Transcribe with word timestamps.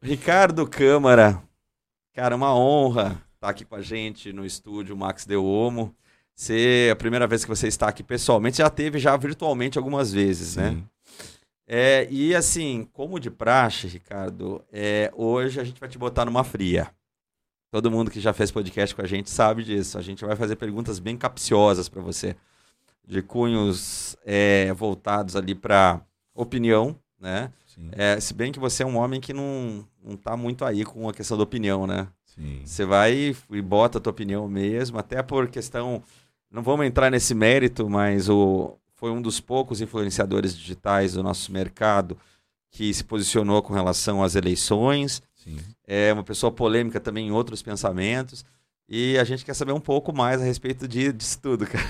Ricardo 0.00 0.64
Câmara, 0.64 1.42
cara, 2.14 2.36
uma 2.36 2.54
honra 2.54 3.20
estar 3.34 3.48
aqui 3.48 3.64
com 3.64 3.74
a 3.74 3.82
gente 3.82 4.32
no 4.32 4.46
estúdio 4.46 4.96
Max 4.96 5.26
Del 5.26 5.44
Omo. 5.44 5.94
Ser 6.34 6.92
a 6.92 6.96
primeira 6.96 7.26
vez 7.26 7.44
que 7.44 7.50
você 7.50 7.66
está 7.66 7.88
aqui 7.88 8.04
pessoalmente, 8.04 8.58
já 8.58 8.70
teve 8.70 9.00
já 9.00 9.16
virtualmente 9.16 9.76
algumas 9.76 10.12
vezes, 10.12 10.54
né? 10.54 10.70
Sim. 10.70 10.76
né? 10.76 10.84
É, 11.66 12.08
e 12.10 12.32
assim, 12.32 12.88
como 12.92 13.18
de 13.18 13.28
praxe, 13.28 13.88
Ricardo, 13.88 14.64
é, 14.72 15.10
hoje 15.16 15.60
a 15.60 15.64
gente 15.64 15.80
vai 15.80 15.88
te 15.88 15.98
botar 15.98 16.24
numa 16.24 16.44
fria. 16.44 16.88
Todo 17.72 17.90
mundo 17.90 18.08
que 18.08 18.20
já 18.20 18.32
fez 18.32 18.52
podcast 18.52 18.94
com 18.94 19.02
a 19.02 19.06
gente 19.06 19.28
sabe 19.28 19.64
disso. 19.64 19.98
A 19.98 20.00
gente 20.00 20.24
vai 20.24 20.36
fazer 20.36 20.54
perguntas 20.54 21.00
bem 21.00 21.16
capciosas 21.16 21.88
para 21.88 22.00
você, 22.00 22.36
de 23.04 23.20
cunhos 23.20 24.16
é, 24.24 24.72
voltados 24.72 25.34
ali 25.34 25.56
para 25.56 26.00
opinião, 26.34 26.96
né? 27.20 27.52
É, 27.92 28.18
se 28.18 28.34
bem 28.34 28.50
que 28.50 28.58
você 28.58 28.82
é 28.82 28.86
um 28.86 28.96
homem 28.96 29.20
que 29.20 29.32
não, 29.32 29.84
não 30.02 30.16
tá 30.16 30.36
muito 30.36 30.64
aí 30.64 30.84
com 30.84 31.08
a 31.08 31.12
questão 31.12 31.36
da 31.36 31.42
opinião, 31.42 31.86
né? 31.86 32.08
Sim. 32.24 32.60
Você 32.64 32.84
vai 32.84 33.36
e 33.50 33.62
bota 33.62 33.98
a 33.98 34.00
tua 34.00 34.10
opinião 34.10 34.48
mesmo, 34.48 34.98
até 34.98 35.22
por 35.22 35.48
questão. 35.48 36.02
Não 36.50 36.62
vamos 36.62 36.86
entrar 36.86 37.10
nesse 37.10 37.34
mérito, 37.34 37.88
mas 37.88 38.28
o, 38.28 38.76
foi 38.94 39.10
um 39.10 39.22
dos 39.22 39.40
poucos 39.40 39.80
influenciadores 39.80 40.56
digitais 40.56 41.12
do 41.12 41.22
nosso 41.22 41.52
mercado 41.52 42.16
que 42.70 42.92
se 42.92 43.04
posicionou 43.04 43.62
com 43.62 43.72
relação 43.72 44.22
às 44.22 44.34
eleições. 44.34 45.22
Sim. 45.34 45.56
É 45.86 46.12
uma 46.12 46.24
pessoa 46.24 46.52
polêmica 46.52 47.00
também 47.00 47.28
em 47.28 47.32
outros 47.32 47.62
pensamentos. 47.62 48.44
E 48.88 49.18
a 49.18 49.24
gente 49.24 49.44
quer 49.44 49.52
saber 49.52 49.72
um 49.72 49.80
pouco 49.80 50.16
mais 50.16 50.40
a 50.40 50.44
respeito 50.44 50.88
de, 50.88 51.12
disso 51.12 51.38
tudo, 51.42 51.66
cara. 51.66 51.84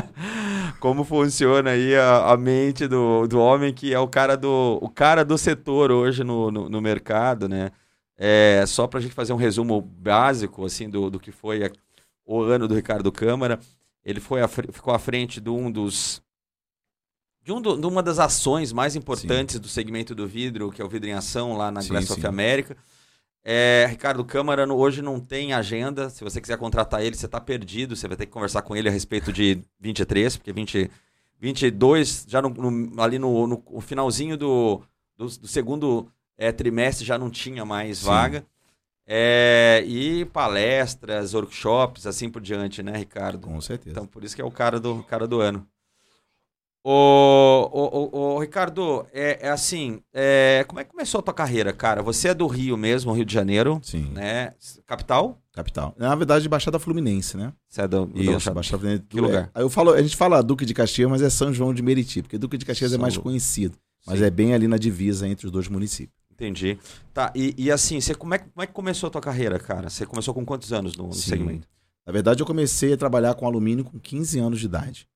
Como 0.80 1.04
funciona 1.04 1.70
aí 1.70 1.94
a, 1.94 2.32
a, 2.32 2.36
mente 2.36 2.88
do, 2.88 3.26
do 3.26 3.38
homem 3.38 3.74
que 3.74 3.92
é 3.92 3.98
o 3.98 4.08
cara 4.08 4.34
do, 4.34 4.78
o 4.80 4.88
cara 4.88 5.22
do 5.22 5.36
setor 5.36 5.90
hoje 5.90 6.24
no, 6.24 6.50
no, 6.50 6.68
no 6.70 6.80
mercado, 6.80 7.46
né? 7.46 7.70
É, 8.16 8.64
só 8.66 8.86
para 8.86 9.00
a 9.00 9.02
gente 9.02 9.14
fazer 9.14 9.34
um 9.34 9.36
resumo 9.36 9.82
básico 9.82 10.64
assim 10.64 10.88
do, 10.88 11.10
do 11.10 11.20
que 11.20 11.30
foi 11.30 11.66
a, 11.66 11.70
o 12.24 12.40
ano 12.40 12.66
do 12.66 12.74
Ricardo 12.74 13.12
Câmara. 13.12 13.60
Ele 14.02 14.20
foi 14.20 14.40
a, 14.40 14.48
ficou 14.48 14.94
à 14.94 14.98
frente 14.98 15.42
de 15.42 15.50
um 15.50 15.70
dos 15.70 16.22
de, 17.42 17.52
um 17.52 17.60
do, 17.60 17.76
de 17.76 17.86
uma 17.86 18.02
das 18.02 18.18
ações 18.18 18.72
mais 18.72 18.96
importantes 18.96 19.56
sim. 19.56 19.60
do 19.60 19.68
segmento 19.68 20.14
do 20.14 20.26
vidro, 20.26 20.70
que 20.70 20.80
é 20.80 20.84
o 20.84 20.88
Vidro 20.88 21.10
em 21.10 21.12
Ação, 21.12 21.54
lá 21.54 21.70
na 21.70 21.82
sim, 21.82 21.88
Glass 21.88 22.10
of 22.10 22.26
America. 22.26 22.74
É, 23.44 23.86
Ricardo 23.90 24.24
Câmara 24.24 24.72
hoje 24.72 25.02
não 25.02 25.20
tem 25.20 25.52
agenda. 25.52 26.08
Se 26.08 26.24
você 26.24 26.40
quiser 26.40 26.56
contratar 26.56 27.02
ele, 27.02 27.14
você 27.14 27.26
está 27.26 27.38
perdido. 27.38 27.94
Você 27.94 28.08
vai 28.08 28.16
ter 28.16 28.24
que 28.24 28.32
conversar 28.32 28.62
com 28.62 28.74
ele 28.74 28.88
a 28.88 28.92
respeito 28.92 29.30
de 29.30 29.60
23, 29.78 30.38
porque 30.38 30.52
20, 30.52 30.90
22, 31.38 32.24
já 32.26 32.40
no, 32.40 32.48
no, 32.48 33.02
ali 33.02 33.18
no, 33.18 33.46
no, 33.46 33.80
finalzinho 33.82 34.38
do, 34.38 34.80
do, 35.16 35.26
do 35.26 35.46
segundo 35.46 36.10
é, 36.38 36.50
trimestre, 36.50 37.04
já 37.04 37.18
não 37.18 37.28
tinha 37.28 37.66
mais 37.66 37.98
Sim. 37.98 38.06
vaga. 38.06 38.46
É, 39.06 39.84
e 39.86 40.24
palestras, 40.24 41.34
workshops, 41.34 42.06
assim 42.06 42.30
por 42.30 42.40
diante, 42.40 42.82
né, 42.82 42.96
Ricardo? 42.96 43.46
Com 43.46 43.60
certeza. 43.60 43.90
Então, 43.90 44.06
por 44.06 44.24
isso 44.24 44.34
que 44.34 44.40
é 44.40 44.44
o 44.44 44.50
cara 44.50 44.80
do, 44.80 45.02
cara 45.02 45.26
do 45.26 45.42
ano. 45.42 45.66
Ô, 46.86 47.70
ô, 47.72 48.10
ô, 48.12 48.34
ô, 48.34 48.38
Ricardo, 48.38 49.06
é, 49.10 49.46
é 49.46 49.50
assim, 49.50 50.02
é, 50.12 50.66
como 50.68 50.80
é 50.80 50.84
que 50.84 50.90
começou 50.90 51.18
a 51.18 51.22
tua 51.22 51.32
carreira, 51.32 51.72
cara? 51.72 52.02
Você 52.02 52.28
é 52.28 52.34
do 52.34 52.46
Rio 52.46 52.76
mesmo, 52.76 53.10
Rio 53.14 53.24
de 53.24 53.32
Janeiro, 53.32 53.80
Sim. 53.82 54.10
né? 54.12 54.52
Capital? 54.86 55.40
Capital. 55.54 55.94
Na 55.96 56.14
verdade, 56.14 56.46
Baixada 56.46 56.78
Fluminense, 56.78 57.38
né? 57.38 57.54
Você 57.70 57.80
é 57.80 57.88
do, 57.88 58.04
do 58.04 58.20
Isso, 58.20 58.32
Baixada, 58.32 58.54
Baixada 58.54 58.78
Fluminense. 58.80 59.06
Que 59.08 59.18
lugar? 59.18 59.50
É, 59.54 59.62
eu 59.62 59.70
falo, 59.70 59.94
a 59.94 60.02
gente 60.02 60.14
fala 60.14 60.42
Duque 60.42 60.66
de 60.66 60.74
Caxias, 60.74 61.08
mas 61.08 61.22
é 61.22 61.30
São 61.30 61.54
João 61.54 61.72
de 61.72 61.82
Meriti, 61.82 62.20
porque 62.20 62.36
Duque 62.36 62.58
de 62.58 62.66
Caxias 62.66 62.90
São 62.90 62.98
é 62.98 63.00
mais 63.00 63.16
conhecido, 63.16 63.78
mas 64.06 64.18
Sim. 64.18 64.26
é 64.26 64.30
bem 64.30 64.52
ali 64.52 64.68
na 64.68 64.76
divisa 64.76 65.26
entre 65.26 65.46
os 65.46 65.52
dois 65.52 65.68
municípios. 65.68 66.22
Entendi. 66.30 66.78
Tá, 67.14 67.32
e, 67.34 67.54
e 67.56 67.70
assim, 67.70 67.98
você, 67.98 68.14
como, 68.14 68.34
é, 68.34 68.38
como 68.38 68.62
é 68.62 68.66
que 68.66 68.74
começou 68.74 69.06
a 69.06 69.10
tua 69.10 69.22
carreira, 69.22 69.58
cara? 69.58 69.88
Você 69.88 70.04
começou 70.04 70.34
com 70.34 70.44
quantos 70.44 70.70
anos 70.70 70.94
no, 70.98 71.06
no 71.06 71.14
segmento? 71.14 71.66
Na 72.06 72.12
verdade, 72.12 72.42
eu 72.42 72.46
comecei 72.46 72.92
a 72.92 72.96
trabalhar 72.98 73.32
com 73.34 73.46
alumínio 73.46 73.84
com 73.84 73.98
15 73.98 74.38
anos 74.38 74.60
de 74.60 74.66
idade. 74.66 75.08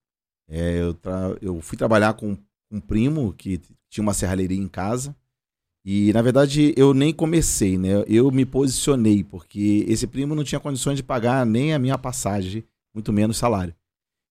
É, 0.49 0.81
eu, 0.81 0.95
tra... 0.95 1.37
eu 1.43 1.61
fui 1.61 1.77
trabalhar 1.77 2.15
com 2.15 2.37
um 2.71 2.81
primo 2.81 3.33
que 3.35 3.61
tinha 3.91 4.03
uma 4.03 4.15
serralheria 4.15 4.59
em 4.59 4.69
casa. 4.69 5.15
E, 5.85 6.13
na 6.13 6.21
verdade, 6.21 6.75
eu 6.77 6.93
nem 6.93 7.13
comecei, 7.13 7.79
né? 7.79 8.05
Eu 8.07 8.31
me 8.31 8.45
posicionei, 8.45 9.25
porque 9.25 9.85
esse 9.89 10.07
primo 10.07 10.35
não 10.35 10.45
tinha 10.45 10.61
condições 10.61 10.97
de 10.97 11.03
pagar 11.03 11.47
nem 11.47 11.73
a 11.73 11.79
minha 11.79 11.97
passagem, 11.97 12.65
muito 12.95 13.13
menos 13.13 13.39
salário. 13.39 13.75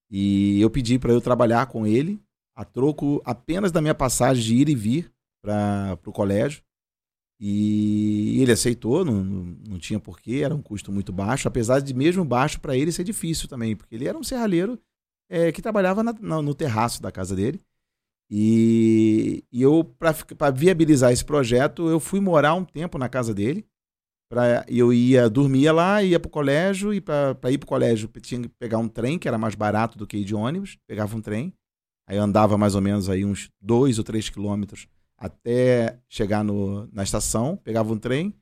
E 0.09 0.61
eu 0.61 0.69
pedi 0.69 1.00
para 1.00 1.11
eu 1.11 1.22
trabalhar 1.22 1.66
com 1.67 1.85
ele, 1.85 2.19
a 2.56 2.63
troco 2.63 3.22
apenas 3.25 3.72
da 3.72 3.81
minha 3.81 3.95
passagem 3.95 4.44
de 4.44 4.56
ir 4.56 4.69
e 4.69 4.75
vir 4.75 5.11
para 5.41 5.97
o 6.06 6.11
colégio. 6.11 6.61
E 7.39 8.39
ele 8.41 8.51
aceitou, 8.51 9.06
não, 9.06 9.23
não 9.23 9.77
tinha 9.77 10.00
porquê, 10.00 10.41
era 10.44 10.56
um 10.56 10.61
custo 10.61 10.91
muito 10.91 11.13
baixo, 11.13 11.47
apesar 11.47 11.79
de 11.79 11.94
mesmo 11.94 12.25
baixo 12.25 12.59
para 12.59 12.75
ele 12.75 12.91
ser 12.91 13.03
difícil 13.03 13.47
também, 13.47 13.75
porque 13.75 13.94
ele 13.94 14.07
era 14.07 14.17
um 14.17 14.23
serralheiro 14.23 14.79
é, 15.29 15.51
que 15.51 15.61
trabalhava 15.61 16.03
na, 16.03 16.13
na, 16.19 16.41
no 16.41 16.53
terraço 16.53 17.01
da 17.01 17.11
casa 17.11 17.35
dele. 17.35 17.61
E, 18.29 19.43
e 19.51 19.61
eu, 19.61 19.83
para 19.83 20.51
viabilizar 20.51 21.11
esse 21.11 21.23
projeto, 21.23 21.89
eu 21.89 21.99
fui 21.99 22.19
morar 22.19 22.53
um 22.53 22.65
tempo 22.65 22.97
na 22.97 23.07
casa 23.07 23.33
dele. 23.33 23.65
Pra, 24.29 24.65
eu 24.67 24.91
ia, 24.91 25.29
dormia 25.29 25.71
lá, 25.71 26.03
ia 26.03 26.19
para 26.19 26.27
o 26.27 26.31
colégio, 26.31 26.93
e 26.93 26.99
para 26.99 27.31
ir 27.49 27.57
para 27.57 27.65
o 27.65 27.67
colégio 27.67 28.09
tinha 28.21 28.41
que 28.41 28.49
pegar 28.49 28.77
um 28.77 28.89
trem, 28.89 29.17
que 29.17 29.27
era 29.27 29.38
mais 29.38 29.55
barato 29.55 29.97
do 29.97 30.05
que 30.05 30.17
ir 30.17 30.25
de 30.25 30.35
ônibus. 30.35 30.77
Pegava 30.85 31.15
um 31.15 31.21
trem, 31.21 31.53
aí 32.05 32.17
andava 32.17 32.57
mais 32.57 32.75
ou 32.75 32.81
menos 32.81 33.09
aí 33.09 33.23
uns 33.23 33.49
dois 33.61 33.97
ou 33.97 34.03
três 34.03 34.29
quilômetros 34.29 34.88
até 35.17 35.99
chegar 36.07 36.44
no, 36.44 36.88
na 36.94 37.03
estação, 37.03 37.57
pegava 37.57 37.91
um 37.91 37.97
trem, 37.97 38.35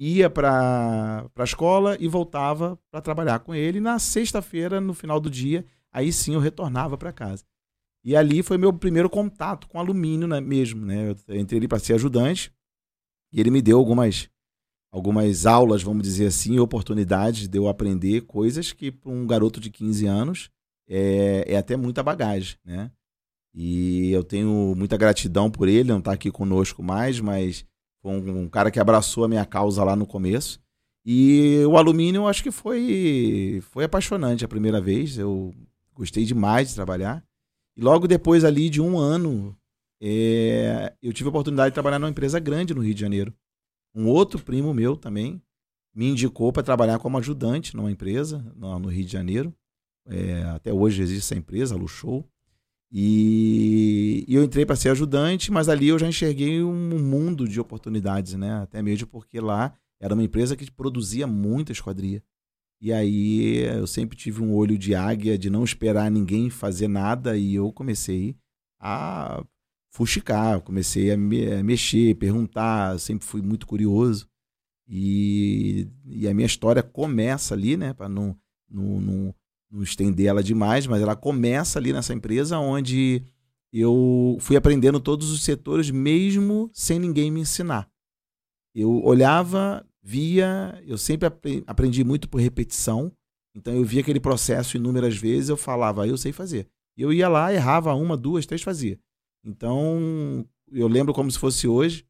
ia 0.00 0.28
para 0.28 1.24
a 1.34 1.44
escola 1.44 1.96
e 2.00 2.08
voltava 2.08 2.78
para 2.90 3.00
trabalhar 3.00 3.38
com 3.40 3.54
ele. 3.54 3.80
Na 3.80 3.98
sexta-feira, 3.98 4.80
no 4.80 4.92
final 4.92 5.20
do 5.20 5.30
dia, 5.30 5.64
aí 5.96 6.12
sim 6.12 6.34
eu 6.34 6.40
retornava 6.40 6.98
para 6.98 7.12
casa. 7.12 7.42
E 8.04 8.14
ali 8.14 8.42
foi 8.42 8.58
meu 8.58 8.72
primeiro 8.72 9.08
contato 9.08 9.66
com 9.66 9.80
alumínio 9.80 10.28
né, 10.28 10.40
mesmo, 10.40 10.84
né? 10.84 11.14
Eu 11.26 11.40
entrei 11.40 11.58
ali 11.58 11.66
para 11.66 11.78
ser 11.78 11.94
ajudante 11.94 12.52
e 13.32 13.40
ele 13.40 13.50
me 13.50 13.62
deu 13.62 13.78
algumas 13.78 14.28
algumas 14.92 15.44
aulas, 15.44 15.82
vamos 15.82 16.02
dizer 16.02 16.26
assim, 16.26 16.58
oportunidades 16.58 17.48
de 17.48 17.58
eu 17.58 17.68
aprender 17.68 18.22
coisas 18.22 18.72
que 18.72 18.90
para 18.90 19.10
um 19.10 19.26
garoto 19.26 19.58
de 19.58 19.70
15 19.70 20.06
anos 20.06 20.50
é, 20.88 21.44
é 21.46 21.56
até 21.56 21.76
muita 21.76 22.02
bagagem, 22.02 22.56
né? 22.64 22.90
E 23.52 24.12
eu 24.12 24.22
tenho 24.22 24.74
muita 24.76 24.96
gratidão 24.96 25.50
por 25.50 25.66
ele, 25.66 25.88
não 25.88 25.98
está 25.98 26.12
aqui 26.12 26.30
conosco 26.30 26.82
mais, 26.82 27.20
mas 27.20 27.64
foi 28.02 28.12
um, 28.12 28.42
um, 28.42 28.48
cara 28.48 28.70
que 28.70 28.78
abraçou 28.78 29.24
a 29.24 29.28
minha 29.28 29.44
causa 29.44 29.82
lá 29.82 29.96
no 29.96 30.06
começo. 30.06 30.60
E 31.04 31.62
o 31.66 31.76
alumínio 31.76 32.26
acho 32.26 32.42
que 32.42 32.50
foi, 32.50 33.60
foi 33.70 33.84
apaixonante 33.84 34.44
a 34.44 34.48
primeira 34.48 34.80
vez. 34.80 35.18
Eu 35.18 35.54
gostei 35.96 36.24
demais 36.24 36.68
de 36.68 36.74
trabalhar. 36.74 37.24
E 37.76 37.80
logo 37.80 38.06
depois 38.06 38.44
ali 38.44 38.70
de 38.70 38.80
um 38.80 38.98
ano, 38.98 39.56
é, 40.00 40.94
eu 41.02 41.12
tive 41.12 41.28
a 41.28 41.30
oportunidade 41.30 41.70
de 41.70 41.74
trabalhar 41.74 41.98
numa 41.98 42.10
empresa 42.10 42.38
grande 42.38 42.74
no 42.74 42.82
Rio 42.82 42.94
de 42.94 43.00
Janeiro. 43.00 43.34
Um 43.94 44.08
outro 44.08 44.38
primo 44.38 44.72
meu 44.74 44.96
também 44.96 45.42
me 45.94 46.06
indicou 46.06 46.52
para 46.52 46.62
trabalhar 46.62 46.98
como 46.98 47.16
ajudante 47.16 47.74
numa 47.74 47.90
empresa 47.90 48.44
no, 48.54 48.78
no 48.78 48.88
Rio 48.88 49.04
de 49.04 49.12
Janeiro. 49.12 49.54
É, 50.06 50.42
até 50.44 50.72
hoje 50.72 51.02
existe 51.02 51.24
essa 51.24 51.34
empresa, 51.34 51.74
a 51.74 51.78
Luxou. 51.78 52.28
E, 52.92 54.24
e 54.28 54.34
eu 54.34 54.44
entrei 54.44 54.64
para 54.64 54.76
ser 54.76 54.90
ajudante, 54.90 55.50
mas 55.50 55.68
ali 55.68 55.88
eu 55.88 55.98
já 55.98 56.06
enxerguei 56.06 56.62
um 56.62 57.02
mundo 57.02 57.48
de 57.48 57.58
oportunidades, 57.58 58.34
né? 58.34 58.60
Até 58.62 58.80
mesmo 58.80 59.08
porque 59.08 59.40
lá 59.40 59.74
era 60.00 60.14
uma 60.14 60.22
empresa 60.22 60.54
que 60.54 60.70
produzia 60.70 61.26
muita 61.26 61.72
esquadria. 61.72 62.22
E 62.80 62.92
aí 62.92 63.64
eu 63.64 63.86
sempre 63.86 64.16
tive 64.16 64.42
um 64.42 64.54
olho 64.54 64.76
de 64.76 64.94
águia 64.94 65.38
de 65.38 65.48
não 65.48 65.64
esperar 65.64 66.10
ninguém 66.10 66.50
fazer 66.50 66.88
nada 66.88 67.36
e 67.36 67.54
eu 67.54 67.72
comecei 67.72 68.36
a 68.78 69.42
fuxicar, 69.90 70.60
comecei 70.60 71.10
a, 71.10 71.16
me, 71.16 71.50
a 71.52 71.62
mexer, 71.64 72.14
perguntar, 72.16 72.98
sempre 73.00 73.26
fui 73.26 73.40
muito 73.40 73.66
curioso. 73.66 74.28
E, 74.86 75.88
e 76.04 76.28
a 76.28 76.34
minha 76.34 76.46
história 76.46 76.82
começa 76.82 77.54
ali, 77.54 77.76
né, 77.76 77.94
para 77.94 78.08
não, 78.08 78.36
não, 78.70 79.00
não, 79.00 79.34
não 79.70 79.82
estender 79.82 80.26
ela 80.26 80.42
demais, 80.42 80.86
mas 80.86 81.00
ela 81.00 81.16
começa 81.16 81.78
ali 81.78 81.92
nessa 81.92 82.12
empresa 82.12 82.58
onde 82.58 83.22
eu 83.72 84.36
fui 84.40 84.56
aprendendo 84.56 85.00
todos 85.00 85.30
os 85.30 85.42
setores 85.42 85.90
mesmo 85.90 86.70
sem 86.72 86.98
ninguém 86.98 87.30
me 87.30 87.40
ensinar. 87.40 87.88
Eu 88.74 89.02
olhava, 89.02 89.84
via, 90.06 90.80
eu 90.86 90.96
sempre 90.96 91.28
aprendi 91.66 92.04
muito 92.04 92.28
por 92.28 92.40
repetição, 92.40 93.10
então 93.56 93.74
eu 93.74 93.84
via 93.84 94.02
aquele 94.02 94.20
processo 94.20 94.76
inúmeras 94.76 95.16
vezes, 95.16 95.48
eu 95.48 95.56
falava, 95.56 96.06
eu 96.06 96.16
sei 96.16 96.30
fazer. 96.30 96.68
E 96.96 97.02
eu 97.02 97.12
ia 97.12 97.28
lá, 97.28 97.52
errava 97.52 97.92
uma, 97.92 98.16
duas, 98.16 98.46
três, 98.46 98.62
fazia. 98.62 99.00
Então, 99.44 100.46
eu 100.70 100.86
lembro 100.86 101.12
como 101.12 101.28
se 101.28 101.36
fosse 101.36 101.66
hoje. 101.66 102.06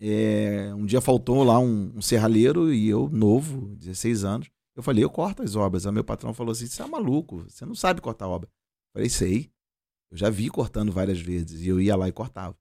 É, 0.00 0.74
um 0.74 0.86
dia 0.86 1.00
faltou 1.02 1.44
lá 1.44 1.58
um, 1.58 1.92
um 1.94 2.00
serralheiro 2.00 2.72
e 2.72 2.88
eu, 2.88 3.10
novo, 3.10 3.76
16 3.76 4.24
anos, 4.24 4.50
eu 4.74 4.82
falei, 4.82 5.04
eu 5.04 5.10
corto 5.10 5.42
as 5.42 5.54
obras. 5.56 5.86
Aí 5.86 5.92
meu 5.92 6.02
patrão 6.04 6.32
falou 6.32 6.52
assim: 6.52 6.66
você 6.66 6.82
é 6.82 6.86
maluco, 6.86 7.44
você 7.48 7.66
não 7.66 7.74
sabe 7.74 8.00
cortar 8.00 8.28
obra. 8.28 8.48
Eu 8.48 8.92
falei, 8.94 9.10
sei. 9.10 9.50
Eu 10.10 10.16
já 10.16 10.30
vi 10.30 10.48
cortando 10.48 10.90
várias 10.90 11.20
vezes. 11.20 11.60
E 11.60 11.68
eu 11.68 11.80
ia 11.80 11.96
lá 11.96 12.08
e 12.08 12.12
cortava. 12.12 12.56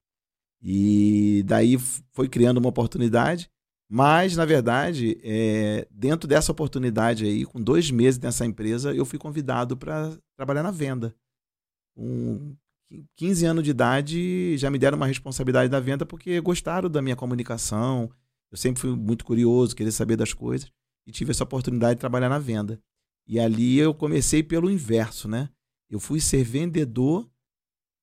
E 0.61 1.43
daí 1.45 1.77
foi 2.11 2.27
criando 2.27 2.57
uma 2.57 2.69
oportunidade. 2.69 3.49
Mas, 3.95 4.35
na 4.35 4.43
verdade, 4.43 5.19
é, 5.21 5.87
dentro 5.91 6.27
dessa 6.27 6.51
oportunidade 6.51 7.25
aí, 7.25 7.45
com 7.45 7.61
dois 7.61 7.91
meses 7.91 8.19
nessa 8.19 8.43
empresa, 8.43 8.91
eu 8.91 9.05
fui 9.05 9.19
convidado 9.19 9.77
para 9.77 10.17
trabalhar 10.35 10.63
na 10.63 10.71
venda. 10.71 11.15
Com 11.95 12.55
15 13.15 13.45
anos 13.45 13.63
de 13.63 13.69
idade, 13.69 14.57
já 14.57 14.71
me 14.71 14.79
deram 14.79 14.97
uma 14.97 15.05
responsabilidade 15.05 15.69
da 15.69 15.79
venda 15.79 16.07
porque 16.07 16.41
gostaram 16.41 16.89
da 16.89 17.03
minha 17.03 17.15
comunicação. 17.15 18.09
Eu 18.49 18.57
sempre 18.57 18.81
fui 18.81 18.95
muito 18.95 19.23
curioso, 19.23 19.75
queria 19.75 19.91
saber 19.91 20.15
das 20.15 20.33
coisas. 20.33 20.71
E 21.05 21.11
tive 21.11 21.29
essa 21.29 21.43
oportunidade 21.43 21.93
de 21.93 21.99
trabalhar 21.99 22.29
na 22.29 22.39
venda. 22.39 22.81
E 23.27 23.39
ali 23.39 23.77
eu 23.77 23.93
comecei 23.93 24.41
pelo 24.41 24.71
inverso, 24.71 25.27
né? 25.27 25.49
Eu 25.87 25.99
fui 25.99 26.19
ser 26.19 26.43
vendedor 26.43 27.29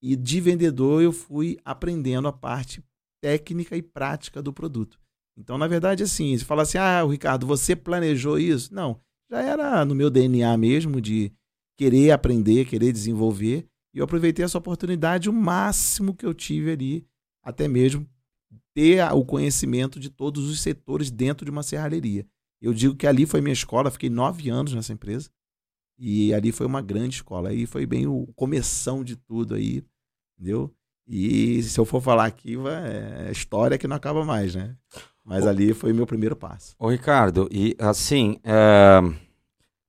e 0.00 0.14
de 0.14 0.40
vendedor 0.40 1.02
eu 1.02 1.10
fui 1.10 1.58
aprendendo 1.64 2.28
a 2.28 2.32
parte 2.32 2.80
técnica 3.20 3.76
e 3.76 3.82
prática 3.82 4.40
do 4.40 4.52
produto. 4.52 5.00
Então, 5.40 5.56
na 5.56 5.66
verdade, 5.66 6.02
assim, 6.02 6.36
você 6.36 6.44
fala 6.44 6.62
assim, 6.62 6.78
ah, 6.78 7.02
Ricardo, 7.04 7.46
você 7.46 7.74
planejou 7.74 8.38
isso? 8.38 8.74
Não, 8.74 9.00
já 9.30 9.40
era 9.40 9.84
no 9.84 9.94
meu 9.94 10.10
DNA 10.10 10.54
mesmo 10.56 11.00
de 11.00 11.32
querer 11.78 12.10
aprender, 12.10 12.66
querer 12.66 12.92
desenvolver. 12.92 13.66
E 13.94 13.98
eu 13.98 14.04
aproveitei 14.04 14.44
essa 14.44 14.58
oportunidade 14.58 15.30
o 15.30 15.32
máximo 15.32 16.14
que 16.14 16.26
eu 16.26 16.34
tive 16.34 16.70
ali, 16.70 17.06
até 17.42 17.66
mesmo 17.66 18.06
ter 18.74 19.02
o 19.12 19.24
conhecimento 19.24 19.98
de 19.98 20.10
todos 20.10 20.48
os 20.48 20.60
setores 20.60 21.10
dentro 21.10 21.44
de 21.44 21.50
uma 21.50 21.62
serralheria. 21.62 22.26
Eu 22.60 22.74
digo 22.74 22.94
que 22.94 23.06
ali 23.06 23.24
foi 23.24 23.40
minha 23.40 23.52
escola, 23.52 23.90
fiquei 23.90 24.10
nove 24.10 24.50
anos 24.50 24.74
nessa 24.74 24.92
empresa. 24.92 25.30
E 25.98 26.32
ali 26.34 26.52
foi 26.52 26.66
uma 26.66 26.82
grande 26.82 27.16
escola. 27.16 27.48
Aí 27.48 27.66
foi 27.66 27.86
bem 27.86 28.06
o 28.06 28.26
começão 28.34 29.02
de 29.02 29.16
tudo 29.16 29.54
aí, 29.54 29.82
entendeu? 30.38 30.72
E 31.06 31.62
se 31.62 31.80
eu 31.80 31.84
for 31.84 32.00
falar 32.00 32.26
aqui, 32.26 32.56
é 32.68 33.32
história 33.32 33.76
que 33.76 33.88
não 33.88 33.96
acaba 33.96 34.24
mais, 34.24 34.54
né? 34.54 34.76
Mas 35.30 35.46
ali 35.46 35.72
foi 35.72 35.92
o 35.92 35.94
meu 35.94 36.08
primeiro 36.08 36.34
passo. 36.34 36.74
Ô 36.76 36.88
Ricardo, 36.88 37.48
e 37.52 37.76
assim, 37.78 38.40
é... 38.42 39.00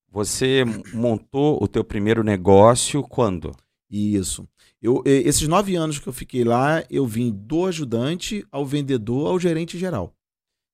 você 0.07 0.63
montou 0.93 1.57
o 1.59 1.67
teu 1.67 1.83
primeiro 1.83 2.23
negócio 2.23 3.01
quando? 3.01 3.51
Isso. 3.89 4.47
Eu, 4.79 5.01
esses 5.03 5.47
nove 5.47 5.75
anos 5.75 5.97
que 5.97 6.07
eu 6.07 6.13
fiquei 6.13 6.43
lá, 6.43 6.83
eu 6.91 7.07
vim 7.07 7.31
do 7.31 7.65
ajudante 7.65 8.45
ao 8.51 8.63
vendedor 8.63 9.31
ao 9.31 9.39
gerente 9.39 9.79
geral. 9.79 10.15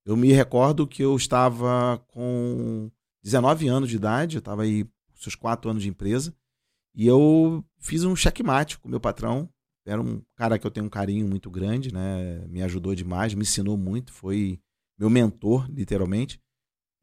Eu 0.06 0.18
me 0.18 0.34
recordo 0.34 0.86
que 0.86 1.02
eu 1.02 1.16
estava 1.16 1.98
com 2.10 2.92
19 3.24 3.70
anos 3.70 3.90
de 3.90 3.96
idade, 3.96 4.36
eu 4.36 4.40
estava 4.40 4.64
aí 4.64 4.84
com 4.84 5.16
seus 5.16 5.36
quatro 5.36 5.72
anos 5.72 5.82
de 5.82 5.88
empresa, 5.88 6.36
e 6.94 7.08
eu 7.08 7.64
fiz 7.80 8.04
um 8.04 8.18
checkmate 8.18 8.78
com 8.78 8.90
o 8.90 8.92
meu 8.92 9.00
patrão, 9.00 9.50
era 9.88 10.02
um 10.02 10.22
cara 10.36 10.60
que 10.60 10.68
eu 10.68 10.72
tenho 10.72 10.86
um 10.86 10.90
carinho 10.90 11.28
muito 11.28 11.50
grande, 11.50 11.94
né? 11.94 12.46
Me 12.50 12.62
ajudou 12.62 12.94
demais, 12.94 13.34
me 13.34 13.42
ensinou 13.42 13.78
muito, 13.78 14.12
foi 14.12 14.60
meu 15.00 15.10
mentor, 15.10 15.70
literalmente. 15.72 16.40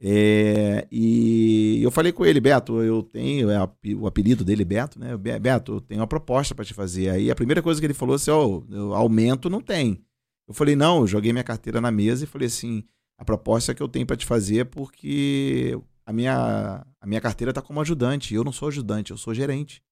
É, 0.01 0.87
e 0.93 1.81
eu 1.83 1.91
falei 1.91 2.13
com 2.13 2.27
ele, 2.27 2.41
Beto, 2.41 2.83
eu 2.83 3.03
tenho, 3.03 3.51
é, 3.51 3.59
o 3.97 4.07
apelido 4.07 4.45
dele 4.45 4.65
Beto, 4.65 4.99
né? 4.99 5.17
Beto, 5.17 5.75
eu 5.75 5.81
tenho 5.81 6.01
uma 6.01 6.07
proposta 6.07 6.55
para 6.55 6.65
te 6.65 6.75
fazer. 6.75 7.09
Aí 7.09 7.31
a 7.31 7.35
primeira 7.35 7.63
coisa 7.63 7.81
que 7.81 7.87
ele 7.87 7.95
falou 7.95 8.17
assim, 8.17 8.31
ó, 8.31 8.63
oh, 8.71 8.95
aumento 8.95 9.49
não 9.49 9.61
tem. 9.61 10.05
Eu 10.47 10.53
falei, 10.53 10.77
não, 10.77 11.01
eu 11.01 11.07
joguei 11.07 11.33
minha 11.33 11.45
carteira 11.45 11.81
na 11.81 11.91
mesa 11.91 12.25
e 12.25 12.27
falei 12.27 12.49
assim, 12.49 12.85
a 13.17 13.25
proposta 13.25 13.75
que 13.75 13.83
eu 13.83 13.89
tenho 13.89 14.07
para 14.07 14.17
te 14.17 14.27
fazer 14.27 14.59
é 14.59 14.65
porque 14.65 15.79
a 16.05 16.13
minha, 16.13 16.87
a 17.01 17.07
minha 17.07 17.21
carteira 17.21 17.51
está 17.51 17.63
como 17.63 17.81
ajudante, 17.81 18.35
eu 18.35 18.45
não 18.45 18.53
sou 18.53 18.69
ajudante, 18.69 19.11
eu 19.11 19.17
sou 19.17 19.33
gerente. 19.33 19.83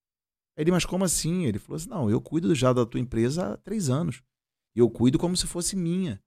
Ele, 0.55 0.71
mas 0.71 0.85
como 0.85 1.03
assim? 1.03 1.45
Ele 1.45 1.59
falou 1.59 1.77
assim: 1.77 1.89
não, 1.89 2.09
eu 2.09 2.21
cuido 2.21 2.53
já 2.53 2.71
da 2.71 2.85
tua 2.85 2.99
empresa 2.99 3.53
há 3.53 3.57
três 3.57 3.89
anos. 3.89 4.21
Eu 4.75 4.89
cuido 4.89 5.19
como 5.19 5.35
se 5.35 5.47
fosse 5.47 5.75
minha. 5.75 6.21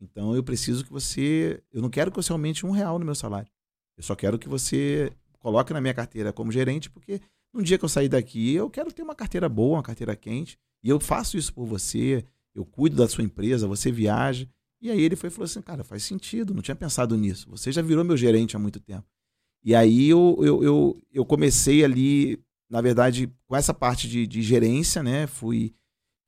Então 0.00 0.34
eu 0.34 0.42
preciso 0.42 0.84
que 0.84 0.92
você. 0.92 1.62
Eu 1.72 1.80
não 1.80 1.90
quero 1.90 2.10
que 2.10 2.16
você 2.16 2.32
aumente 2.32 2.66
um 2.66 2.70
real 2.70 2.98
no 2.98 3.04
meu 3.04 3.14
salário. 3.14 3.50
Eu 3.96 4.02
só 4.02 4.14
quero 4.14 4.38
que 4.38 4.48
você 4.48 5.12
coloque 5.38 5.72
na 5.72 5.80
minha 5.80 5.94
carteira 5.94 6.32
como 6.32 6.52
gerente, 6.52 6.90
porque 6.90 7.20
no 7.52 7.62
dia 7.62 7.78
que 7.78 7.84
eu 7.84 7.88
sair 7.88 8.08
daqui, 8.08 8.54
eu 8.54 8.70
quero 8.70 8.92
ter 8.92 9.02
uma 9.02 9.14
carteira 9.14 9.48
boa, 9.48 9.76
uma 9.76 9.82
carteira 9.82 10.16
quente. 10.16 10.58
E 10.82 10.88
eu 10.88 10.98
faço 10.98 11.36
isso 11.36 11.52
por 11.52 11.66
você, 11.66 12.24
eu 12.54 12.64
cuido 12.64 12.96
da 12.96 13.08
sua 13.08 13.22
empresa, 13.22 13.66
você 13.66 13.92
viaja. 13.92 14.48
E 14.80 14.90
aí 14.90 15.00
ele 15.00 15.14
foi 15.14 15.30
falou 15.30 15.44
assim: 15.44 15.62
cara, 15.62 15.84
faz 15.84 16.02
sentido, 16.02 16.54
não 16.54 16.62
tinha 16.62 16.74
pensado 16.74 17.16
nisso. 17.16 17.48
Você 17.50 17.70
já 17.70 17.82
virou 17.82 18.04
meu 18.04 18.16
gerente 18.16 18.56
há 18.56 18.58
muito 18.58 18.80
tempo. 18.80 19.06
E 19.64 19.74
aí 19.74 20.08
eu, 20.08 20.36
eu, 20.40 20.64
eu, 20.64 21.02
eu 21.12 21.24
comecei 21.24 21.84
ali 21.84 22.42
na 22.72 22.80
verdade, 22.80 23.30
com 23.46 23.54
essa 23.54 23.74
parte 23.74 24.08
de, 24.08 24.26
de 24.26 24.40
gerência, 24.40 25.02
né? 25.02 25.26
Fui, 25.26 25.74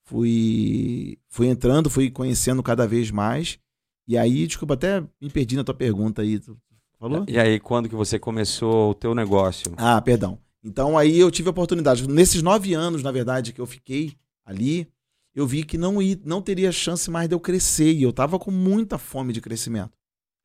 fui, 0.04 1.18
fui 1.26 1.46
entrando, 1.46 1.88
fui 1.88 2.10
conhecendo 2.10 2.62
cada 2.62 2.86
vez 2.86 3.10
mais. 3.10 3.58
E 4.06 4.18
aí, 4.18 4.46
desculpa, 4.46 4.74
até 4.74 5.00
me 5.18 5.30
perdi 5.30 5.56
na 5.56 5.64
tua 5.64 5.74
pergunta 5.74 6.20
aí. 6.20 6.38
Tu 6.38 6.54
falou? 6.98 7.24
E 7.26 7.38
aí, 7.38 7.58
quando 7.58 7.88
que 7.88 7.94
você 7.94 8.18
começou 8.18 8.90
o 8.90 8.94
teu 8.94 9.14
negócio? 9.14 9.72
Ah, 9.78 9.98
perdão. 10.02 10.38
Então 10.62 10.98
aí 10.98 11.18
eu 11.18 11.30
tive 11.30 11.48
a 11.48 11.50
oportunidade. 11.50 12.06
Nesses 12.06 12.42
nove 12.42 12.74
anos, 12.74 13.02
na 13.02 13.10
verdade, 13.10 13.54
que 13.54 13.60
eu 13.60 13.66
fiquei 13.66 14.12
ali, 14.44 14.86
eu 15.34 15.46
vi 15.46 15.64
que 15.64 15.78
não, 15.78 16.02
ia, 16.02 16.20
não 16.26 16.42
teria 16.42 16.70
chance 16.70 17.10
mais 17.10 17.26
de 17.26 17.34
eu 17.34 17.40
crescer. 17.40 17.90
E 17.90 18.02
eu 18.02 18.10
estava 18.10 18.38
com 18.38 18.50
muita 18.50 18.98
fome 18.98 19.32
de 19.32 19.40
crescimento. 19.40 19.96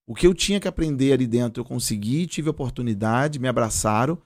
O 0.07 0.15
que 0.15 0.25
eu 0.25 0.33
tinha 0.33 0.61
que 0.61 0.67
aprender 0.67 1.11
ali 1.11 1.27
dentro, 1.27 1.59
eu 1.59 1.65
consegui, 1.65 2.25
tive 2.25 2.47
a 2.47 2.51
oportunidade, 2.51 3.37
me 3.37 3.49
abraçaram 3.49 4.17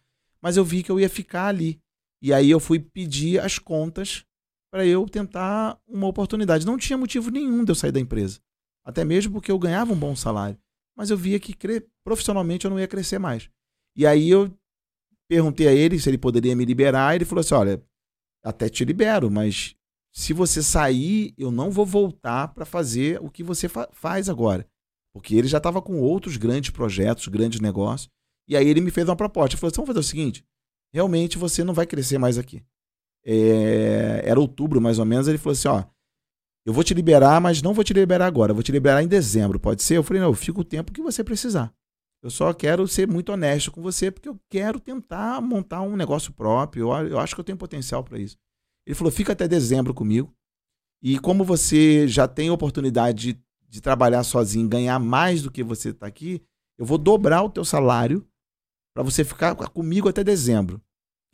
mas 0.44 0.58
eu 0.58 0.66
vi 0.66 0.84
que 0.84 0.92
eu 0.92 1.00
ia 1.00 1.10
ficar 1.10 1.48
ali. 1.48 1.82
E 2.22 2.34
aí 2.34 2.52
eu 2.52 2.60
fui 2.60 2.78
pedir 2.78 3.40
as 3.40 3.58
contas 3.58 4.26
para 4.70 4.86
eu 4.86 5.08
tentar 5.08 5.80
uma 5.88 6.08
oportunidade. 6.08 6.66
Não 6.66 6.78
tinha 6.78 6.98
motivo 6.98 7.32
nenhum 7.32 7.64
de 7.64 7.72
eu 7.72 7.76
sair 7.76 7.92
da 7.92 8.00
empresa. 8.00 8.42
Até 8.86 9.06
mesmo 9.06 9.32
porque 9.32 9.52
eu 9.52 9.58
ganhava 9.58 9.94
um 9.94 10.00
bom 10.00 10.16
salário. 10.16 10.60
Mas 10.98 11.10
eu 11.10 11.18
via 11.18 11.40
que 11.40 11.56
profissionalmente 12.04 12.66
eu 12.66 12.72
não 12.72 12.80
ia 12.80 12.88
crescer 12.88 13.20
mais. 13.20 13.50
E 13.96 14.06
aí 14.06 14.30
eu 14.30 14.54
perguntei 15.30 15.68
a 15.68 15.72
ele 15.72 16.00
se 16.00 16.10
ele 16.10 16.18
poderia 16.18 16.56
me 16.56 16.66
liberar. 16.66 17.16
Ele 17.16 17.26
falou 17.26 17.40
assim: 17.40 17.54
olha, 17.54 17.84
até 18.44 18.68
te 18.68 18.84
libero, 18.84 19.32
mas 19.32 19.76
se 20.14 20.34
você 20.34 20.62
sair, 20.62 21.34
eu 21.38 21.52
não 21.52 21.72
vou 21.72 21.86
voltar 21.86 22.50
para 22.50 22.66
fazer 22.66 23.20
o 23.22 23.30
que 23.30 23.44
você 23.44 23.70
fa 23.70 23.90
faz 23.94 24.28
agora. 24.28 24.68
Porque 25.14 25.36
ele 25.36 25.48
já 25.48 25.58
estava 25.58 25.82
com 25.82 26.02
outros 26.02 26.38
grandes 26.38 26.72
projetos, 26.72 27.28
grandes 27.28 27.60
negócios. 27.60 28.12
E 28.48 28.58
aí 28.58 28.68
ele 28.68 28.82
me 28.82 28.92
fez 28.92 29.08
uma 29.08 29.16
proposta. 29.16 29.56
Ele 29.56 29.60
falou 29.60 29.70
assim: 29.70 29.78
vamos 29.78 29.88
fazer 29.88 30.00
o 30.00 30.04
seguinte: 30.04 30.46
realmente 30.94 31.38
você 31.38 31.64
não 31.64 31.74
vai 31.74 31.86
crescer 31.86 32.18
mais 32.18 32.38
aqui. 32.38 32.64
É, 33.26 34.22
era 34.26 34.40
outubro, 34.40 34.82
mais 34.82 35.00
ou 35.00 35.06
menos. 35.06 35.28
Ele 35.28 35.38
falou 35.38 35.54
assim: 35.54 35.68
ó, 35.68 35.84
eu 36.66 36.74
vou 36.74 36.84
te 36.84 36.94
liberar, 36.94 37.42
mas 37.42 37.62
não 37.62 37.74
vou 37.74 37.84
te 37.84 37.94
liberar 37.94 38.26
agora, 38.26 38.54
vou 38.54 38.64
te 38.64 38.72
liberar 38.72 39.04
em 39.04 39.08
dezembro, 39.08 39.60
pode 39.60 39.84
ser? 39.84 39.98
Eu 39.98 40.04
falei: 40.04 40.22
não, 40.22 40.30
eu 40.30 40.36
fico 40.36 40.62
o 40.62 40.66
tempo 40.66 40.92
que 40.92 41.02
você 41.02 41.24
precisar. 41.24 41.74
Eu 42.22 42.30
só 42.30 42.54
quero 42.54 42.88
ser 42.88 43.06
muito 43.06 43.34
honesto 43.34 43.70
com 43.70 43.82
você, 43.82 44.10
porque 44.10 44.30
eu 44.30 44.40
quero 44.50 44.80
tentar 44.80 45.42
montar 45.42 45.82
um 45.82 45.98
negócio 45.98 46.32
próprio. 46.32 46.94
Eu, 46.94 47.08
eu 47.10 47.20
acho 47.20 47.36
que 47.36 47.42
eu 47.42 47.46
tenho 47.46 47.58
potencial 47.58 48.04
para 48.04 48.20
isso. 48.20 48.38
Ele 48.86 48.96
falou: 48.96 49.12
fica 49.12 49.34
até 49.34 49.48
dezembro 49.48 49.94
comigo. 49.94 50.34
E 51.02 51.20
como 51.20 51.44
você 51.44 52.08
já 52.08 52.30
tem 52.30 52.50
oportunidade 52.50 53.34
de, 53.34 53.44
de 53.68 53.82
trabalhar 53.82 54.24
sozinho, 54.24 54.70
ganhar 54.70 54.98
mais 55.00 55.42
do 55.42 55.52
que 55.52 55.62
você 55.62 55.90
está 55.90 56.08
aqui, 56.08 56.42
eu 56.78 56.86
vou 56.86 56.98
dobrar 56.98 57.44
o 57.44 57.50
teu 57.50 57.66
salário 57.66 58.26
para 58.94 59.04
você 59.04 59.24
ficar 59.24 59.56
comigo 59.56 60.08
até 60.08 60.24
dezembro. 60.24 60.82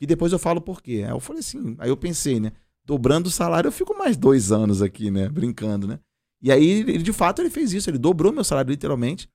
E 0.00 0.06
depois 0.06 0.32
eu 0.32 0.38
falo 0.38 0.60
por 0.60 0.82
quê. 0.82 1.02
Aí 1.04 1.10
eu 1.10 1.20
falei 1.20 1.40
assim, 1.40 1.76
aí 1.78 1.90
eu 1.90 1.96
pensei, 1.96 2.40
né? 2.40 2.52
Dobrando 2.84 3.26
o 3.26 3.30
salário, 3.30 3.68
eu 3.68 3.72
fico 3.72 3.96
mais 3.96 4.16
dois 4.16 4.50
anos 4.50 4.80
aqui, 4.80 5.10
né? 5.10 5.28
Brincando, 5.28 5.86
né? 5.86 6.00
E 6.42 6.50
aí, 6.50 6.80
ele, 6.80 6.98
de 6.98 7.12
fato, 7.12 7.42
ele 7.42 7.50
fez 7.50 7.72
isso. 7.72 7.90
Ele 7.90 7.98
dobrou 7.98 8.32
meu 8.32 8.42
salário, 8.42 8.70
literalmente. 8.70 9.28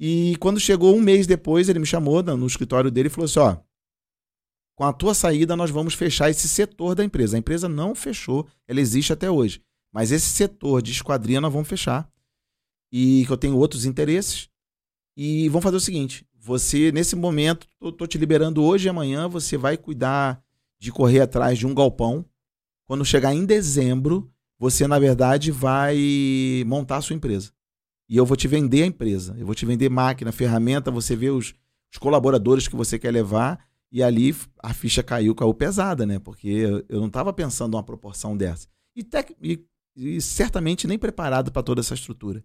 E 0.00 0.36
quando 0.40 0.58
chegou 0.58 0.96
um 0.96 1.00
mês 1.00 1.26
depois, 1.26 1.68
ele 1.68 1.78
me 1.78 1.86
chamou 1.86 2.22
no 2.22 2.46
escritório 2.46 2.90
dele 2.90 3.08
e 3.08 3.10
falou 3.10 3.26
assim: 3.26 3.38
ó, 3.38 3.56
com 4.74 4.84
a 4.84 4.92
tua 4.92 5.14
saída, 5.14 5.54
nós 5.54 5.70
vamos 5.70 5.94
fechar 5.94 6.30
esse 6.30 6.48
setor 6.48 6.94
da 6.94 7.04
empresa. 7.04 7.36
A 7.36 7.38
empresa 7.38 7.68
não 7.68 7.94
fechou, 7.94 8.48
ela 8.66 8.80
existe 8.80 9.12
até 9.12 9.30
hoje. 9.30 9.62
Mas 9.92 10.10
esse 10.10 10.26
setor 10.26 10.80
de 10.80 10.90
esquadria 10.90 11.40
nós 11.40 11.52
vamos 11.52 11.68
fechar. 11.68 12.10
E 12.90 13.24
que 13.26 13.32
eu 13.32 13.36
tenho 13.36 13.56
outros 13.56 13.84
interesses. 13.84 14.48
E 15.16 15.48
vamos 15.50 15.62
fazer 15.62 15.76
o 15.76 15.80
seguinte: 15.80 16.26
você, 16.44 16.90
nesse 16.90 17.14
momento, 17.14 17.68
tô, 17.78 17.92
tô 17.92 18.04
te 18.04 18.18
liberando 18.18 18.64
hoje 18.64 18.88
e 18.88 18.90
amanhã, 18.90 19.28
você 19.28 19.56
vai 19.56 19.76
cuidar 19.76 20.42
de 20.76 20.90
correr 20.90 21.20
atrás 21.20 21.56
de 21.56 21.66
um 21.66 21.72
galpão. 21.72 22.24
Quando 22.84 23.04
chegar 23.04 23.32
em 23.32 23.46
dezembro, 23.46 24.28
você, 24.58 24.88
na 24.88 24.98
verdade, 24.98 25.52
vai 25.52 26.64
montar 26.66 26.96
a 26.96 27.00
sua 27.00 27.14
empresa. 27.14 27.52
E 28.08 28.16
eu 28.16 28.26
vou 28.26 28.36
te 28.36 28.48
vender 28.48 28.82
a 28.82 28.86
empresa. 28.86 29.36
Eu 29.38 29.46
vou 29.46 29.54
te 29.54 29.64
vender 29.64 29.88
máquina, 29.88 30.32
ferramenta, 30.32 30.90
você 30.90 31.14
vê 31.14 31.30
os, 31.30 31.54
os 31.92 31.98
colaboradores 31.98 32.66
que 32.66 32.74
você 32.74 32.98
quer 32.98 33.12
levar. 33.12 33.64
E 33.92 34.02
ali 34.02 34.34
a 34.60 34.74
ficha 34.74 35.02
caiu, 35.02 35.36
caiu 35.36 35.54
pesada, 35.54 36.04
né? 36.04 36.18
Porque 36.18 36.84
eu 36.88 36.98
não 36.98 37.06
estava 37.06 37.32
pensando 37.32 37.74
uma 37.74 37.84
proporção 37.84 38.36
dessa. 38.36 38.66
E, 38.96 39.06
e, 39.40 39.64
e 39.94 40.20
certamente 40.20 40.88
nem 40.88 40.98
preparado 40.98 41.52
para 41.52 41.62
toda 41.62 41.80
essa 41.80 41.94
estrutura. 41.94 42.44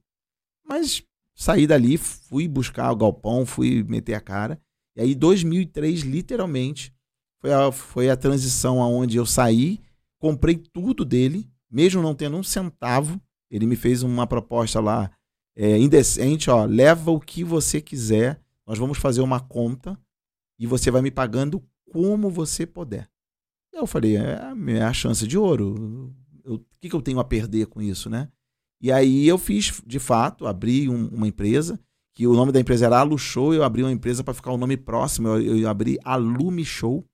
Mas 0.63 1.03
Saí 1.39 1.67
dali, 1.67 1.97
fui 1.97 2.47
buscar 2.47 2.91
o 2.91 2.95
galpão, 2.95 3.45
fui 3.45 3.83
meter 3.83 4.15
a 4.15 4.19
cara. 4.19 4.59
E 4.95 5.01
aí, 5.01 5.13
2003, 5.13 6.01
literalmente, 6.01 6.91
foi 7.39 7.53
a, 7.53 7.71
foi 7.71 8.09
a 8.09 8.17
transição 8.17 8.81
aonde 8.81 9.17
eu 9.17 9.25
saí, 9.25 9.79
comprei 10.19 10.57
tudo 10.57 11.05
dele, 11.05 11.47
mesmo 11.69 12.01
não 12.01 12.15
tendo 12.15 12.37
um 12.37 12.41
centavo, 12.43 13.21
Ele 13.51 13.67
me 13.67 13.75
fez 13.75 14.01
uma 14.01 14.25
proposta 14.25 14.79
lá 14.79 15.11
é, 15.55 15.77
indecente, 15.77 16.49
ó, 16.49 16.65
leva 16.65 17.11
o 17.11 17.19
que 17.19 17.43
você 17.43 17.79
quiser, 17.79 18.41
nós 18.65 18.79
vamos 18.79 18.97
fazer 18.97 19.21
uma 19.21 19.39
conta 19.39 19.95
e 20.57 20.65
você 20.65 20.89
vai 20.89 21.03
me 21.03 21.11
pagando 21.11 21.63
como 21.91 22.31
você 22.31 22.65
puder. 22.65 23.07
Eu 23.71 23.85
falei, 23.85 24.17
é, 24.17 24.39
é 24.69 24.81
a 24.81 24.91
chance 24.91 25.27
de 25.27 25.37
ouro. 25.37 26.11
O 26.43 26.57
que, 26.79 26.89
que 26.89 26.95
eu 26.95 27.01
tenho 27.01 27.19
a 27.19 27.23
perder 27.23 27.67
com 27.67 27.79
isso, 27.79 28.09
né? 28.09 28.27
E 28.81 28.91
aí 28.91 29.27
eu 29.27 29.37
fiz, 29.37 29.81
de 29.85 29.99
fato, 29.99 30.45
abri 30.45 30.87
um, 30.87 31.07
uma 31.07 31.27
empresa, 31.27 31.79
que 32.15 32.27
o 32.27 32.33
nome 32.33 32.51
da 32.51 32.59
empresa 32.59 32.85
era 32.85 32.99
Alu 32.99 33.17
Show, 33.17 33.53
eu 33.53 33.63
abri 33.63 33.83
uma 33.83 33.91
empresa 33.91 34.23
para 34.23 34.33
ficar 34.33 34.51
o 34.51 34.57
nome 34.57 34.77
próximo, 34.77 35.27
eu, 35.27 35.57
eu 35.57 35.69
abri 35.69 35.97
Alume 36.03 36.65
Show. 36.65 37.05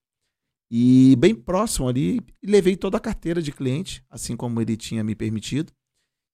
E 0.72 1.16
bem 1.18 1.36
próximo 1.36 1.88
ali, 1.88 2.20
levei 2.44 2.76
toda 2.76 2.98
a 2.98 3.00
carteira 3.00 3.42
de 3.42 3.52
cliente, 3.52 4.04
assim 4.10 4.36
como 4.36 4.60
ele 4.60 4.76
tinha 4.76 5.04
me 5.04 5.14
permitido. 5.14 5.72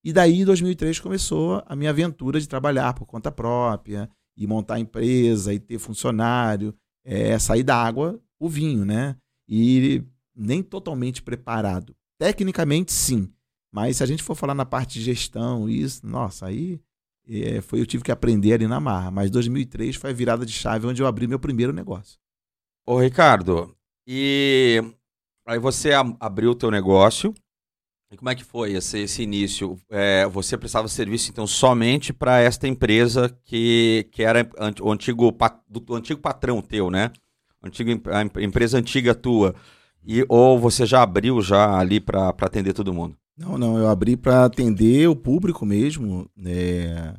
E 0.04 0.14
daí, 0.14 0.42
em 0.42 0.46
2003, 0.46 1.00
começou 1.00 1.62
a 1.66 1.76
minha 1.76 1.90
aventura 1.90 2.40
de 2.40 2.48
trabalhar 2.48 2.94
por 2.94 3.06
conta 3.06 3.32
própria, 3.32 4.10
e 4.38 4.48
montar 4.48 4.80
empresa, 4.80 5.54
e 5.54 5.60
ter 5.60 5.78
funcionário, 5.78 6.74
é, 7.04 7.38
sair 7.38 7.64
da 7.64 7.76
água 7.76 8.20
o 8.40 8.48
vinho, 8.48 8.86
né? 8.86 9.18
E 9.48 10.02
nem 10.34 10.64
totalmente 10.64 11.22
preparado. 11.22 11.94
Tecnicamente, 12.18 12.94
sim. 12.94 13.30
Mas 13.72 13.98
se 13.98 14.04
a 14.04 14.06
gente 14.06 14.24
for 14.24 14.36
falar 14.36 14.56
na 14.56 14.66
parte 14.66 15.00
de 15.00 15.06
gestão, 15.06 15.70
isso, 15.70 16.06
nossa, 16.06 16.48
aí 16.48 16.82
é, 17.28 17.62
foi 17.62 17.80
eu 17.80 17.86
tive 17.86 18.04
que 18.04 18.12
aprender 18.12 18.54
ali 18.54 18.68
na 18.68 18.80
marra. 18.80 19.12
Mas 19.12 19.30
2003 19.30 19.96
foi 19.96 20.10
a 20.10 20.14
virada 20.14 20.46
de 20.46 20.52
chave 20.52 20.88
onde 20.88 21.02
eu 21.02 21.08
abri 21.08 21.28
meu 21.28 21.40
primeiro 21.40 21.72
negócio. 21.72 22.20
Ô, 22.86 23.00
Ricardo, 23.00 23.76
e 24.08 24.84
aí 25.46 25.60
você 25.60 25.92
abriu 26.20 26.52
o 26.52 26.56
teu 26.56 26.72
negócio. 26.72 27.34
E 28.12 28.18
como 28.18 28.32
é 28.32 28.34
que 28.34 28.44
foi 28.44 28.74
esse, 28.74 28.98
esse 29.02 29.22
início? 29.22 29.80
É, 29.88 30.26
você 30.26 30.58
prestava 30.58 30.88
serviço, 30.88 31.30
então, 31.30 31.46
somente 31.46 32.12
para 32.12 32.40
esta 32.40 32.68
empresa 32.68 33.30
que, 33.46 34.08
que 34.12 34.24
era 34.24 34.50
o 34.82 34.92
antigo, 34.92 35.32
do, 35.68 35.94
antigo 35.96 36.20
patrão 36.20 36.60
teu, 36.60 36.90
né? 36.90 37.12
Antigo, 37.64 37.92
a 38.10 38.42
empresa 38.44 38.80
antiga 38.80 39.14
tua. 39.14 39.54
E, 40.04 40.26
ou 40.28 40.58
você 40.58 40.88
já 40.88 41.04
abriu 41.04 41.40
já 41.40 41.78
ali 41.78 42.00
para 42.00 42.30
atender 42.30 42.74
todo 42.74 42.92
mundo? 42.92 43.16
Não, 43.40 43.58
não, 43.58 43.78
eu 43.78 43.88
abri 43.88 44.18
para 44.18 44.44
atender 44.44 45.08
o 45.08 45.16
público 45.16 45.66
mesmo. 45.66 46.30
É... 46.46 47.16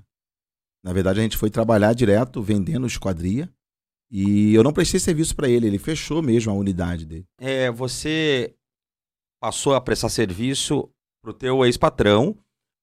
Na 0.85 0.93
verdade, 0.93 1.19
a 1.19 1.23
gente 1.23 1.39
foi 1.39 1.49
trabalhar 1.49 1.95
direto 1.95 2.43
vendendo 2.43 2.87
esquadria. 2.87 3.51
E 4.11 4.53
eu 4.55 4.63
não 4.63 4.73
prestei 4.73 5.01
serviço 5.01 5.35
para 5.35 5.49
ele, 5.49 5.67
ele 5.67 5.79
fechou 5.79 6.21
mesmo 6.21 6.53
a 6.53 6.55
unidade 6.55 7.07
dele. 7.07 7.27
É, 7.39 7.71
você 7.71 8.55
passou 9.41 9.75
a 9.75 9.81
prestar 9.81 10.09
serviço 10.11 10.91
para 11.23 11.31
o 11.31 11.35
teu 11.35 11.65
ex-patrão, 11.65 12.37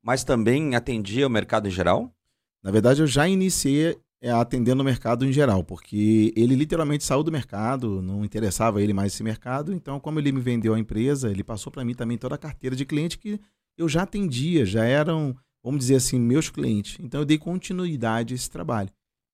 mas 0.03 0.23
também 0.23 0.73
atendia 0.73 1.27
o 1.27 1.29
mercado 1.29 1.67
em 1.67 1.71
geral? 1.71 2.11
Na 2.63 2.71
verdade, 2.71 3.01
eu 3.01 3.07
já 3.07 3.27
iniciei 3.27 3.99
é, 4.21 4.31
atendendo 4.31 4.81
o 4.81 4.85
mercado 4.85 5.25
em 5.25 5.31
geral, 5.31 5.63
porque 5.63 6.33
ele 6.35 6.55
literalmente 6.55 7.03
saiu 7.03 7.23
do 7.23 7.31
mercado, 7.31 8.01
não 8.01 8.25
interessava 8.25 8.81
ele 8.81 8.93
mais 8.93 9.13
esse 9.13 9.23
mercado, 9.23 9.73
então 9.73 9.99
como 9.99 10.19
ele 10.19 10.31
me 10.31 10.41
vendeu 10.41 10.73
a 10.73 10.79
empresa, 10.79 11.29
ele 11.29 11.43
passou 11.43 11.71
para 11.71 11.85
mim 11.85 11.93
também 11.93 12.17
toda 12.17 12.35
a 12.35 12.37
carteira 12.37 12.75
de 12.75 12.85
cliente 12.85 13.17
que 13.17 13.39
eu 13.77 13.87
já 13.87 14.03
atendia, 14.03 14.65
já 14.65 14.83
eram, 14.83 15.35
vamos 15.63 15.79
dizer 15.79 15.95
assim, 15.95 16.19
meus 16.19 16.49
clientes. 16.49 16.97
Então 16.99 17.21
eu 17.21 17.25
dei 17.25 17.37
continuidade 17.37 18.33
a 18.33 18.35
esse 18.35 18.49
trabalho. 18.49 18.89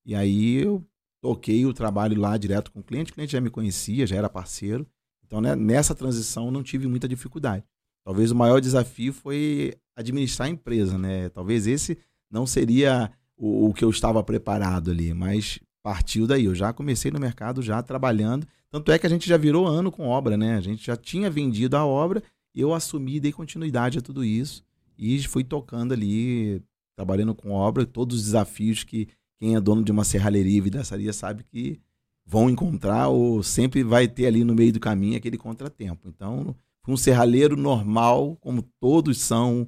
E 0.05 0.13
aí 0.13 0.55
eu 0.55 0.85
toquei 1.21 1.65
o 1.65 1.73
trabalho 1.73 2.19
lá 2.19 2.35
direto 2.35 2.69
com 2.71 2.81
o 2.81 2.83
cliente, 2.83 3.11
o 3.11 3.13
cliente 3.13 3.31
já 3.31 3.39
me 3.39 3.49
conhecia, 3.49 4.05
já 4.05 4.17
era 4.17 4.29
parceiro. 4.29 4.85
Então 5.25 5.39
né, 5.39 5.55
nessa 5.55 5.95
transição 5.95 6.51
não 6.51 6.61
tive 6.61 6.87
muita 6.87 7.07
dificuldade. 7.07 7.63
Talvez 8.05 8.31
o 8.31 8.35
maior 8.35 8.59
desafio 8.59 9.13
foi 9.13 9.73
administrar 9.95 10.49
a 10.49 10.51
empresa, 10.51 10.97
né? 10.97 11.29
Talvez 11.29 11.67
esse 11.67 11.97
não 12.29 12.45
seria 12.45 13.09
o, 13.37 13.69
o 13.69 13.73
que 13.73 13.83
eu 13.83 13.89
estava 13.89 14.23
preparado 14.23 14.91
ali, 14.91 15.13
mas 15.13 15.59
partiu 15.81 16.25
daí. 16.27 16.45
Eu 16.45 16.55
já 16.55 16.71
comecei 16.71 17.11
no 17.11 17.19
mercado 17.19 17.61
já 17.61 17.81
trabalhando. 17.81 18.47
Tanto 18.69 18.91
é 18.91 18.97
que 18.97 19.05
a 19.05 19.09
gente 19.09 19.27
já 19.27 19.37
virou 19.37 19.67
ano 19.67 19.91
com 19.91 20.07
obra, 20.07 20.35
né? 20.35 20.55
A 20.55 20.61
gente 20.61 20.85
já 20.85 20.95
tinha 20.95 21.29
vendido 21.29 21.77
a 21.77 21.85
obra 21.85 22.23
eu 22.55 22.73
assumi, 22.73 23.19
dei 23.19 23.31
continuidade 23.31 23.97
a 23.97 24.01
tudo 24.01 24.23
isso 24.23 24.63
e 24.97 25.21
fui 25.23 25.43
tocando 25.43 25.93
ali, 25.93 26.61
trabalhando 26.95 27.33
com 27.33 27.51
obra, 27.51 27.85
todos 27.85 28.17
os 28.17 28.23
desafios 28.25 28.83
que 28.83 29.07
quem 29.39 29.55
é 29.55 29.61
dono 29.61 29.83
de 29.83 29.91
uma 29.91 30.03
serralheria 30.03 30.57
e 30.57 30.61
vidraçaria 30.61 31.11
sabe 31.11 31.43
que 31.43 31.79
vão 32.25 32.49
encontrar 32.49 33.07
ou 33.07 33.41
sempre 33.41 33.83
vai 33.83 34.07
ter 34.07 34.27
ali 34.27 34.43
no 34.43 34.53
meio 34.53 34.71
do 34.71 34.79
caminho 34.79 35.17
aquele 35.17 35.37
contratempo. 35.37 36.07
Então, 36.07 36.55
um 36.87 36.95
serralheiro 36.95 37.57
normal, 37.57 38.37
como 38.39 38.61
todos 38.79 39.17
são 39.19 39.67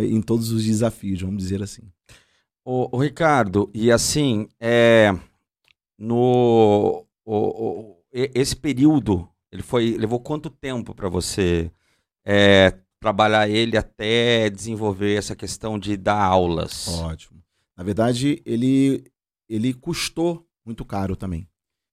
em 0.00 0.22
todos 0.22 0.50
os 0.50 0.64
desafios, 0.64 1.20
vamos 1.20 1.42
dizer 1.42 1.62
assim. 1.62 1.82
O, 2.64 2.96
Ricardo, 2.96 3.68
e 3.74 3.90
assim, 3.90 4.48
é, 4.60 5.12
no 5.98 7.04
o, 7.24 7.36
o, 7.36 7.96
esse 8.12 8.54
período, 8.54 9.28
ele 9.50 9.62
foi 9.62 9.96
levou 9.96 10.20
quanto 10.20 10.48
tempo 10.48 10.94
para 10.94 11.08
você 11.08 11.72
é, 12.24 12.78
trabalhar 13.00 13.48
ele 13.48 13.76
até 13.76 14.48
desenvolver 14.48 15.16
essa 15.16 15.34
questão 15.34 15.76
de 15.76 15.96
dar 15.96 16.22
aulas? 16.22 16.86
Ótimo. 17.00 17.42
Na 17.76 17.82
verdade, 17.82 18.40
ele 18.46 19.04
ele 19.48 19.74
custou 19.74 20.46
muito 20.64 20.84
caro 20.84 21.16
também, 21.16 21.48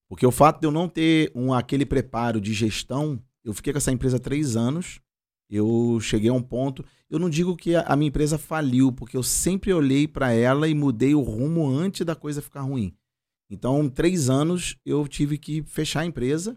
porque 0.07 0.25
o 0.25 0.31
fato 0.31 0.59
de 0.59 0.67
eu 0.67 0.71
não 0.71 0.87
ter 0.87 1.31
um 1.33 1.51
aquele 1.51 1.85
preparo 1.85 2.39
de 2.39 2.53
gestão, 2.53 3.19
eu 3.43 3.55
fiquei 3.55 3.73
com 3.73 3.77
essa 3.77 3.91
empresa 3.91 4.19
três 4.19 4.55
anos 4.55 5.01
eu 5.49 5.99
cheguei 6.01 6.29
a 6.29 6.33
um 6.33 6.41
ponto. 6.41 6.85
Eu 7.09 7.17
não 7.17 7.29
digo 7.29 7.55
que 7.55 7.75
a 7.75 7.95
minha 7.95 8.09
empresa 8.09 8.37
faliu, 8.37 8.91
porque 8.91 9.17
eu 9.17 9.23
sempre 9.23 9.73
olhei 9.73 10.07
para 10.07 10.31
ela 10.31 10.67
e 10.67 10.75
mudei 10.75 11.15
o 11.15 11.21
rumo 11.21 11.67
antes 11.67 12.05
da 12.05 12.15
coisa 12.15 12.41
ficar 12.41 12.61
ruim. 12.61 12.93
Então, 13.49 13.89
três 13.89 14.29
anos 14.29 14.75
eu 14.85 15.07
tive 15.07 15.37
que 15.37 15.63
fechar 15.63 16.01
a 16.01 16.05
empresa 16.05 16.55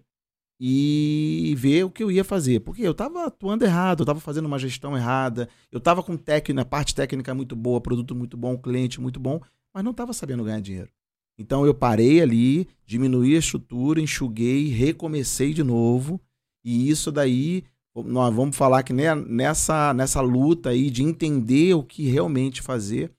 e 0.60 1.54
ver 1.56 1.84
o 1.84 1.90
que 1.90 2.04
eu 2.04 2.10
ia 2.10 2.22
fazer. 2.22 2.60
Porque 2.60 2.82
eu 2.82 2.92
estava 2.92 3.24
atuando 3.24 3.64
errado, 3.64 4.00
eu 4.00 4.04
estava 4.04 4.20
fazendo 4.20 4.46
uma 4.46 4.58
gestão 4.58 4.96
errada, 4.96 5.48
eu 5.70 5.78
estava 5.78 6.02
com 6.02 6.16
técnica, 6.16 6.64
parte 6.64 6.94
técnica 6.94 7.34
muito 7.34 7.56
boa, 7.56 7.80
produto 7.80 8.14
muito 8.14 8.36
bom, 8.36 8.58
cliente 8.58 9.00
muito 9.00 9.18
bom, 9.18 9.40
mas 9.74 9.82
não 9.82 9.90
estava 9.92 10.12
sabendo 10.12 10.44
ganhar 10.44 10.60
dinheiro. 10.60 10.90
Então 11.38 11.64
eu 11.64 11.74
parei 11.74 12.20
ali, 12.20 12.68
diminuí 12.86 13.34
a 13.34 13.38
estrutura, 13.38 14.00
enxuguei, 14.00 14.68
recomecei 14.68 15.54
de 15.54 15.62
novo. 15.62 16.20
E 16.64 16.88
isso 16.88 17.10
daí 17.10 17.64
nós 17.94 18.34
vamos 18.34 18.56
falar 18.56 18.82
que 18.82 18.92
nessa, 18.92 19.92
nessa 19.92 20.20
luta 20.20 20.70
aí 20.70 20.90
de 20.90 21.02
entender 21.02 21.74
o 21.74 21.82
que 21.82 22.08
realmente 22.08 22.62
fazer, 22.62 23.12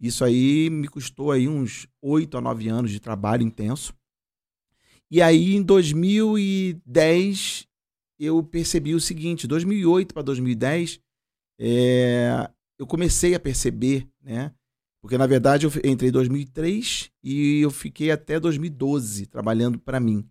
isso 0.00 0.24
aí 0.24 0.68
me 0.70 0.86
custou 0.86 1.32
aí 1.32 1.48
uns 1.48 1.88
oito 2.02 2.36
a 2.36 2.40
nove 2.40 2.68
anos 2.68 2.90
de 2.90 3.00
trabalho 3.00 3.42
intenso. 3.42 3.94
E 5.10 5.22
aí 5.22 5.56
em 5.56 5.62
2010 5.62 7.66
eu 8.18 8.42
percebi 8.42 8.94
o 8.94 9.00
seguinte, 9.00 9.46
2008 9.46 10.12
para 10.12 10.22
2010, 10.22 11.00
é, 11.58 12.50
eu 12.78 12.86
comecei 12.86 13.34
a 13.34 13.40
perceber, 13.40 14.06
né? 14.20 14.52
Porque 15.00 15.16
na 15.16 15.26
verdade 15.26 15.66
eu 15.66 15.72
entrei 15.84 16.10
em 16.10 16.12
2003 16.12 17.10
e 17.22 17.60
eu 17.60 17.70
fiquei 17.70 18.10
até 18.10 18.38
2012 18.38 19.26
trabalhando 19.26 19.78
para 19.78 20.00
mim. 20.00 20.28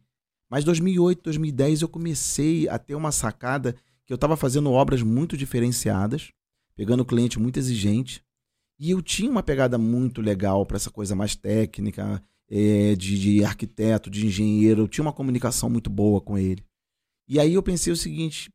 Mas 0.50 0.64
2008, 0.64 1.24
2010 1.24 1.82
eu 1.82 1.90
comecei 1.90 2.70
a 2.70 2.78
ter 2.78 2.96
uma 2.96 3.12
sacada 3.12 3.76
que 4.08 4.14
eu 4.14 4.16
estava 4.16 4.38
fazendo 4.38 4.72
obras 4.72 5.04
muito 5.04 5.36
diferenciadas, 5.36 6.32
pegando 6.76 7.06
cliente 7.06 7.38
muito 7.38 7.60
exigente, 7.60 8.24
e 8.80 8.92
eu 8.92 9.02
tinha 9.02 9.30
uma 9.30 9.44
pegada 9.44 9.78
muito 9.78 10.22
legal 10.22 10.66
para 10.66 10.78
essa 10.78 10.90
coisa 10.90 11.14
mais 11.14 11.36
técnica, 11.36 12.24
é, 12.50 12.96
de, 12.96 13.20
de, 13.20 13.44
arquiteto, 13.44 14.10
de 14.10 14.26
engenheiro, 14.26 14.84
eu 14.84 14.88
tinha 14.88 15.04
uma 15.04 15.12
comunicação 15.12 15.70
muito 15.70 15.90
boa 15.90 16.22
com 16.22 16.38
ele. 16.38 16.64
E 17.28 17.40
aí 17.40 17.54
eu 17.54 17.62
pensei 17.62 17.92
o 17.92 17.98
seguinte: 17.98 18.50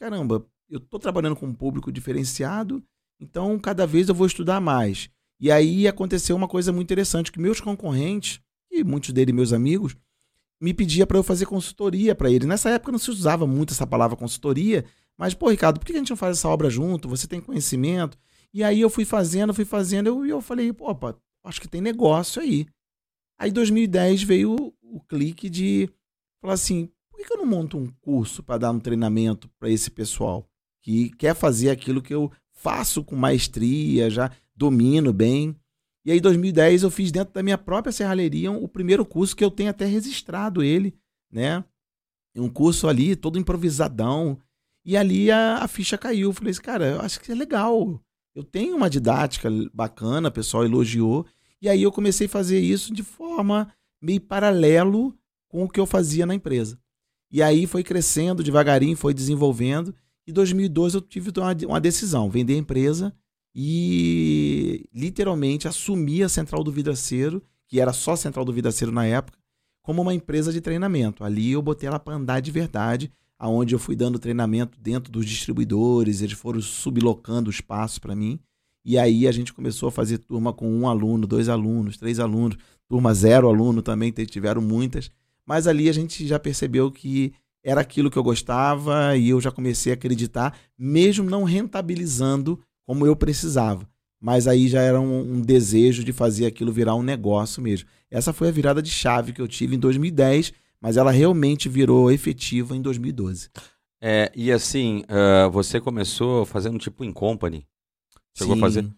caramba, 0.00 0.44
eu 0.68 0.78
estou 0.78 0.98
trabalhando 0.98 1.36
com 1.36 1.46
um 1.46 1.54
público 1.54 1.92
diferenciado, 1.92 2.82
então 3.20 3.56
cada 3.60 3.86
vez 3.86 4.08
eu 4.08 4.14
vou 4.14 4.26
estudar 4.26 4.60
mais. 4.60 5.08
E 5.38 5.52
aí 5.52 5.86
aconteceu 5.86 6.34
uma 6.34 6.48
coisa 6.48 6.72
muito 6.72 6.86
interessante: 6.86 7.30
que 7.30 7.38
meus 7.38 7.60
concorrentes, 7.60 8.40
e 8.72 8.82
muitos 8.82 9.12
deles 9.12 9.34
meus 9.34 9.52
amigos, 9.52 9.96
me 10.60 10.72
pedia 10.72 11.06
para 11.06 11.18
eu 11.18 11.22
fazer 11.22 11.46
consultoria 11.46 12.14
para 12.14 12.30
ele. 12.30 12.46
Nessa 12.46 12.70
época 12.70 12.92
não 12.92 12.98
se 12.98 13.10
usava 13.10 13.46
muito 13.46 13.72
essa 13.72 13.86
palavra 13.86 14.16
consultoria, 14.16 14.84
mas, 15.16 15.34
pô, 15.34 15.48
Ricardo, 15.48 15.78
por 15.78 15.86
que 15.86 15.92
a 15.92 15.98
gente 15.98 16.10
não 16.10 16.16
faz 16.16 16.38
essa 16.38 16.48
obra 16.48 16.68
junto? 16.68 17.08
Você 17.08 17.26
tem 17.26 17.40
conhecimento. 17.40 18.18
E 18.52 18.62
aí 18.62 18.80
eu 18.80 18.90
fui 18.90 19.04
fazendo, 19.04 19.54
fui 19.54 19.64
fazendo, 19.64 20.06
e 20.06 20.30
eu, 20.30 20.36
eu 20.36 20.40
falei, 20.42 20.74
opa, 20.78 21.16
acho 21.44 21.60
que 21.60 21.68
tem 21.68 21.80
negócio 21.80 22.40
aí. 22.40 22.66
Aí 23.38 23.50
em 23.50 23.52
2010 23.52 24.22
veio 24.22 24.52
o, 24.54 24.74
o, 24.96 25.00
clique 25.00 25.48
de 25.50 25.88
falar 26.40 26.54
assim, 26.54 26.90
por 27.10 27.18
que 27.18 27.32
eu 27.32 27.38
não 27.38 27.46
monto 27.46 27.76
um 27.76 27.86
curso 28.00 28.42
para 28.42 28.58
dar 28.58 28.70
um 28.70 28.80
treinamento 28.80 29.48
para 29.58 29.70
esse 29.70 29.90
pessoal 29.90 30.48
que 30.82 31.10
quer 31.10 31.34
fazer 31.34 31.70
aquilo 31.70 32.00
que 32.00 32.14
eu 32.14 32.30
faço 32.52 33.04
com 33.04 33.16
maestria, 33.16 34.08
já 34.08 34.30
domino 34.54 35.12
bem. 35.12 35.54
E 36.06 36.12
aí, 36.12 36.18
em 36.18 36.20
2010, 36.20 36.84
eu 36.84 36.90
fiz 36.90 37.10
dentro 37.10 37.34
da 37.34 37.42
minha 37.42 37.58
própria 37.58 37.90
serralheria 37.90 38.52
o 38.52 38.68
primeiro 38.68 39.04
curso 39.04 39.34
que 39.34 39.42
eu 39.42 39.50
tenho 39.50 39.70
até 39.70 39.86
registrado 39.86 40.62
ele, 40.62 40.94
né? 41.32 41.64
Um 42.36 42.48
curso 42.48 42.86
ali, 42.86 43.16
todo 43.16 43.40
improvisadão. 43.40 44.38
E 44.84 44.96
ali 44.96 45.32
a, 45.32 45.64
a 45.64 45.66
ficha 45.66 45.98
caiu. 45.98 46.28
Eu 46.28 46.32
falei 46.32 46.52
assim, 46.52 46.62
cara, 46.62 46.86
eu 46.86 47.00
acho 47.00 47.20
que 47.20 47.32
é 47.32 47.34
legal. 47.34 48.00
eu 48.36 48.44
tenho 48.44 48.76
uma 48.76 48.88
didática 48.88 49.50
bacana, 49.74 50.28
o 50.28 50.32
pessoal 50.32 50.64
elogiou. 50.64 51.26
E 51.60 51.68
aí 51.68 51.82
eu 51.82 51.90
comecei 51.90 52.28
a 52.28 52.30
fazer 52.30 52.60
isso 52.60 52.94
de 52.94 53.02
forma 53.02 53.68
meio 54.00 54.20
paralelo 54.20 55.12
com 55.48 55.64
o 55.64 55.68
que 55.68 55.80
eu 55.80 55.86
fazia 55.86 56.24
na 56.24 56.36
empresa. 56.36 56.78
E 57.32 57.42
aí 57.42 57.66
foi 57.66 57.82
crescendo 57.82 58.44
devagarinho, 58.44 58.96
foi 58.96 59.12
desenvolvendo. 59.12 59.92
E 60.24 60.30
em 60.30 60.34
2012 60.34 60.98
eu 60.98 61.00
tive 61.00 61.32
uma 61.66 61.80
decisão, 61.80 62.30
vender 62.30 62.54
a 62.54 62.58
empresa 62.58 63.12
e 63.58 64.84
literalmente 64.92 65.66
assumir 65.66 66.22
a 66.22 66.28
Central 66.28 66.62
do 66.62 66.70
Vidraceiro, 66.70 67.42
que 67.66 67.80
era 67.80 67.90
só 67.90 68.14
Central 68.14 68.44
do 68.44 68.52
Vidraceiro 68.52 68.92
na 68.92 69.06
época, 69.06 69.38
como 69.82 70.02
uma 70.02 70.12
empresa 70.12 70.52
de 70.52 70.60
treinamento. 70.60 71.24
Ali 71.24 71.52
eu 71.52 71.62
botei 71.62 71.86
ela 71.88 71.98
para 71.98 72.16
andar 72.16 72.40
de 72.40 72.50
verdade, 72.50 73.10
aonde 73.38 73.74
eu 73.74 73.78
fui 73.78 73.96
dando 73.96 74.18
treinamento 74.18 74.78
dentro 74.78 75.10
dos 75.10 75.24
distribuidores, 75.24 76.20
eles 76.20 76.36
foram 76.36 76.60
sublocando 76.60 77.48
espaço 77.48 77.98
para 77.98 78.14
mim. 78.14 78.38
E 78.84 78.98
aí 78.98 79.26
a 79.26 79.32
gente 79.32 79.54
começou 79.54 79.88
a 79.88 79.92
fazer 79.92 80.18
turma 80.18 80.52
com 80.52 80.70
um 80.70 80.86
aluno, 80.86 81.26
dois 81.26 81.48
alunos, 81.48 81.96
três 81.96 82.20
alunos, 82.20 82.58
turma 82.86 83.14
zero 83.14 83.48
aluno 83.48 83.80
também, 83.80 84.12
tiveram 84.12 84.60
muitas. 84.60 85.10
Mas 85.46 85.66
ali 85.66 85.88
a 85.88 85.92
gente 85.92 86.26
já 86.26 86.38
percebeu 86.38 86.90
que 86.90 87.32
era 87.64 87.80
aquilo 87.80 88.10
que 88.10 88.18
eu 88.18 88.22
gostava 88.22 89.16
e 89.16 89.30
eu 89.30 89.40
já 89.40 89.50
comecei 89.50 89.92
a 89.92 89.94
acreditar, 89.94 90.58
mesmo 90.78 91.28
não 91.28 91.42
rentabilizando 91.42 92.60
como 92.86 93.06
eu 93.06 93.16
precisava. 93.16 93.86
Mas 94.20 94.46
aí 94.46 94.68
já 94.68 94.80
era 94.80 95.00
um, 95.00 95.34
um, 95.34 95.40
desejo 95.40 96.02
de 96.02 96.12
fazer 96.12 96.46
aquilo 96.46 96.72
virar 96.72 96.94
um 96.94 97.02
negócio 97.02 97.62
mesmo. 97.62 97.88
Essa 98.10 98.32
foi 98.32 98.48
a 98.48 98.52
virada 98.52 98.80
de 98.80 98.90
chave 98.90 99.32
que 99.32 99.42
eu 99.42 99.48
tive 99.48 99.76
em 99.76 99.78
2010, 99.78 100.52
mas 100.80 100.96
ela 100.96 101.10
realmente 101.10 101.68
virou 101.68 102.10
efetiva 102.10 102.74
em 102.74 102.80
2012. 102.80 103.50
É, 104.00 104.30
e 104.34 104.52
assim, 104.52 105.02
uh, 105.02 105.50
você 105.50 105.80
começou 105.80 106.46
fazendo 106.46 106.78
tipo 106.78 107.04
em 107.04 107.12
company. 107.12 107.66
Chegou 108.34 108.54
Sim. 108.54 108.60
a 108.60 108.64
fazer? 108.64 108.88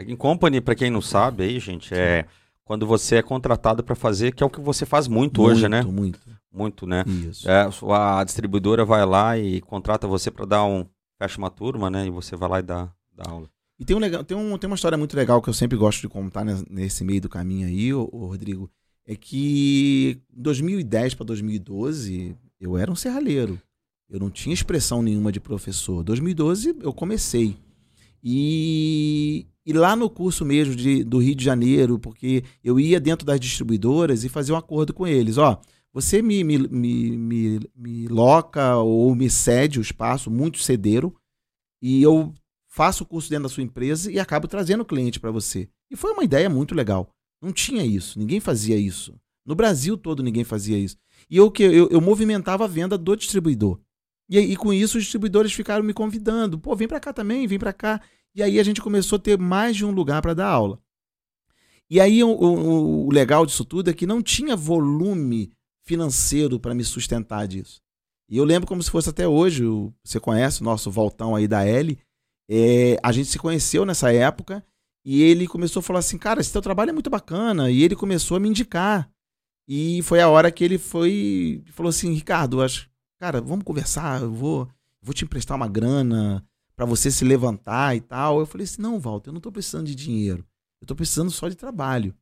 Em 0.00 0.16
company, 0.16 0.60
para 0.60 0.74
quem 0.74 0.90
não 0.90 1.00
sabe 1.00 1.44
aí, 1.44 1.60
gente, 1.60 1.94
é 1.94 2.26
quando 2.64 2.86
você 2.86 3.16
é 3.16 3.22
contratado 3.22 3.84
para 3.84 3.94
fazer, 3.94 4.34
que 4.34 4.42
é 4.42 4.46
o 4.46 4.50
que 4.50 4.60
você 4.60 4.86
faz 4.86 5.06
muito, 5.06 5.40
muito 5.40 5.52
hoje, 5.52 5.68
né? 5.68 5.82
Muito, 5.82 6.20
muito. 6.50 6.86
né? 6.86 7.04
Isso. 7.06 7.48
É, 7.48 7.68
a 7.92 8.24
distribuidora 8.24 8.84
vai 8.84 9.04
lá 9.04 9.38
e 9.38 9.60
contrata 9.60 10.08
você 10.08 10.30
para 10.30 10.46
dar 10.46 10.64
um 10.64 10.86
fecha 11.18 11.38
uma 11.38 11.50
turma, 11.50 11.90
né? 11.90 12.06
E 12.06 12.10
você 12.10 12.34
vai 12.34 12.48
lá 12.48 12.58
e 12.60 12.62
dá, 12.62 12.90
dá 13.14 13.30
aula. 13.30 13.48
E 13.78 13.84
tem, 13.84 13.96
um 13.96 13.98
legal, 14.00 14.22
tem, 14.24 14.36
um, 14.36 14.56
tem 14.56 14.68
uma 14.68 14.76
história 14.76 14.96
muito 14.96 15.16
legal 15.16 15.42
que 15.42 15.48
eu 15.48 15.54
sempre 15.54 15.76
gosto 15.76 16.00
de 16.00 16.08
contar 16.08 16.44
nesse 16.70 17.04
meio 17.04 17.20
do 17.20 17.28
caminho 17.28 17.66
aí, 17.66 17.92
ô, 17.92 18.08
ô 18.12 18.26
Rodrigo. 18.26 18.70
É 19.06 19.14
que 19.14 20.18
em 20.34 20.42
2010 20.42 21.14
para 21.14 21.26
2012 21.26 22.34
eu 22.58 22.78
era 22.78 22.90
um 22.90 22.96
serralheiro. 22.96 23.60
Eu 24.08 24.18
não 24.18 24.30
tinha 24.30 24.54
expressão 24.54 25.02
nenhuma 25.02 25.30
de 25.30 25.40
professor. 25.40 26.02
2012 26.02 26.76
eu 26.80 26.92
comecei. 26.92 27.56
E, 28.22 29.46
e 29.66 29.72
lá 29.74 29.94
no 29.94 30.08
curso 30.08 30.44
mesmo 30.44 30.74
de, 30.74 31.04
do 31.04 31.18
Rio 31.18 31.34
de 31.34 31.44
Janeiro, 31.44 31.98
porque 31.98 32.42
eu 32.62 32.80
ia 32.80 32.98
dentro 32.98 33.26
das 33.26 33.38
distribuidoras 33.38 34.24
e 34.24 34.30
fazia 34.30 34.54
um 34.54 34.58
acordo 34.58 34.94
com 34.94 35.06
eles. 35.06 35.36
Ó, 35.36 35.60
você 35.92 36.22
me, 36.22 36.42
me, 36.42 36.58
me, 36.58 37.16
me, 37.16 37.60
me 37.76 38.08
loca 38.08 38.76
ou 38.78 39.14
me 39.14 39.28
cede 39.28 39.78
o 39.78 39.82
espaço, 39.82 40.30
muito 40.30 40.58
cederam, 40.58 41.12
e 41.82 42.02
eu 42.02 42.32
faço 42.74 43.04
o 43.04 43.06
curso 43.06 43.30
dentro 43.30 43.44
da 43.44 43.48
sua 43.48 43.62
empresa 43.62 44.10
e 44.10 44.18
acabo 44.18 44.48
trazendo 44.48 44.84
cliente 44.84 45.20
para 45.20 45.30
você. 45.30 45.68
E 45.88 45.94
foi 45.94 46.10
uma 46.10 46.24
ideia 46.24 46.50
muito 46.50 46.74
legal. 46.74 47.08
Não 47.40 47.52
tinha 47.52 47.84
isso, 47.86 48.18
ninguém 48.18 48.40
fazia 48.40 48.76
isso. 48.76 49.14
No 49.46 49.54
Brasil 49.54 49.96
todo 49.96 50.24
ninguém 50.24 50.42
fazia 50.42 50.76
isso. 50.76 50.96
E 51.30 51.36
eu, 51.36 51.52
eu, 51.60 51.88
eu 51.88 52.00
movimentava 52.00 52.64
a 52.64 52.66
venda 52.66 52.98
do 52.98 53.14
distribuidor. 53.14 53.78
E, 54.28 54.40
e 54.40 54.56
com 54.56 54.72
isso 54.72 54.98
os 54.98 55.04
distribuidores 55.04 55.52
ficaram 55.52 55.84
me 55.84 55.94
convidando. 55.94 56.58
Pô, 56.58 56.74
vem 56.74 56.88
para 56.88 56.98
cá 56.98 57.12
também, 57.12 57.46
vem 57.46 57.60
para 57.60 57.72
cá. 57.72 58.00
E 58.34 58.42
aí 58.42 58.58
a 58.58 58.64
gente 58.64 58.82
começou 58.82 59.18
a 59.18 59.20
ter 59.20 59.38
mais 59.38 59.76
de 59.76 59.84
um 59.84 59.92
lugar 59.92 60.20
para 60.20 60.34
dar 60.34 60.48
aula. 60.48 60.80
E 61.88 62.00
aí 62.00 62.24
o, 62.24 62.28
o, 62.28 63.06
o, 63.06 63.12
legal 63.12 63.46
disso 63.46 63.64
tudo 63.64 63.88
é 63.88 63.94
que 63.94 64.04
não 64.04 64.20
tinha 64.20 64.56
volume 64.56 65.52
financeiro 65.84 66.58
para 66.58 66.74
me 66.74 66.82
sustentar 66.82 67.46
disso. 67.46 67.80
E 68.28 68.36
eu 68.36 68.44
lembro 68.44 68.66
como 68.66 68.82
se 68.82 68.90
fosse 68.90 69.10
até 69.10 69.28
hoje, 69.28 69.62
você 70.02 70.18
conhece 70.18 70.60
o 70.60 70.64
nosso 70.64 70.90
Voltão 70.90 71.36
aí 71.36 71.46
da 71.46 71.64
L, 71.64 71.96
é, 72.48 72.98
a 73.02 73.12
gente 73.12 73.28
se 73.28 73.38
conheceu 73.38 73.84
nessa 73.84 74.12
época 74.12 74.64
e 75.04 75.22
ele 75.22 75.46
começou 75.46 75.80
a 75.80 75.82
falar 75.82 75.98
assim, 75.98 76.18
cara, 76.18 76.40
esse 76.40 76.52
teu 76.52 76.62
trabalho 76.62 76.90
é 76.90 76.92
muito 76.92 77.10
bacana. 77.10 77.70
E 77.70 77.82
ele 77.82 77.94
começou 77.94 78.36
a 78.36 78.40
me 78.40 78.48
indicar. 78.48 79.10
E 79.68 80.02
foi 80.02 80.20
a 80.20 80.28
hora 80.28 80.50
que 80.50 80.64
ele 80.64 80.78
foi 80.78 81.62
falou 81.72 81.90
assim, 81.90 82.12
Ricardo, 82.12 82.62
acho, 82.62 82.90
cara, 83.18 83.40
vamos 83.40 83.64
conversar, 83.64 84.22
eu 84.22 84.32
vou, 84.32 84.68
vou 85.00 85.14
te 85.14 85.24
emprestar 85.24 85.56
uma 85.56 85.68
grana 85.68 86.46
para 86.76 86.84
você 86.84 87.10
se 87.10 87.24
levantar 87.24 87.96
e 87.96 88.00
tal. 88.00 88.40
Eu 88.40 88.46
falei 88.46 88.64
assim: 88.64 88.82
não, 88.82 88.98
Walter, 88.98 89.30
eu 89.30 89.32
não 89.32 89.38
estou 89.38 89.52
precisando 89.52 89.86
de 89.86 89.94
dinheiro. 89.94 90.46
Eu 90.80 90.84
estou 90.84 90.96
precisando 90.96 91.30
só 91.30 91.48
de 91.48 91.54
trabalho. 91.54 92.14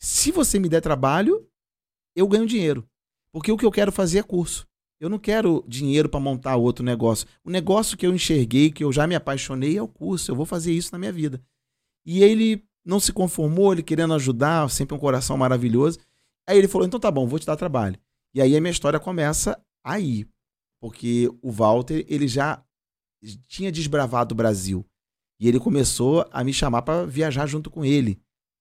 Se 0.00 0.32
você 0.32 0.58
me 0.58 0.68
der 0.68 0.80
trabalho, 0.80 1.48
eu 2.16 2.26
ganho 2.26 2.46
dinheiro. 2.46 2.88
Porque 3.32 3.52
o 3.52 3.56
que 3.56 3.64
eu 3.64 3.70
quero 3.70 3.92
fazer 3.92 4.18
é 4.18 4.22
curso. 4.22 4.66
Eu 5.02 5.08
não 5.08 5.18
quero 5.18 5.64
dinheiro 5.66 6.08
para 6.08 6.20
montar 6.20 6.54
outro 6.54 6.84
negócio. 6.84 7.26
O 7.42 7.50
negócio 7.50 7.98
que 7.98 8.06
eu 8.06 8.14
enxerguei, 8.14 8.70
que 8.70 8.84
eu 8.84 8.92
já 8.92 9.04
me 9.04 9.16
apaixonei, 9.16 9.76
é 9.76 9.82
o 9.82 9.88
curso. 9.88 10.30
Eu 10.30 10.36
vou 10.36 10.46
fazer 10.46 10.72
isso 10.72 10.90
na 10.92 10.98
minha 10.98 11.12
vida. 11.12 11.42
E 12.06 12.22
ele 12.22 12.64
não 12.84 13.00
se 13.00 13.12
conformou, 13.12 13.72
ele 13.72 13.82
querendo 13.82 14.14
ajudar, 14.14 14.70
sempre 14.70 14.94
um 14.94 15.00
coração 15.00 15.36
maravilhoso. 15.36 15.98
Aí 16.48 16.56
ele 16.56 16.68
falou: 16.68 16.86
então 16.86 17.00
tá 17.00 17.10
bom, 17.10 17.26
vou 17.26 17.40
te 17.40 17.46
dar 17.46 17.56
trabalho. 17.56 17.98
E 18.32 18.40
aí 18.40 18.56
a 18.56 18.60
minha 18.60 18.70
história 18.70 19.00
começa 19.00 19.60
aí. 19.82 20.24
Porque 20.80 21.28
o 21.42 21.50
Walter, 21.50 22.06
ele 22.08 22.28
já 22.28 22.64
tinha 23.48 23.72
desbravado 23.72 24.34
o 24.34 24.36
Brasil. 24.36 24.86
E 25.40 25.48
ele 25.48 25.58
começou 25.58 26.24
a 26.30 26.44
me 26.44 26.52
chamar 26.52 26.82
para 26.82 27.06
viajar 27.06 27.48
junto 27.48 27.70
com 27.70 27.84
ele. 27.84 28.20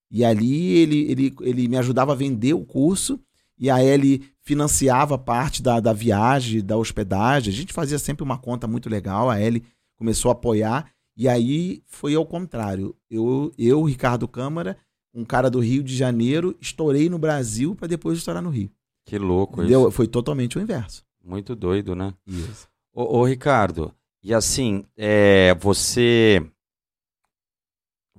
E 0.09 0.25
ali 0.25 0.73
ele, 0.73 1.11
ele, 1.11 1.35
ele 1.41 1.67
me 1.67 1.77
ajudava 1.77 2.13
a 2.13 2.15
vender 2.15 2.55
o 2.55 2.65
curso 2.65 3.19
e 3.61 3.69
a 3.69 3.83
ele 3.83 4.23
financiava 4.41 5.19
parte 5.19 5.61
da, 5.61 5.79
da 5.79 5.93
viagem, 5.93 6.65
da 6.65 6.75
hospedagem. 6.75 7.53
A 7.53 7.55
gente 7.55 7.71
fazia 7.71 7.99
sempre 7.99 8.23
uma 8.23 8.39
conta 8.39 8.65
muito 8.67 8.89
legal. 8.89 9.29
A 9.29 9.39
Ellie 9.39 9.63
começou 9.95 10.29
a 10.29 10.31
apoiar. 10.31 10.91
E 11.15 11.29
aí 11.29 11.83
foi 11.85 12.15
ao 12.15 12.25
contrário. 12.25 12.95
Eu, 13.07 13.53
eu 13.59 13.83
Ricardo 13.83 14.27
Câmara, 14.27 14.75
um 15.13 15.23
cara 15.23 15.47
do 15.47 15.59
Rio 15.59 15.83
de 15.83 15.95
Janeiro, 15.95 16.57
estourei 16.59 17.07
no 17.07 17.19
Brasil 17.19 17.75
para 17.75 17.87
depois 17.87 18.17
estourar 18.17 18.41
no 18.41 18.49
Rio. 18.49 18.71
Que 19.05 19.19
louco 19.19 19.61
Entendeu? 19.61 19.81
isso. 19.81 19.91
Foi 19.91 20.07
totalmente 20.07 20.57
o 20.57 20.61
inverso. 20.61 21.05
Muito 21.23 21.55
doido, 21.55 21.95
né? 21.95 22.15
Isso. 22.25 22.67
Ô, 22.91 23.19
ô 23.19 23.25
Ricardo, 23.25 23.93
e 24.23 24.33
assim, 24.33 24.85
é, 24.97 25.53
você 25.59 26.43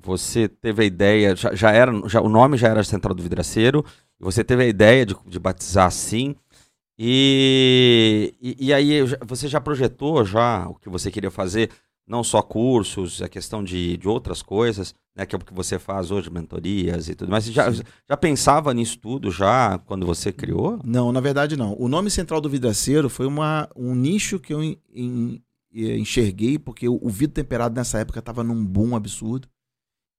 você 0.05 0.49
teve 0.49 0.83
a 0.83 0.87
ideia, 0.87 1.37
já, 1.37 1.55
já 1.55 1.71
era, 1.71 1.93
já, 2.09 2.21
o 2.21 2.29
nome 2.29 2.57
já 2.57 2.69
era 2.69 2.83
Central 2.83 3.15
do 3.15 3.23
Vidraceiro, 3.23 3.85
você 4.23 4.45
teve 4.45 4.63
a 4.63 4.69
ideia 4.69 5.05
de, 5.05 5.17
de 5.27 5.39
batizar 5.39 5.87
assim, 5.87 6.35
e, 6.99 8.35
e, 8.41 8.67
e, 8.67 8.73
aí 8.73 9.01
você 9.27 9.49
já 9.49 9.61
projetou 9.61 10.25
já 10.25 10.69
o 10.69 10.75
que 10.75 10.89
você 10.89 11.11
queria 11.11 11.31
fazer, 11.31 11.71
não 12.07 12.23
só 12.23 12.43
cursos, 12.43 13.21
a 13.23 13.29
questão 13.29 13.65
de, 13.65 13.97
de 13.97 14.07
outras 14.07 14.43
coisas, 14.43 14.95
né, 15.17 15.27
que 15.27 15.35
é 15.35 15.39
o 15.39 15.45
que 15.45 15.53
você 15.53 15.79
faz 15.79 16.11
hoje, 16.11 16.31
mentorias 16.31 17.09
e 17.09 17.15
tudo, 17.15 17.31
mas 17.31 17.47
já, 17.47 17.71
já 17.73 18.17
pensava 18.17 18.73
nisso 18.73 18.99
tudo 18.99 19.31
já 19.31 19.79
quando 19.87 20.07
você 20.07 20.33
criou? 20.33 20.79
Não, 20.85 21.11
na 21.11 21.21
verdade 21.21 21.57
não. 21.57 21.75
O 21.79 21.89
nome 21.89 22.11
Central 22.11 22.41
do 22.41 22.49
Vidraceiro 22.49 23.09
foi 23.09 23.27
uma, 23.27 23.69
um 23.75 23.95
nicho 23.95 24.39
que 24.39 24.55
eu 24.55 24.63
em, 24.63 25.43
enxerguei, 25.73 26.59
porque 26.59 26.89
o, 26.89 27.09
vidro 27.09 27.35
temperado 27.35 27.75
nessa 27.75 27.99
época 27.99 28.19
estava 28.19 28.45
num 28.45 28.65
boom 28.65 28.95
absurdo. 28.95 29.49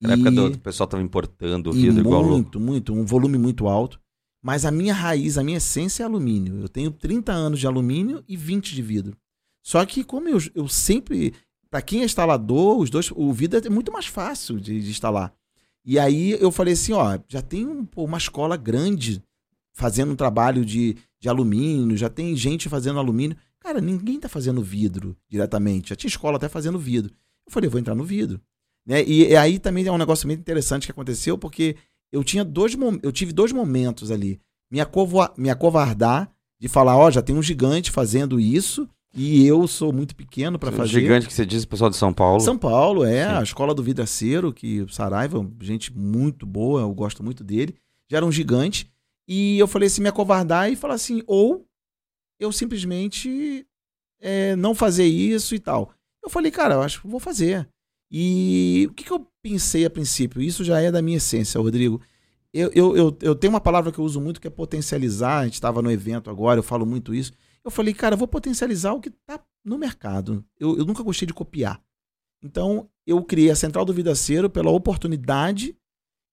Na 0.03 0.13
época 0.13 0.31
do 0.31 0.47
o 0.47 0.57
pessoal 0.59 0.85
estava 0.85 1.01
importando 1.01 1.69
o 1.69 1.73
vidro 1.73 2.01
igual 2.01 2.23
Muito, 2.25 2.59
muito, 2.59 2.93
um 2.93 3.05
volume 3.05 3.37
muito 3.37 3.67
alto. 3.67 3.99
Mas 4.41 4.65
a 4.65 4.71
minha 4.71 4.93
raiz, 4.93 5.37
a 5.37 5.43
minha 5.43 5.57
essência 5.57 6.03
é 6.03 6.05
alumínio. 6.05 6.59
Eu 6.59 6.67
tenho 6.67 6.91
30 6.91 7.31
anos 7.31 7.59
de 7.59 7.65
alumínio 7.65 8.23
e 8.27 8.35
20 8.35 8.75
de 8.75 8.81
vidro. 8.81 9.17
Só 9.63 9.85
que 9.85 10.03
como 10.03 10.27
eu, 10.27 10.37
eu 10.53 10.67
sempre, 10.67 11.33
para 11.69 11.81
quem 11.81 12.01
é 12.01 12.05
instalador, 12.05 12.77
os 12.77 12.89
dois, 12.89 13.09
o 13.15 13.31
vidro 13.31 13.65
é 13.65 13.69
muito 13.69 13.91
mais 13.91 14.05
fácil 14.05 14.59
de, 14.59 14.81
de 14.81 14.89
instalar. 14.89 15.33
E 15.85 15.97
aí 15.97 16.31
eu 16.31 16.51
falei 16.51 16.73
assim, 16.73 16.91
ó, 16.91 17.17
já 17.27 17.41
tem 17.41 17.65
um, 17.65 17.85
pô, 17.85 18.03
uma 18.03 18.17
escola 18.17 18.57
grande 18.57 19.23
fazendo 19.73 20.11
um 20.11 20.15
trabalho 20.15 20.65
de, 20.65 20.97
de 21.19 21.29
alumínio, 21.29 21.95
já 21.95 22.09
tem 22.09 22.35
gente 22.35 22.67
fazendo 22.67 22.99
alumínio. 22.99 23.37
Cara, 23.59 23.79
ninguém 23.79 24.19
tá 24.19 24.27
fazendo 24.27 24.61
vidro 24.61 25.15
diretamente. 25.29 25.89
Já 25.89 25.95
tinha 25.95 26.09
escola 26.09 26.35
até 26.35 26.49
fazendo 26.49 26.77
vidro. 26.77 27.13
Eu 27.47 27.51
falei, 27.51 27.69
vou 27.69 27.79
entrar 27.79 27.95
no 27.95 28.03
vidro. 28.03 28.41
Né? 28.85 29.03
E, 29.03 29.29
e, 29.29 29.35
aí 29.35 29.59
também 29.59 29.85
é 29.85 29.91
um 29.91 29.97
negócio 29.97 30.27
muito 30.27 30.39
interessante 30.39 30.85
que 30.85 30.91
aconteceu, 30.91 31.37
porque 31.37 31.75
eu 32.11 32.23
tinha 32.23 32.43
dois 32.43 32.77
eu 33.01 33.11
tive 33.11 33.31
dois 33.31 33.51
momentos 33.51 34.11
ali. 34.11 34.39
Me, 34.71 34.81
acovo, 34.81 35.19
me 35.37 35.49
acovardar 35.49 36.31
de 36.59 36.67
falar, 36.67 36.97
ó, 36.97 37.07
oh, 37.07 37.11
já 37.11 37.21
tem 37.21 37.35
um 37.35 37.43
gigante 37.43 37.91
fazendo 37.91 38.39
isso, 38.39 38.87
e 39.15 39.45
eu 39.45 39.67
sou 39.67 39.93
muito 39.93 40.15
pequeno 40.15 40.57
para 40.57 40.71
fazer. 40.71 41.01
Gigante 41.01 41.27
que 41.27 41.33
você 41.33 41.45
diz, 41.45 41.65
pessoal 41.65 41.89
de 41.89 41.95
São 41.95 42.11
Paulo. 42.11 42.39
São 42.39 42.57
Paulo, 42.57 43.05
é, 43.05 43.27
Sim. 43.27 43.35
a 43.35 43.43
escola 43.43 43.73
do 43.73 43.83
vidraceiro, 43.83 44.51
que 44.51 44.81
o 44.81 44.89
Saraiva, 44.89 45.47
gente 45.61 45.95
muito 45.95 46.45
boa, 46.45 46.81
eu 46.81 46.93
gosto 46.93 47.23
muito 47.23 47.43
dele. 47.43 47.75
Já 48.09 48.17
era 48.17 48.25
um 48.25 48.31
gigante. 48.31 48.91
E 49.27 49.57
eu 49.59 49.67
falei 49.67 49.87
assim, 49.87 50.01
me 50.01 50.09
acovardar 50.09 50.71
e 50.71 50.75
falar 50.75 50.95
assim, 50.95 51.21
ou 51.27 51.65
eu 52.39 52.51
simplesmente 52.51 53.65
é, 54.19 54.55
não 54.55 54.73
fazer 54.73 55.05
isso 55.05 55.53
e 55.53 55.59
tal. 55.59 55.91
Eu 56.23 56.29
falei, 56.29 56.51
cara, 56.51 56.75
eu 56.75 56.81
acho 56.81 57.01
que 57.01 57.07
vou 57.07 57.19
fazer. 57.19 57.69
E 58.15 58.85
o 58.91 58.93
que, 58.93 59.05
que 59.05 59.11
eu 59.11 59.27
pensei 59.41 59.83
a 59.85 59.89
princípio? 59.89 60.39
Isso 60.39 60.63
já 60.63 60.79
é 60.79 60.91
da 60.91 61.01
minha 61.01 61.17
essência, 61.17 61.59
Rodrigo. 61.59 61.99
Eu, 62.53 62.69
eu, 62.75 62.95
eu, 62.95 63.17
eu 63.19 63.35
tenho 63.35 63.51
uma 63.51 63.59
palavra 63.59 63.91
que 63.91 63.97
eu 63.97 64.05
uso 64.05 64.21
muito 64.21 64.39
que 64.39 64.45
é 64.45 64.51
potencializar. 64.51 65.39
A 65.39 65.45
gente 65.45 65.55
estava 65.55 65.81
no 65.81 65.91
evento 65.91 66.29
agora, 66.29 66.59
eu 66.59 66.63
falo 66.63 66.85
muito 66.85 67.15
isso. 67.15 67.33
Eu 67.65 67.71
falei, 67.71 67.91
cara, 67.91 68.13
eu 68.13 68.17
vou 68.19 68.27
potencializar 68.27 68.93
o 68.93 69.01
que 69.01 69.09
está 69.09 69.43
no 69.65 69.79
mercado. 69.79 70.45
Eu, 70.59 70.77
eu 70.77 70.85
nunca 70.85 71.01
gostei 71.01 71.25
de 71.25 71.33
copiar. 71.33 71.81
Então, 72.43 72.87
eu 73.07 73.23
criei 73.23 73.49
a 73.49 73.55
Central 73.55 73.83
do 73.83 73.93
Vidaceiro 73.93 74.47
pela 74.47 74.69
oportunidade, 74.69 75.75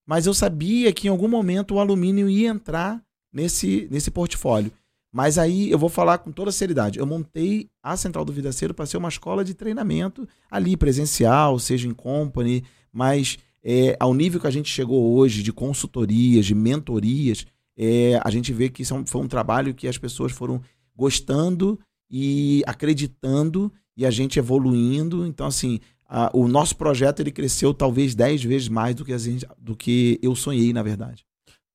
mas 0.07 0.27
eu 0.27 0.35
sabia 0.35 0.93
que 0.93 1.07
em 1.07 1.11
algum 1.11 1.29
momento 1.29 1.77
o 1.77 1.81
alumínio 1.81 2.29
ia 2.29 2.51
entrar 2.51 3.03
nesse, 3.33 3.89
nesse 3.91 4.11
portfólio. 4.11 4.71
Mas 5.13 5.39
aí 5.39 5.71
eu 5.71 5.79
vou 5.79 5.89
falar 5.89 6.19
com 6.19 6.31
toda 6.31 6.53
seriedade. 6.53 6.99
Eu 6.99 7.07
montei 7.07 7.69
a 7.83 7.97
Central 7.97 8.25
do 8.25 8.33
Vidaceiro 8.33 8.73
para 8.73 8.87
ser 8.87 8.97
uma 8.97 9.09
escola 9.09 9.45
de 9.45 9.55
treinamento 9.55 10.27
ali, 10.51 10.77
presencial, 10.77 11.59
seja 11.59 11.89
em 11.89 11.95
company, 11.95 12.63
mas 12.93 13.37
é, 13.63 13.97
ao 13.99 14.15
nível 14.15 14.41
que 14.41 14.47
a 14.47 14.53
gente 14.53 14.71
chegou 14.71 15.17
hoje 15.17 15.43
de 15.43 15.53
consultorias, 15.53 16.47
de 16.47 16.55
mentorias, 16.55 17.47
é, 17.77 18.21
a 18.23 18.31
gente 18.31 18.53
vê 18.53 18.69
que 18.69 18.83
isso 18.83 18.95
é 18.95 19.03
foi 19.07 19.21
um 19.21 19.29
trabalho 19.29 19.75
que 19.75 19.89
as 19.89 19.99
pessoas 19.99 20.33
foram 20.33 20.61
gostando 20.95 21.79
e 22.11 22.63
acreditando 22.67 23.73
e 23.97 24.07
a 24.07 24.11
gente 24.11 24.39
evoluindo. 24.39 25.27
Então, 25.27 25.47
assim, 25.47 25.81
a, 26.09 26.31
o 26.33 26.47
nosso 26.47 26.77
projeto 26.77 27.21
ele 27.21 27.31
cresceu 27.31 27.73
talvez 27.75 28.15
10 28.15 28.45
vezes 28.45 28.69
mais 28.69 28.95
do 28.95 29.05
que, 29.05 29.17
gente, 29.19 29.47
do 29.59 29.77
que 29.77 30.19
eu 30.23 30.35
sonhei, 30.35 30.73
na 30.73 30.83
verdade. 30.83 31.25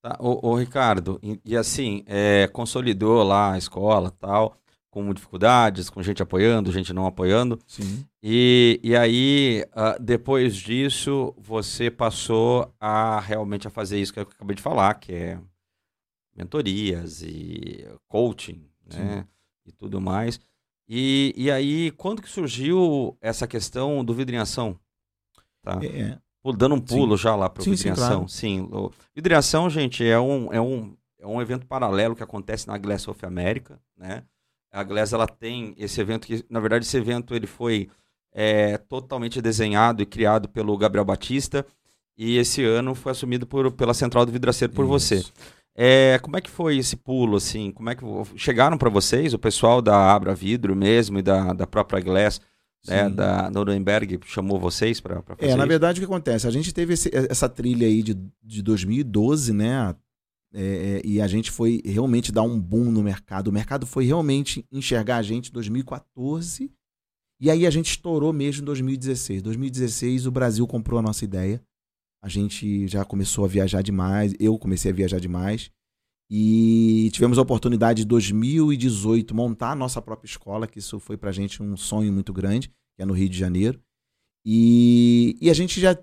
Tá, 0.06 0.16
ô, 0.20 0.50
ô 0.50 0.54
Ricardo, 0.54 1.18
e, 1.20 1.40
e 1.44 1.56
assim, 1.56 2.04
é, 2.06 2.46
consolidou 2.46 3.24
lá 3.24 3.54
a 3.54 3.58
escola 3.58 4.08
tal, 4.12 4.56
com 4.88 5.12
dificuldades, 5.12 5.90
com 5.90 6.00
gente 6.00 6.22
apoiando, 6.22 6.70
gente 6.70 6.92
não 6.92 7.06
apoiando. 7.06 7.58
Sim. 7.66 8.06
E, 8.22 8.78
e 8.84 8.94
aí, 8.94 9.64
uh, 9.72 10.00
depois 10.00 10.54
disso, 10.54 11.34
você 11.36 11.90
passou 11.90 12.72
a 12.78 13.18
realmente 13.18 13.66
a 13.66 13.70
fazer 13.70 14.00
isso 14.00 14.12
que 14.12 14.20
eu 14.20 14.22
acabei 14.22 14.54
de 14.54 14.62
falar, 14.62 14.94
que 14.94 15.12
é 15.12 15.40
mentorias 16.36 17.22
e 17.22 17.84
coaching, 18.06 18.64
né? 18.84 19.22
Sim. 19.22 19.28
E 19.66 19.72
tudo 19.72 20.00
mais. 20.00 20.38
E, 20.88 21.34
e 21.36 21.50
aí, 21.50 21.90
quando 21.90 22.22
que 22.22 22.28
surgiu 22.28 23.18
essa 23.20 23.48
questão 23.48 24.04
do 24.04 24.14
vidro 24.14 24.36
em 24.36 24.38
ação? 24.38 24.78
Tá? 25.62 25.80
É, 25.82 26.16
dando 26.52 26.74
um 26.74 26.80
pulo 26.80 27.16
sim. 27.16 27.22
já 27.22 27.34
lá 27.34 27.48
para 27.48 27.62
o 27.62 27.64
Vidriação. 27.64 28.28
Sim, 28.28 28.66
claro. 28.68 28.92
sim. 28.92 29.00
Vidriação, 29.14 29.70
gente, 29.70 30.04
é 30.04 30.18
um, 30.18 30.52
é, 30.52 30.60
um, 30.60 30.96
é 31.18 31.26
um 31.26 31.40
evento 31.40 31.66
paralelo 31.66 32.14
que 32.14 32.22
acontece 32.22 32.66
na 32.68 32.76
Glass 32.76 33.08
of 33.08 33.24
America, 33.24 33.78
né? 33.96 34.22
A 34.72 34.82
Glass, 34.82 35.12
ela 35.12 35.26
tem 35.26 35.74
esse 35.78 36.00
evento 36.00 36.26
que, 36.26 36.44
na 36.50 36.60
verdade, 36.60 36.84
esse 36.84 36.96
evento 36.96 37.34
ele 37.34 37.46
foi 37.46 37.88
é, 38.32 38.76
totalmente 38.76 39.40
desenhado 39.40 40.02
e 40.02 40.06
criado 40.06 40.48
pelo 40.48 40.76
Gabriel 40.76 41.04
Batista 41.04 41.64
e 42.16 42.36
esse 42.38 42.64
ano 42.64 42.94
foi 42.94 43.12
assumido 43.12 43.46
por, 43.46 43.70
pela 43.72 43.94
Central 43.94 44.24
do 44.24 44.32
Vidraceiro 44.32 44.72
por 44.72 44.84
Isso. 44.84 44.90
você. 44.90 45.24
É, 45.74 46.18
como 46.20 46.36
é 46.38 46.40
que 46.40 46.50
foi 46.50 46.78
esse 46.78 46.96
pulo, 46.96 47.36
assim? 47.36 47.70
Como 47.70 47.90
é 47.90 47.94
que 47.94 48.04
chegaram 48.36 48.78
para 48.78 48.88
vocês, 48.88 49.34
o 49.34 49.38
pessoal 49.38 49.82
da 49.82 50.14
Abra 50.14 50.34
Vidro 50.34 50.74
mesmo 50.74 51.18
e 51.18 51.22
da, 51.22 51.52
da 51.52 51.66
própria 51.66 52.00
Glass, 52.00 52.40
né, 52.86 53.08
da 53.08 53.50
Nuremberg 53.50 54.20
chamou 54.26 54.58
vocês 54.58 55.00
para 55.00 55.22
fazer 55.22 55.50
É, 55.52 55.56
na 55.56 55.66
verdade, 55.66 55.98
o 55.98 56.02
que 56.02 56.06
acontece? 56.06 56.46
A 56.46 56.50
gente 56.50 56.72
teve 56.72 56.94
esse, 56.94 57.10
essa 57.12 57.48
trilha 57.48 57.86
aí 57.86 58.02
de, 58.02 58.14
de 58.42 58.62
2012, 58.62 59.52
né? 59.52 59.94
É, 60.54 60.62
é, 60.62 61.02
e 61.04 61.20
a 61.20 61.26
gente 61.26 61.50
foi 61.50 61.82
realmente 61.84 62.32
dar 62.32 62.42
um 62.42 62.58
boom 62.58 62.90
no 62.90 63.02
mercado. 63.02 63.48
O 63.48 63.52
mercado 63.52 63.86
foi 63.86 64.04
realmente 64.06 64.64
enxergar 64.72 65.18
a 65.18 65.22
gente 65.22 65.50
em 65.50 65.52
2014. 65.52 66.72
E 67.38 67.50
aí 67.50 67.66
a 67.66 67.70
gente 67.70 67.90
estourou 67.90 68.32
mesmo 68.32 68.62
em 68.62 68.64
2016. 68.64 69.42
2016 69.42 70.26
o 70.26 70.30
Brasil 70.30 70.66
comprou 70.66 70.98
a 70.98 71.02
nossa 71.02 71.24
ideia. 71.24 71.62
A 72.22 72.28
gente 72.28 72.88
já 72.88 73.04
começou 73.04 73.44
a 73.44 73.48
viajar 73.48 73.82
demais. 73.82 74.34
Eu 74.40 74.58
comecei 74.58 74.90
a 74.90 74.94
viajar 74.94 75.20
demais. 75.20 75.70
E 76.28 77.08
tivemos 77.12 77.38
a 77.38 77.42
oportunidade 77.42 78.02
de 78.02 78.08
2018 78.08 79.34
montar 79.34 79.72
a 79.72 79.76
nossa 79.76 80.02
própria 80.02 80.28
escola, 80.28 80.66
que 80.66 80.78
isso 80.78 80.98
foi 80.98 81.16
pra 81.16 81.30
gente 81.30 81.62
um 81.62 81.76
sonho 81.76 82.12
muito 82.12 82.32
grande, 82.32 82.68
que 82.68 83.02
é 83.02 83.04
no 83.04 83.14
Rio 83.14 83.28
de 83.28 83.38
Janeiro. 83.38 83.80
E, 84.44 85.36
e 85.40 85.48
a 85.50 85.54
gente 85.54 85.80
já 85.80 85.96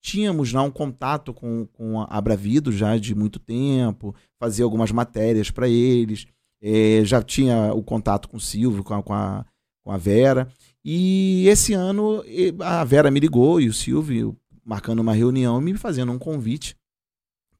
tínhamos 0.00 0.48
já 0.48 0.62
um 0.62 0.70
contato 0.70 1.32
com, 1.34 1.66
com 1.66 2.00
a 2.00 2.04
Abravido 2.04 2.70
já 2.70 2.96
de 2.96 3.14
muito 3.14 3.38
tempo, 3.38 4.14
fazia 4.38 4.64
algumas 4.64 4.92
matérias 4.92 5.50
para 5.50 5.68
eles, 5.68 6.26
é, 6.62 7.02
já 7.04 7.22
tinha 7.22 7.72
o 7.72 7.82
contato 7.82 8.28
com 8.28 8.36
o 8.36 8.40
Silvio, 8.40 8.84
com 8.84 8.94
a, 8.94 9.02
com 9.02 9.12
a, 9.12 9.46
com 9.82 9.90
a 9.90 9.96
Vera. 9.96 10.48
E 10.84 11.46
esse 11.48 11.72
ano 11.72 12.22
a 12.60 12.84
Vera 12.84 13.10
me 13.10 13.20
ligou 13.20 13.60
e 13.60 13.68
o 13.68 13.74
Silvio 13.74 14.36
marcando 14.64 15.00
uma 15.00 15.14
reunião 15.14 15.60
me 15.60 15.74
fazendo 15.74 16.12
um 16.12 16.18
convite 16.18 16.76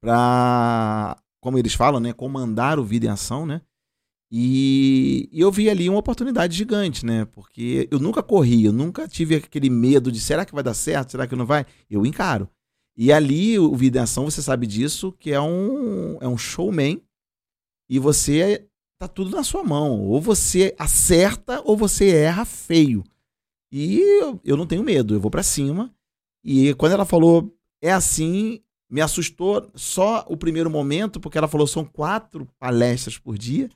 para 0.01 1.17
como 1.41 1.59
eles 1.59 1.75
falam, 1.75 2.01
né, 2.01 2.13
comandar 2.13 2.79
o 2.79 2.85
Vida 2.85 3.07
em 3.07 3.11
Ação, 3.11 3.47
né? 3.47 3.61
E, 4.31 5.29
e, 5.33 5.41
eu 5.41 5.51
vi 5.51 5.71
ali 5.71 5.89
uma 5.89 6.01
oportunidade 6.01 6.57
gigante, 6.57 7.05
né? 7.07 7.25
Porque 7.27 7.89
eu 7.91 7.99
nunca 7.99 8.23
corri, 8.23 8.65
eu 8.65 8.73
nunca 8.73 9.09
tive 9.09 9.37
aquele 9.37 9.71
medo 9.71 10.13
de 10.13 10.21
será 10.21 10.45
que 10.45 10.55
vai 10.55 10.63
dar 10.63 10.75
certo, 10.75 11.13
será 11.13 11.27
que 11.27 11.35
não 11.35 11.47
vai? 11.47 11.65
Eu 11.89 12.05
encaro. 12.05 12.49
E 12.97 13.13
ali 13.13 13.59
o 13.59 13.75
Vida 13.75 14.01
em 14.01 14.03
Ação, 14.03 14.25
você 14.25 14.43
sabe 14.43 14.67
disso, 14.67 15.13
que 15.13 15.33
é 15.33 15.41
um, 15.41 16.19
é 16.21 16.29
um 16.29 16.37
showman 16.37 17.01
e 17.89 17.99
você 17.99 18.69
tá 18.99 19.09
tudo 19.09 19.31
na 19.31 19.43
sua 19.45 19.65
mão. 19.65 20.03
Ou 20.03 20.21
você 20.21 20.75
acerta 20.79 21.63
ou 21.65 21.77
você 21.77 22.11
erra 22.11 22.45
feio. 22.45 23.05
E 23.73 23.99
eu, 24.21 24.41
eu 24.45 24.57
não 24.57 24.67
tenho 24.67 24.83
medo, 24.83 25.15
eu 25.15 25.21
vou 25.21 25.31
para 25.31 25.43
cima. 25.43 25.95
E 26.45 26.75
quando 26.75 26.93
ela 26.93 27.05
falou 27.05 27.55
é 27.81 27.93
assim, 27.93 28.61
me 28.91 29.01
assustou 29.01 29.71
só 29.75 30.25
o 30.29 30.37
primeiro 30.37 30.71
momento, 30.71 31.21
porque 31.21 31.37
ela 31.37 31.49
falou 31.49 31.67
são 31.67 31.85
quatro 31.85 32.49
palestras 32.59 33.19
por 33.19 33.37
dia. 33.37 33.69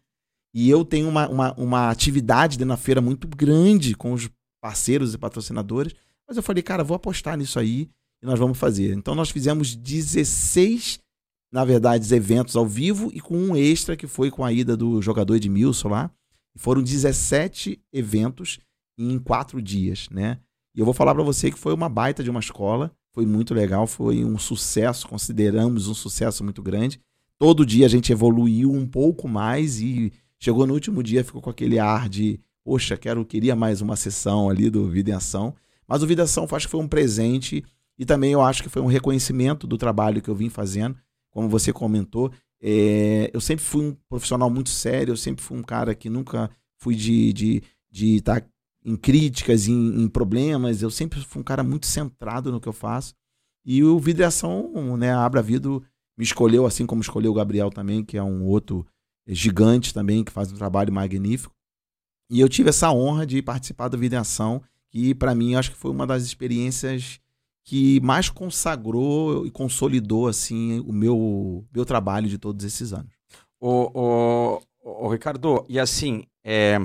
E 0.55 0.69
eu 0.69 0.85
tenho 0.85 1.09
uma, 1.09 1.29
uma, 1.29 1.55
uma 1.55 1.91
atividade 1.91 2.59
dentro 2.59 2.71
da 2.71 2.77
feira 2.77 3.01
muito 3.01 3.27
grande 3.29 3.95
com 3.95 4.13
os 4.13 4.29
parceiros 4.63 5.15
e 5.15 5.19
patrocinadores. 5.19 5.95
Mas 6.27 6.37
eu 6.37 6.43
falei, 6.43 6.63
cara, 6.63 6.85
vou 6.85 6.95
apostar 6.95 7.37
nisso 7.37 7.59
aí 7.59 7.89
e 8.23 8.27
nós 8.27 8.39
vamos 8.39 8.59
fazer. 8.59 8.95
Então 8.95 9.15
nós 9.15 9.31
fizemos 9.31 9.75
16, 9.75 11.01
na 11.53 11.65
verdade, 11.65 12.15
eventos 12.15 12.57
ao 12.57 12.67
vivo 12.67 13.11
e 13.13 13.21
com 13.21 13.37
um 13.37 13.57
extra 13.57 13.97
que 13.97 14.07
foi 14.07 14.31
com 14.31 14.45
a 14.45 14.53
ida 14.53 14.77
do 14.77 15.03
jogador 15.03 15.37
Edmilson 15.37 15.89
lá. 15.89 16.11
E 16.55 16.59
foram 16.59 16.83
17 16.83 17.83
eventos 17.93 18.59
em 18.99 19.19
quatro 19.19 19.61
dias, 19.61 20.09
né? 20.11 20.39
E 20.75 20.81
eu 20.81 20.85
vou 20.85 20.95
falar 20.95 21.15
para 21.15 21.23
você 21.23 21.51
que 21.51 21.59
foi 21.59 21.75
uma 21.75 21.89
baita 21.89 22.23
de 22.23 22.31
uma 22.31 22.41
escola. 22.41 22.95
Foi 23.13 23.27
muito 23.27 23.53
legal, 23.53 23.87
foi 23.87 24.25
um 24.25 24.39
sucesso, 24.39 25.07
consideramos 25.07 25.87
um 25.87 25.95
sucesso 25.95 26.43
muito 26.43 26.63
grande. 26.63 26.99
Todo 27.39 27.67
dia 27.67 27.85
a 27.85 27.89
gente 27.89 28.11
evoluiu 28.11 28.73
um 28.73 28.87
pouco 28.87 29.29
mais 29.29 29.81
e 29.81 30.13
chegou 30.39 30.67
no 30.67 30.73
último 30.73 31.03
dia, 31.03 31.23
ficou 31.23 31.43
com 31.43 31.51
aquele 31.51 31.79
ar 31.79 32.09
de, 32.09 32.41
poxa, 32.65 32.97
quero, 32.97 33.25
queria 33.25 33.55
mais 33.55 33.83
uma 33.83 33.97
sessão 33.97 34.49
ali 34.49 34.71
do 34.71 34.89
Vida 34.89 35.11
em 35.11 35.15
Ação. 35.15 35.55
Mas 35.87 36.03
o 36.03 36.07
Vida 36.07 36.23
em 36.23 36.25
Ação 36.25 36.47
acho 36.51 36.67
que 36.67 36.71
foi 36.71 36.81
um 36.81 36.89
presente 36.89 37.63
e 37.99 38.07
também 38.07 38.33
eu 38.33 38.41
acho 38.41 38.63
que 38.63 38.71
foi 38.71 38.81
um 38.81 38.87
reconhecimento 38.87 39.67
do 39.67 39.77
trabalho 39.77 40.23
que 40.23 40.31
eu 40.31 40.35
vim 40.35 40.49
fazendo. 40.49 40.97
Como 41.31 41.49
você 41.49 41.73
comentou, 41.73 42.33
é, 42.63 43.31
eu 43.33 43.41
sempre 43.41 43.65
fui 43.65 43.87
um 43.87 43.97
profissional 44.09 44.49
muito 44.49 44.71
sério, 44.71 45.13
eu 45.13 45.17
sempre 45.17 45.45
fui 45.45 45.59
um 45.59 45.63
cara 45.63 45.95
que 45.95 46.09
nunca 46.09 46.51
fui 46.79 46.95
de 46.95 47.29
estar 47.29 47.33
de, 47.91 48.17
de 48.17 48.21
tá 48.23 48.43
em 48.85 48.97
críticas, 48.97 49.69
em, 49.69 50.03
em, 50.03 50.09
problemas. 50.09 50.83
Eu 50.83 50.91
sempre 50.91 51.21
fui 51.21 51.41
um 51.41 51.45
cara 51.45 51.63
muito 51.63 51.87
centrado 51.87 52.51
no 52.51 52.61
que 52.61 52.69
eu 52.69 52.73
faço. 52.73 53.15
E 53.65 53.83
o 53.83 53.99
Vidriação, 53.99 54.97
né, 54.97 55.13
a 55.13 55.25
Abra 55.25 55.43
Vidro 55.43 55.83
me 56.17 56.25
escolheu, 56.25 56.67
assim 56.67 56.85
como 56.85 57.01
escolheu 57.01 57.31
o 57.31 57.35
Gabriel 57.35 57.71
também, 57.71 58.05
que 58.05 58.17
é 58.17 58.23
um 58.23 58.45
outro 58.45 58.87
gigante 59.27 59.95
também, 59.95 60.25
que 60.25 60.33
faz 60.33 60.53
um 60.53 60.57
trabalho 60.57 60.93
magnífico. 60.93 61.55
E 62.29 62.41
eu 62.41 62.49
tive 62.49 62.71
essa 62.71 62.91
honra 62.91 63.27
de 63.27 63.41
participar 63.43 63.89
do 63.89 63.99
Vidriação, 63.99 64.63
que 64.91 65.15
para 65.15 65.35
mim 65.35 65.55
acho 65.55 65.71
que 65.71 65.77
foi 65.77 65.91
uma 65.91 66.07
das 66.07 66.25
experiências 66.25 67.21
que 67.65 68.01
mais 68.01 68.29
consagrou 68.29 69.47
e 69.47 69.51
consolidou 69.51 70.27
assim 70.27 70.81
o 70.81 70.93
meu, 70.93 71.65
meu 71.73 71.85
trabalho 71.85 72.29
de 72.29 72.39
todos 72.39 72.65
esses 72.65 72.93
anos. 72.93 73.13
O 73.61 75.09
Ricardo, 75.09 75.65
e 75.69 75.79
assim, 75.79 76.25
é, 76.43 76.79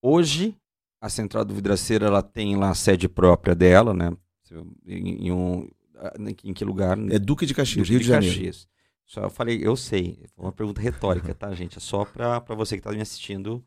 hoje 0.00 0.56
a 1.00 1.08
Central 1.08 1.44
do 1.44 1.54
Vidraceiro 1.54 2.04
ela 2.04 2.22
tem 2.22 2.56
lá 2.56 2.70
a 2.70 2.74
sede 2.74 3.08
própria 3.08 3.54
dela, 3.54 3.94
né? 3.94 4.12
Em, 4.86 5.26
em 5.26 5.32
um, 5.32 5.68
em 6.44 6.52
que 6.52 6.64
lugar? 6.64 6.98
É 7.10 7.18
Duque 7.18 7.46
de 7.46 7.54
Caxias, 7.54 7.86
Duque 7.86 7.90
Rio 7.90 7.98
de, 8.00 8.04
de 8.04 8.08
Janeiro. 8.10 8.34
Caxias. 8.34 8.68
Só 9.06 9.22
eu 9.22 9.30
falei, 9.30 9.60
eu 9.60 9.76
sei. 9.76 10.24
Foi 10.36 10.44
uma 10.44 10.52
pergunta 10.52 10.80
retórica, 10.80 11.34
tá, 11.34 11.52
gente? 11.54 11.78
É 11.78 11.80
só 11.80 12.04
para 12.04 12.40
você 12.54 12.76
que 12.76 12.80
está 12.80 12.92
me 12.92 13.00
assistindo. 13.00 13.64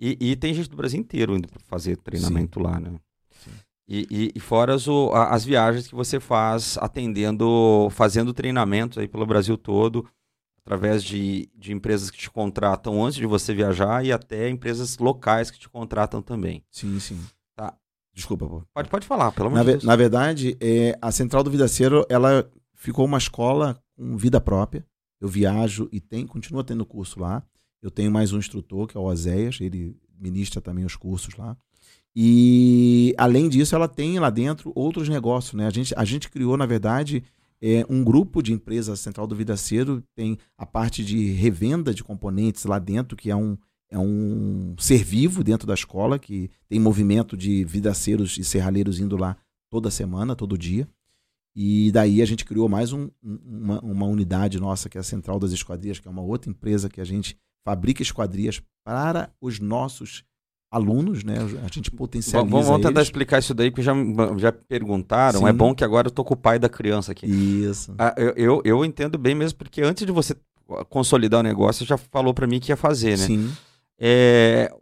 E, 0.00 0.16
e, 0.20 0.36
tem 0.36 0.52
gente 0.52 0.68
do 0.68 0.76
Brasil 0.76 0.98
inteiro 0.98 1.36
indo 1.36 1.46
para 1.46 1.60
fazer 1.66 1.96
treinamento 1.98 2.58
Sim. 2.58 2.66
lá, 2.66 2.80
né? 2.80 2.98
E, 3.86 4.06
e, 4.10 4.32
e, 4.34 4.40
fora 4.40 4.74
as, 4.74 4.86
as 5.30 5.44
viagens 5.44 5.86
que 5.86 5.94
você 5.94 6.18
faz 6.18 6.76
atendendo, 6.78 7.88
fazendo 7.90 8.32
treinamentos 8.32 8.98
aí 8.98 9.06
pelo 9.06 9.26
Brasil 9.26 9.56
todo 9.56 10.04
através 10.64 11.04
de, 11.04 11.48
de 11.54 11.72
empresas 11.72 12.10
que 12.10 12.16
te 12.18 12.30
contratam 12.30 13.04
antes 13.04 13.16
de 13.16 13.26
você 13.26 13.54
viajar 13.54 14.04
e 14.04 14.10
até 14.10 14.48
empresas 14.48 14.96
locais 14.96 15.50
que 15.50 15.58
te 15.58 15.68
contratam 15.68 16.22
também. 16.22 16.64
Sim, 16.70 16.98
sim. 16.98 17.20
Tá. 17.54 17.74
Desculpa, 18.14 18.46
pô. 18.46 18.62
Pode, 18.72 18.88
pode 18.88 19.06
falar, 19.06 19.30
pelo 19.32 19.48
amor 19.48 19.58
Na, 19.58 19.64
de 19.64 19.70
Deus. 19.72 19.84
na 19.84 19.94
verdade, 19.94 20.56
é, 20.60 20.96
a 21.02 21.12
Central 21.12 21.42
do 21.42 21.50
Vidaceiro, 21.50 22.06
ela 22.08 22.50
ficou 22.72 23.04
uma 23.04 23.18
escola 23.18 23.78
com 23.94 24.16
vida 24.16 24.40
própria. 24.40 24.86
Eu 25.20 25.28
viajo 25.28 25.88
e 25.92 26.00
tem, 26.00 26.26
continua 26.26 26.64
tendo 26.64 26.84
curso 26.84 27.20
lá. 27.20 27.42
Eu 27.82 27.90
tenho 27.90 28.10
mais 28.10 28.32
um 28.32 28.38
instrutor, 28.38 28.86
que 28.86 28.96
é 28.96 29.00
o 29.00 29.04
Oséias, 29.04 29.58
ele 29.60 29.94
ministra 30.18 30.60
também 30.60 30.86
os 30.86 30.96
cursos 30.96 31.36
lá. 31.36 31.56
E, 32.16 33.14
além 33.18 33.48
disso, 33.48 33.74
ela 33.74 33.88
tem 33.88 34.18
lá 34.18 34.30
dentro 34.30 34.72
outros 34.74 35.08
negócios. 35.08 35.54
Né? 35.54 35.66
A, 35.66 35.70
gente, 35.70 35.92
a 35.96 36.04
gente 36.04 36.30
criou, 36.30 36.56
na 36.56 36.64
verdade, 36.64 37.22
é, 37.66 37.86
um 37.88 38.04
grupo 38.04 38.42
de 38.42 38.52
empresas 38.52 39.00
Central 39.00 39.26
do 39.26 39.34
Vidaceiro, 39.34 40.02
tem 40.14 40.36
a 40.58 40.66
parte 40.66 41.02
de 41.02 41.30
revenda 41.32 41.94
de 41.94 42.04
componentes 42.04 42.64
lá 42.66 42.78
dentro, 42.78 43.16
que 43.16 43.30
é 43.30 43.36
um, 43.36 43.56
é 43.90 43.98
um 43.98 44.74
ser 44.78 45.02
vivo 45.02 45.42
dentro 45.42 45.66
da 45.66 45.72
escola, 45.72 46.18
que 46.18 46.50
tem 46.68 46.78
movimento 46.78 47.38
de 47.38 47.64
vidaceiros 47.64 48.36
e 48.36 48.44
serralheiros 48.44 49.00
indo 49.00 49.16
lá 49.16 49.34
toda 49.70 49.90
semana, 49.90 50.36
todo 50.36 50.58
dia. 50.58 50.86
E 51.56 51.90
daí 51.92 52.20
a 52.20 52.26
gente 52.26 52.44
criou 52.44 52.68
mais 52.68 52.92
um- 52.92 53.08
um- 53.22 53.38
uma, 53.46 53.80
uma 53.80 54.06
unidade 54.06 54.60
nossa, 54.60 54.88
que 54.90 54.98
é 54.98 55.00
a 55.00 55.04
Central 55.04 55.38
das 55.38 55.52
Esquadrias, 55.52 55.98
que 55.98 56.06
é 56.06 56.10
uma 56.10 56.20
outra 56.22 56.50
empresa 56.50 56.90
que 56.90 57.00
a 57.00 57.04
gente 57.04 57.34
fabrica 57.64 58.02
esquadrias 58.02 58.60
para 58.84 59.32
os 59.40 59.58
nossos 59.58 60.22
alunos, 60.74 61.22
né? 61.24 61.36
A 61.64 61.68
gente 61.72 61.90
potencializa 61.90 62.50
Vamos, 62.50 62.66
vamos 62.66 62.82
tentar 62.82 63.00
eles. 63.00 63.08
explicar 63.08 63.38
isso 63.38 63.54
daí, 63.54 63.70
porque 63.70 63.82
já, 63.82 63.92
já 64.36 64.50
perguntaram. 64.52 65.40
Sim. 65.40 65.46
É 65.48 65.52
bom 65.52 65.74
que 65.74 65.84
agora 65.84 66.06
eu 66.08 66.10
tô 66.10 66.24
com 66.24 66.34
o 66.34 66.36
pai 66.36 66.58
da 66.58 66.68
criança 66.68 67.12
aqui. 67.12 67.26
Isso. 67.26 67.94
Ah, 67.98 68.14
eu, 68.16 68.32
eu, 68.36 68.62
eu 68.64 68.84
entendo 68.84 69.16
bem 69.18 69.34
mesmo, 69.34 69.58
porque 69.58 69.80
antes 69.82 70.04
de 70.06 70.12
você 70.12 70.34
consolidar 70.88 71.40
o 71.40 71.42
negócio, 71.42 71.84
você 71.84 71.88
já 71.88 71.96
falou 71.98 72.32
para 72.34 72.46
mim 72.46 72.58
que 72.60 72.72
ia 72.72 72.76
fazer, 72.76 73.18
né? 73.18 73.26
Sim, 73.26 73.52
É, 73.98 74.72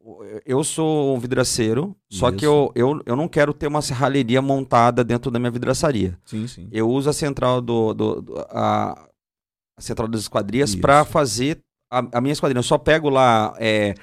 eu 0.46 0.64
sou 0.64 1.14
um 1.14 1.18
vidraceiro, 1.18 1.94
só 2.10 2.30
que 2.30 2.38
Isso. 2.38 2.46
eu, 2.46 2.72
eu, 2.74 3.02
eu 3.04 3.16
não 3.16 3.28
quero 3.28 3.52
ter 3.52 3.66
uma 3.66 3.82
serralheria 3.82 4.40
montada 4.40 5.04
dentro 5.04 5.30
da 5.30 5.38
minha 5.38 5.50
vidraçaria. 5.50 6.18
sim, 6.24 6.46
sim. 6.46 6.68
Eu 6.72 6.88
uso 6.88 7.10
a 7.10 7.12
central 7.12 7.60
do, 7.60 7.92
do- 7.92 8.22
do- 8.22 8.38
a, 8.50 9.08
a 9.78 9.80
central 9.82 10.08
das 10.08 10.22
esquadrias 10.22 10.74
para 10.74 11.04
fazer 11.04 11.58
a, 11.90 11.98
a 12.18 12.20
minha 12.22 12.32
esquadrinha. 12.32 12.58
Eu 12.60 12.62
só 12.64 12.78
pego 12.78 13.10
lá 13.10 13.54
é, 13.58 13.94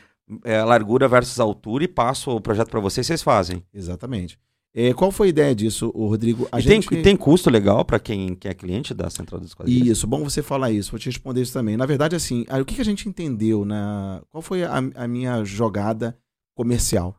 é, 0.43 0.63
largura 0.63 1.07
versus 1.07 1.39
altura 1.39 1.83
e 1.83 1.87
passo 1.87 2.31
o 2.31 2.41
projeto 2.41 2.69
para 2.69 2.79
vocês, 2.79 3.05
vocês 3.07 3.21
fazem. 3.21 3.63
Exatamente. 3.73 4.37
É, 4.73 4.93
qual 4.93 5.11
foi 5.11 5.27
a 5.27 5.29
ideia 5.31 5.55
disso, 5.55 5.89
Rodrigo? 5.89 6.47
A 6.51 6.59
E, 6.59 6.61
gente... 6.61 6.87
tem, 6.87 7.01
tem 7.01 7.15
custo 7.17 7.49
legal 7.49 7.83
para 7.83 7.99
quem, 7.99 8.35
quem 8.35 8.51
é 8.51 8.53
cliente 8.53 8.93
da 8.93 9.09
central 9.09 9.39
das 9.39 9.49
esquadrias? 9.49 9.87
Isso, 9.87 10.05
bom 10.05 10.23
você 10.23 10.43
falar 10.43 10.69
isso, 10.71 10.91
vou 10.91 10.99
te 10.99 11.07
responder 11.07 11.41
isso 11.41 11.53
também. 11.53 11.75
Na 11.75 11.87
verdade, 11.87 12.15
assim, 12.15 12.45
o 12.49 12.63
que 12.63 12.79
a 12.79 12.85
gente 12.85 13.09
entendeu 13.09 13.65
na. 13.65 14.21
Qual 14.29 14.41
foi 14.43 14.63
a, 14.63 14.77
a 14.95 15.07
minha 15.07 15.43
jogada 15.43 16.15
comercial? 16.53 17.15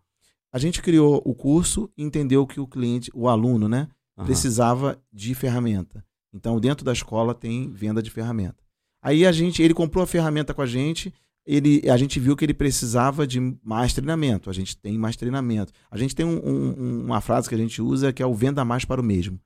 A 0.53 0.59
gente 0.59 0.81
criou 0.81 1.21
o 1.25 1.35
curso 1.35 1.91
e 1.97 2.03
entendeu 2.05 2.47
que 2.47 2.61
o 2.61 2.67
cliente, 2.67 3.11
o 3.15 3.29
aluno, 3.29 3.69
né, 3.69 3.89
Aham. 4.17 4.27
precisava 4.27 4.99
de 5.13 5.35
ferramenta. 5.35 6.05
Então, 6.33 6.61
dentro 6.61 6.85
da 6.85 6.93
escola 6.93 7.35
tem 7.35 7.69
venda 7.73 8.01
de 8.01 8.11
ferramenta. 8.11 8.63
Aí 9.03 9.27
a 9.27 9.33
gente, 9.33 9.61
ele 9.63 9.75
comprou 9.75 10.05
a 10.05 10.07
ferramenta 10.07 10.55
com 10.55 10.63
a 10.63 10.67
gente, 10.67 11.13
ele, 11.47 11.89
a 11.91 11.97
gente 11.97 12.21
viu 12.21 12.37
que 12.37 12.45
ele 12.45 12.55
precisava 12.55 13.27
de 13.27 13.41
mais 13.63 13.93
treinamento. 13.93 14.51
A 14.51 14.53
gente 14.53 14.77
tem 14.77 14.97
mais 14.99 15.17
treinamento. 15.17 15.73
A 15.91 15.97
gente 15.97 16.15
tem 16.15 16.25
um- 16.27 16.39
um- 16.39 17.05
uma 17.07 17.21
frase 17.21 17.49
que 17.49 17.55
a 17.55 17.59
gente 17.59 17.81
usa 17.83 18.13
que 18.13 18.23
é 18.23 18.27
o 18.27 18.35
venda 18.35 18.65
mais 18.65 18.85
para 18.85 19.01
o 19.01 19.05
mesmo. 19.05 19.41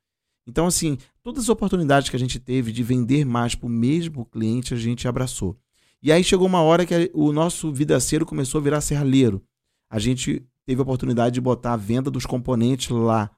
Então, 0.46 0.66
assim, 0.66 0.98
todas 1.22 1.44
as 1.44 1.48
oportunidades 1.48 2.10
que 2.10 2.16
a 2.16 2.18
gente 2.18 2.38
teve 2.38 2.70
de 2.70 2.82
vender 2.82 3.24
mais 3.24 3.54
para 3.54 3.66
o 3.66 3.70
mesmo 3.70 4.26
cliente, 4.26 4.74
a 4.74 4.76
gente 4.76 5.08
abraçou. 5.08 5.56
E 6.02 6.12
aí 6.12 6.22
chegou 6.22 6.46
uma 6.46 6.60
hora 6.60 6.84
que 6.84 7.10
o 7.14 7.32
nosso 7.32 7.72
vidaceiro 7.72 8.26
começou 8.26 8.60
a 8.60 8.64
virar 8.64 8.80
serralheiro. 8.82 9.42
A 9.88 9.98
gente 9.98 10.46
teve 10.66 10.80
a 10.80 10.82
oportunidade 10.82 11.34
de 11.34 11.40
botar 11.40 11.72
a 11.72 11.76
venda 11.78 12.10
dos 12.10 12.26
componentes 12.26 12.90
lá 12.90 13.30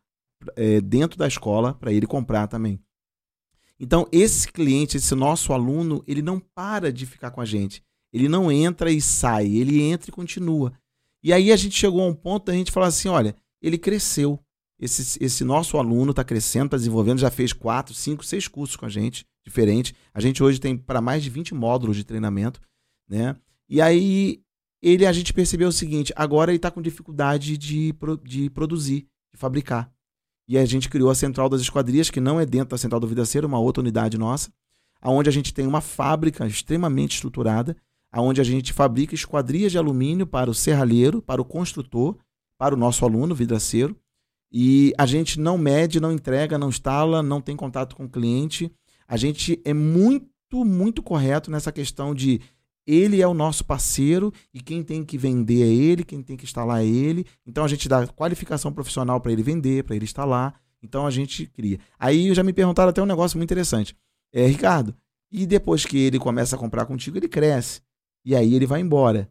é, 0.56 0.80
dentro 0.80 1.16
da 1.16 1.28
escola 1.28 1.74
para 1.74 1.92
ele 1.92 2.06
comprar 2.06 2.46
também. 2.48 2.80
Então, 3.78 4.06
esse 4.10 4.50
cliente, 4.50 4.96
esse 4.96 5.14
nosso 5.14 5.52
aluno, 5.52 6.02
ele 6.06 6.22
não 6.22 6.40
para 6.40 6.92
de 6.92 7.06
ficar 7.06 7.30
com 7.30 7.40
a 7.40 7.44
gente. 7.44 7.82
Ele 8.12 8.28
não 8.28 8.50
entra 8.50 8.90
e 8.90 9.00
sai, 9.00 9.46
ele 9.46 9.82
entra 9.82 10.10
e 10.10 10.12
continua. 10.12 10.72
E 11.22 11.32
aí 11.32 11.50
a 11.50 11.56
gente 11.56 11.76
chegou 11.76 12.02
a 12.02 12.06
um 12.06 12.14
ponto 12.14 12.46
da 12.46 12.52
gente 12.52 12.72
falar 12.72 12.86
assim: 12.86 13.08
olha, 13.08 13.34
ele 13.60 13.78
cresceu. 13.78 14.38
Esse, 14.78 15.22
esse 15.24 15.42
nosso 15.42 15.78
aluno 15.78 16.10
está 16.10 16.22
crescendo, 16.22 16.66
está 16.66 16.76
desenvolvendo, 16.76 17.18
já 17.18 17.30
fez 17.30 17.52
quatro, 17.52 17.94
cinco, 17.94 18.24
seis 18.24 18.46
cursos 18.46 18.76
com 18.76 18.84
a 18.84 18.90
gente, 18.90 19.24
diferentes. 19.44 19.94
A 20.12 20.20
gente 20.20 20.42
hoje 20.42 20.60
tem 20.60 20.76
para 20.76 21.00
mais 21.00 21.22
de 21.22 21.30
20 21.30 21.54
módulos 21.54 21.96
de 21.96 22.04
treinamento, 22.04 22.60
né? 23.08 23.34
E 23.68 23.80
aí 23.80 24.42
ele 24.82 25.06
a 25.06 25.12
gente 25.12 25.32
percebeu 25.32 25.68
o 25.68 25.72
seguinte: 25.72 26.12
agora 26.14 26.50
ele 26.50 26.56
está 26.56 26.70
com 26.70 26.82
dificuldade 26.82 27.56
de, 27.56 27.94
de 28.22 28.50
produzir, 28.50 29.08
de 29.32 29.38
fabricar. 29.38 29.90
E 30.48 30.56
a 30.56 30.64
gente 30.64 30.88
criou 30.88 31.10
a 31.10 31.14
Central 31.14 31.48
das 31.48 31.60
Esquadrias, 31.60 32.08
que 32.08 32.20
não 32.20 32.38
é 32.38 32.46
dentro 32.46 32.68
da 32.68 32.78
Central 32.78 33.00
do 33.00 33.08
Vidaceiro, 33.08 33.48
uma 33.48 33.58
outra 33.58 33.80
unidade 33.80 34.16
nossa, 34.16 34.52
aonde 35.00 35.28
a 35.28 35.32
gente 35.32 35.52
tem 35.52 35.66
uma 35.66 35.80
fábrica 35.80 36.46
extremamente 36.46 37.16
estruturada, 37.16 37.76
aonde 38.16 38.40
a 38.40 38.44
gente 38.44 38.72
fabrica 38.72 39.14
esquadrias 39.14 39.70
de 39.70 39.76
alumínio 39.76 40.26
para 40.26 40.50
o 40.50 40.54
serralheiro, 40.54 41.20
para 41.20 41.42
o 41.42 41.44
construtor, 41.44 42.16
para 42.58 42.74
o 42.74 42.78
nosso 42.78 43.04
aluno 43.04 43.34
vidraceiro. 43.34 43.94
E 44.50 44.94
a 44.96 45.04
gente 45.04 45.38
não 45.38 45.58
mede, 45.58 46.00
não 46.00 46.10
entrega, 46.10 46.56
não 46.56 46.70
instala, 46.70 47.22
não 47.22 47.42
tem 47.42 47.54
contato 47.54 47.94
com 47.94 48.06
o 48.06 48.08
cliente. 48.08 48.72
A 49.06 49.18
gente 49.18 49.60
é 49.66 49.74
muito, 49.74 50.64
muito 50.64 51.02
correto 51.02 51.50
nessa 51.50 51.70
questão 51.70 52.14
de 52.14 52.40
ele 52.86 53.20
é 53.20 53.28
o 53.28 53.34
nosso 53.34 53.66
parceiro 53.66 54.32
e 54.54 54.62
quem 54.62 54.82
tem 54.82 55.04
que 55.04 55.18
vender 55.18 55.62
é 55.62 55.74
ele, 55.74 56.02
quem 56.02 56.22
tem 56.22 56.38
que 56.38 56.44
instalar 56.44 56.80
é 56.80 56.86
ele. 56.86 57.26
Então 57.46 57.64
a 57.64 57.68
gente 57.68 57.86
dá 57.86 58.06
qualificação 58.06 58.72
profissional 58.72 59.20
para 59.20 59.30
ele 59.30 59.42
vender, 59.42 59.84
para 59.84 59.94
ele 59.94 60.06
instalar. 60.06 60.58
Então 60.82 61.06
a 61.06 61.10
gente 61.10 61.44
cria. 61.48 61.78
Aí 61.98 62.32
já 62.32 62.42
me 62.42 62.54
perguntaram 62.54 62.88
até 62.88 63.02
um 63.02 63.06
negócio 63.06 63.36
muito 63.36 63.48
interessante. 63.48 63.94
É, 64.32 64.46
Ricardo, 64.46 64.94
e 65.30 65.44
depois 65.44 65.84
que 65.84 65.98
ele 65.98 66.18
começa 66.18 66.56
a 66.56 66.58
comprar 66.58 66.86
contigo, 66.86 67.18
ele 67.18 67.28
cresce. 67.28 67.84
E 68.26 68.34
aí 68.34 68.54
ele 68.54 68.66
vai 68.66 68.80
embora. 68.80 69.30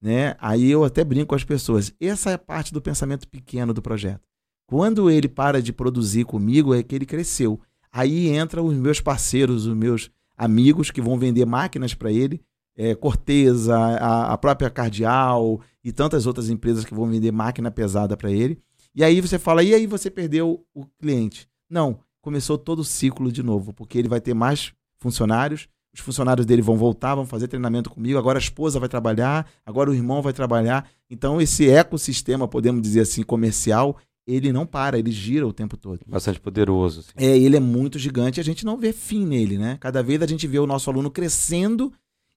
Né? 0.00 0.36
Aí 0.38 0.70
eu 0.70 0.84
até 0.84 1.02
brinco 1.02 1.26
com 1.26 1.34
as 1.34 1.42
pessoas. 1.42 1.92
Essa 2.00 2.30
é 2.30 2.34
a 2.34 2.38
parte 2.38 2.72
do 2.72 2.80
pensamento 2.80 3.26
pequeno 3.26 3.74
do 3.74 3.82
projeto. 3.82 4.22
Quando 4.66 5.10
ele 5.10 5.28
para 5.28 5.60
de 5.60 5.72
produzir 5.72 6.24
comigo, 6.24 6.72
é 6.72 6.82
que 6.82 6.94
ele 6.94 7.04
cresceu. 7.04 7.60
Aí 7.90 8.28
entra 8.28 8.62
os 8.62 8.74
meus 8.76 9.00
parceiros, 9.00 9.66
os 9.66 9.76
meus 9.76 10.10
amigos 10.36 10.92
que 10.92 11.00
vão 11.00 11.18
vender 11.18 11.44
máquinas 11.44 11.92
para 11.92 12.12
ele, 12.12 12.40
é, 12.76 12.94
Corteza, 12.94 13.76
a, 13.76 14.32
a 14.32 14.38
própria 14.38 14.70
Cardial 14.70 15.60
e 15.82 15.90
tantas 15.90 16.26
outras 16.26 16.50
empresas 16.50 16.84
que 16.84 16.94
vão 16.94 17.06
vender 17.06 17.32
máquina 17.32 17.70
pesada 17.70 18.16
para 18.16 18.30
ele. 18.30 18.58
E 18.94 19.02
aí 19.02 19.20
você 19.20 19.38
fala, 19.38 19.62
e 19.62 19.74
aí 19.74 19.86
você 19.86 20.10
perdeu 20.10 20.64
o 20.74 20.86
cliente? 21.00 21.48
Não, 21.68 21.98
começou 22.20 22.58
todo 22.58 22.80
o 22.80 22.84
ciclo 22.84 23.32
de 23.32 23.42
novo, 23.42 23.72
porque 23.72 23.98
ele 23.98 24.08
vai 24.08 24.20
ter 24.20 24.34
mais 24.34 24.72
funcionários, 24.98 25.68
os 25.96 26.00
funcionários 26.00 26.44
dele 26.46 26.62
vão 26.62 26.76
voltar, 26.76 27.14
vão 27.14 27.26
fazer 27.26 27.48
treinamento 27.48 27.90
comigo, 27.90 28.18
agora 28.18 28.38
a 28.38 28.40
esposa 28.40 28.78
vai 28.78 28.88
trabalhar, 28.88 29.46
agora 29.64 29.90
o 29.90 29.94
irmão 29.94 30.20
vai 30.22 30.32
trabalhar. 30.32 30.88
Então 31.10 31.40
esse 31.40 31.68
ecossistema, 31.70 32.46
podemos 32.46 32.82
dizer 32.82 33.00
assim, 33.00 33.22
comercial, 33.22 33.96
ele 34.26 34.52
não 34.52 34.66
para, 34.66 34.98
ele 34.98 35.10
gira 35.10 35.46
o 35.46 35.52
tempo 35.52 35.76
todo. 35.76 36.00
Bastante 36.06 36.40
poderoso. 36.40 37.00
assim. 37.00 37.10
É, 37.16 37.38
ele 37.38 37.56
é 37.56 37.60
muito 37.60 37.98
gigante, 37.98 38.40
a 38.40 38.44
gente 38.44 38.64
não 38.64 38.76
vê 38.76 38.92
fim 38.92 39.24
nele, 39.24 39.56
né? 39.56 39.78
Cada 39.80 40.02
vez 40.02 40.20
a 40.20 40.26
gente 40.26 40.46
vê 40.46 40.58
o 40.58 40.66
nosso 40.66 40.90
aluno 40.90 41.10
crescendo 41.10 41.92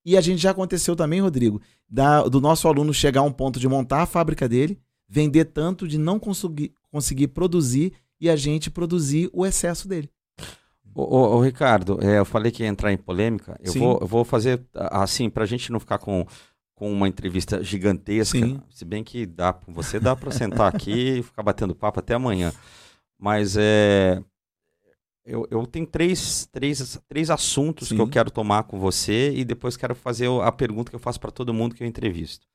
e 0.05 0.15
a 0.15 0.21
gente 0.21 0.39
já 0.41 0.51
aconteceu 0.51 0.95
também, 0.95 1.19
Rodrigo, 1.19 1.61
da- 1.89 2.23
do 2.23 2.39
nosso 2.39 2.67
aluno 2.67 2.93
chegar 2.93 3.21
a 3.21 3.23
um 3.23 3.31
ponto 3.31 3.59
de 3.59 3.67
montar 3.67 4.03
a 4.03 4.05
fábrica 4.05 4.47
dele, 4.47 4.79
vender 5.07 5.45
tanto 5.45 5.87
de 5.87 5.97
não 5.97 6.19
conseguir, 6.19 6.71
conseguir 6.91 7.27
produzir 7.29 7.91
e 8.21 8.29
a 8.29 8.35
gente 8.35 8.69
produzir 8.69 9.29
o 9.33 9.45
excesso 9.45 9.87
dele. 9.87 10.09
Ô, 10.99 11.37
ô, 11.37 11.41
Ricardo, 11.41 11.99
é, 12.01 12.19
eu 12.19 12.25
falei 12.25 12.51
que 12.51 12.63
ia 12.63 12.69
entrar 12.69 12.91
em 12.91 12.97
polêmica. 12.97 13.59
Eu 13.63 13.71
Sim. 13.71 13.79
vou, 13.79 13.97
eu 14.01 14.07
vou 14.07 14.25
fazer 14.25 14.61
assim, 14.73 15.29
pra 15.29 15.45
gente 15.45 15.71
não 15.71 15.79
ficar 15.79 15.97
com, 15.97 16.25
com 16.75 16.91
uma 16.91 17.07
entrevista 17.07 17.63
gigantesca. 17.63 18.37
Sim. 18.37 18.61
Se 18.69 18.83
bem 18.83 19.03
que 19.03 19.25
dá, 19.25 19.57
você 19.67 19.99
dá 19.99 20.15
pra 20.15 20.31
sentar 20.31 20.73
aqui 20.73 20.91
e 21.19 21.23
ficar 21.23 21.43
batendo 21.43 21.75
papo 21.75 21.99
até 21.99 22.13
amanhã. 22.13 22.51
Mas 23.17 23.55
é. 23.57 24.21
Eu, 25.25 25.47
eu 25.51 25.65
tenho 25.67 25.85
três, 25.85 26.47
três, 26.51 26.99
três 27.07 27.29
assuntos 27.29 27.89
Sim. 27.89 27.95
que 27.95 28.01
eu 28.01 28.07
quero 28.07 28.31
tomar 28.31 28.63
com 28.63 28.79
você 28.79 29.31
e 29.31 29.45
depois 29.45 29.77
quero 29.77 29.93
fazer 29.93 30.27
a 30.41 30.51
pergunta 30.51 30.89
que 30.89 30.95
eu 30.95 30.99
faço 30.99 31.19
para 31.19 31.29
todo 31.29 31.53
mundo 31.53 31.75
que 31.75 31.83
eu 31.83 31.87
entrevisto. 31.87 32.47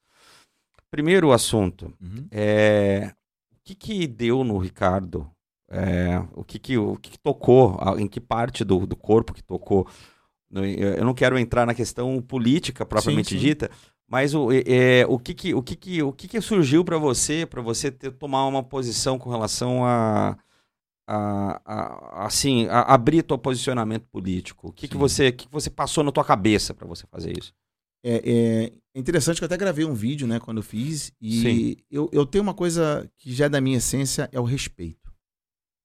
Primeiro 0.91 1.31
assunto 1.33 1.93
é, 2.31 3.13
o 3.53 3.57
que, 3.65 3.75
que 3.75 4.07
deu 4.07 4.43
no 4.43 4.59
Ricardo? 4.59 5.31
É, 5.77 6.19
o 6.35 6.45
que, 6.45 6.59
que, 6.59 6.79
o 6.79 6.97
que, 6.97 7.11
que 7.11 7.19
tocou? 7.19 7.77
Em 7.99 8.07
que 8.07 8.21
parte 8.21 8.65
do, 8.65 8.87
do 8.87 8.97
corpo 8.97 9.35
que 9.35 9.43
tocou? 9.43 9.89
Eu 10.53 11.05
não 11.05 11.15
quero 11.15 11.39
entrar 11.39 11.67
na 11.67 11.75
questão 11.75 12.23
política 12.23 12.87
propriamente 12.87 13.31
sim. 13.31 13.39
dita, 13.39 13.71
mas 14.09 14.35
o, 14.35 14.51
é, 14.53 15.05
o, 15.09 15.19
que, 15.19 15.35
que, 15.35 15.55
o, 15.55 15.63
que, 15.63 15.75
que, 15.77 16.03
o 16.03 16.13
que, 16.13 16.29
que 16.29 16.41
surgiu 16.41 16.85
para 16.85 16.97
você, 16.99 17.45
para 17.45 17.61
você 17.61 17.91
ter, 17.91 18.13
tomar 18.13 18.47
uma 18.47 18.63
posição 18.63 19.19
com 19.19 19.31
relação 19.31 19.85
a, 19.85 20.39
a, 21.07 21.61
a- 21.65 22.27
assim, 22.27 22.67
a 22.69 22.83
abrir 22.83 23.23
teu 23.25 23.39
posicionamento 23.39 24.07
político? 24.11 24.69
O 24.69 24.73
que, 24.73 24.89
que 24.89 24.97
Sim. 24.97 24.99
você, 24.99 25.33
que, 25.33 25.47
que 25.47 25.53
você 25.53 25.71
passou 25.71 26.05
na 26.05 26.13
tua 26.13 26.25
cabeça 26.25 26.75
para 26.75 26.87
você 26.87 27.07
fazer 27.09 27.37
isso? 27.39 27.55
é, 28.03 28.67
é 28.95 28.99
interessante 28.99 29.39
que 29.39 29.45
eu 29.45 29.47
até 29.47 29.57
gravei 29.57 29.85
um 29.85 29.95
vídeo, 29.95 30.27
né, 30.27 30.39
quando 30.39 30.59
eu 30.59 30.63
fiz, 30.63 31.13
e 31.21 31.79
eu, 31.91 32.09
eu 32.13 32.27
tenho 32.27 32.43
uma 32.43 32.55
coisa 32.55 33.11
que 33.19 33.33
já 33.33 33.47
é 33.47 33.49
da 33.49 33.61
minha 33.61 33.79
essência, 33.79 34.29
é 34.33 34.39
o 34.39 34.45
respeito. 34.45 35.04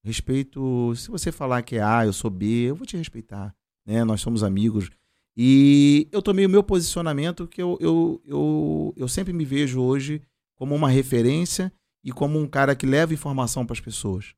Respeito, 0.03 0.93
se 0.95 1.09
você 1.09 1.31
falar 1.31 1.61
que 1.61 1.75
é 1.75 1.83
A, 1.83 2.05
eu 2.05 2.13
sou 2.13 2.31
B, 2.31 2.69
eu 2.69 2.75
vou 2.75 2.85
te 2.85 2.95
respeitar, 2.95 3.53
né, 3.85 4.03
nós 4.03 4.21
somos 4.21 4.43
amigos. 4.43 4.89
E 5.35 6.07
eu 6.11 6.21
tomei 6.21 6.45
o 6.45 6.49
meu 6.49 6.63
posicionamento, 6.63 7.47
que 7.47 7.61
eu, 7.61 7.77
eu, 7.79 8.21
eu, 8.25 8.93
eu 8.97 9.07
sempre 9.07 9.33
me 9.33 9.45
vejo 9.45 9.81
hoje 9.81 10.21
como 10.55 10.75
uma 10.75 10.89
referência 10.89 11.71
e 12.03 12.11
como 12.11 12.39
um 12.39 12.47
cara 12.47 12.75
que 12.75 12.85
leva 12.85 13.13
informação 13.13 13.65
para 13.65 13.73
as 13.73 13.79
pessoas. 13.79 14.33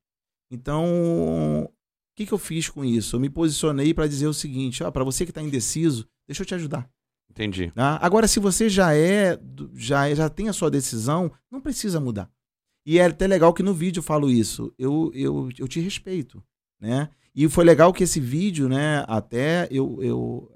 Então, 0.50 1.64
o 1.64 2.14
que, 2.14 2.26
que 2.26 2.32
eu 2.32 2.38
fiz 2.38 2.68
com 2.68 2.84
isso? 2.84 3.16
Eu 3.16 3.20
me 3.20 3.30
posicionei 3.30 3.94
para 3.94 4.06
dizer 4.06 4.26
o 4.26 4.34
seguinte: 4.34 4.84
ah, 4.84 4.92
para 4.92 5.02
você 5.02 5.24
que 5.24 5.30
está 5.30 5.42
indeciso, 5.42 6.06
deixa 6.26 6.42
eu 6.42 6.46
te 6.46 6.54
ajudar. 6.54 6.88
Entendi. 7.30 7.72
Ah, 7.74 8.04
agora, 8.04 8.28
se 8.28 8.38
você 8.38 8.68
já 8.68 8.94
é, 8.94 9.38
já, 9.74 10.08
é, 10.08 10.14
já 10.14 10.28
tem 10.28 10.48
a 10.48 10.52
sua 10.52 10.70
decisão, 10.70 11.32
não 11.50 11.60
precisa 11.60 11.98
mudar. 11.98 12.30
E 12.84 12.98
é 12.98 13.04
até 13.04 13.26
legal 13.26 13.54
que 13.54 13.62
no 13.62 13.72
vídeo 13.72 14.00
eu 14.00 14.04
falo 14.04 14.30
isso. 14.30 14.72
Eu, 14.78 15.10
eu, 15.14 15.48
eu 15.58 15.68
te 15.68 15.80
respeito, 15.80 16.42
né? 16.80 17.08
E 17.34 17.48
foi 17.48 17.64
legal 17.64 17.92
que 17.92 18.04
esse 18.04 18.20
vídeo, 18.20 18.68
né, 18.68 19.04
até 19.08 19.66
eu, 19.70 20.02
eu 20.02 20.52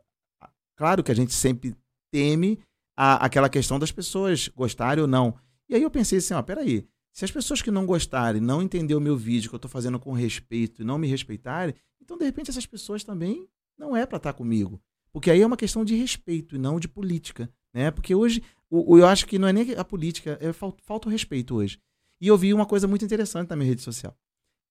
claro 0.76 1.02
que 1.02 1.10
a 1.10 1.14
gente 1.14 1.32
sempre 1.32 1.74
teme 2.10 2.58
a, 2.94 3.24
aquela 3.24 3.48
questão 3.48 3.78
das 3.78 3.90
pessoas 3.90 4.48
gostarem 4.48 5.00
ou 5.00 5.08
não. 5.08 5.34
E 5.68 5.74
aí 5.74 5.82
eu 5.82 5.90
pensei 5.90 6.18
assim, 6.18 6.34
ó, 6.34 6.42
peraí, 6.42 6.86
se 7.12 7.24
as 7.24 7.30
pessoas 7.30 7.62
que 7.62 7.70
não 7.70 7.86
gostarem, 7.86 8.42
não 8.42 8.60
entender 8.60 8.94
o 8.94 9.00
meu 9.00 9.16
vídeo 9.16 9.48
que 9.48 9.54
eu 9.54 9.58
estou 9.58 9.70
fazendo 9.70 9.98
com 9.98 10.12
respeito 10.12 10.82
e 10.82 10.84
não 10.84 10.98
me 10.98 11.06
respeitarem, 11.06 11.74
então 12.00 12.18
de 12.18 12.24
repente 12.24 12.50
essas 12.50 12.66
pessoas 12.66 13.02
também 13.02 13.48
não 13.78 13.96
é 13.96 14.04
para 14.04 14.18
estar 14.18 14.32
tá 14.32 14.36
comigo. 14.36 14.80
Porque 15.12 15.30
aí 15.30 15.40
é 15.40 15.46
uma 15.46 15.56
questão 15.56 15.82
de 15.82 15.94
respeito 15.94 16.56
e 16.56 16.58
não 16.58 16.78
de 16.78 16.88
política. 16.88 17.50
Né? 17.72 17.90
Porque 17.90 18.14
hoje, 18.14 18.42
o, 18.68 18.94
o 18.94 18.98
eu 18.98 19.06
acho 19.06 19.26
que 19.26 19.38
não 19.38 19.48
é 19.48 19.52
nem 19.52 19.72
a 19.74 19.84
política, 19.84 20.36
é 20.42 20.52
falta, 20.52 20.82
falta 20.84 21.08
o 21.08 21.10
respeito 21.10 21.54
hoje. 21.54 21.78
E 22.20 22.28
eu 22.28 22.36
vi 22.36 22.52
uma 22.52 22.66
coisa 22.66 22.86
muito 22.86 23.04
interessante 23.04 23.50
na 23.50 23.56
minha 23.56 23.68
rede 23.68 23.82
social. 23.82 24.16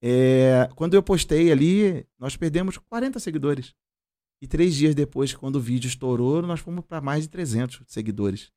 É, 0.02 0.70
quando 0.76 0.94
eu 0.94 1.04
postei 1.04 1.52
ali, 1.52 2.06
nós 2.20 2.36
perdemos 2.36 2.78
40 2.78 3.20
seguidores. 3.20 3.74
E 4.42 4.48
três 4.48 4.76
dias 4.76 4.94
depois, 4.94 5.34
quando 5.34 5.56
o 5.56 5.62
vídeo 5.62 5.88
estourou, 5.88 6.42
nós 6.42 6.60
fomos 6.60 6.84
para 6.86 7.02
mais 7.02 7.24
de 7.24 7.30
300 7.30 7.82
seguidores. 7.88 8.52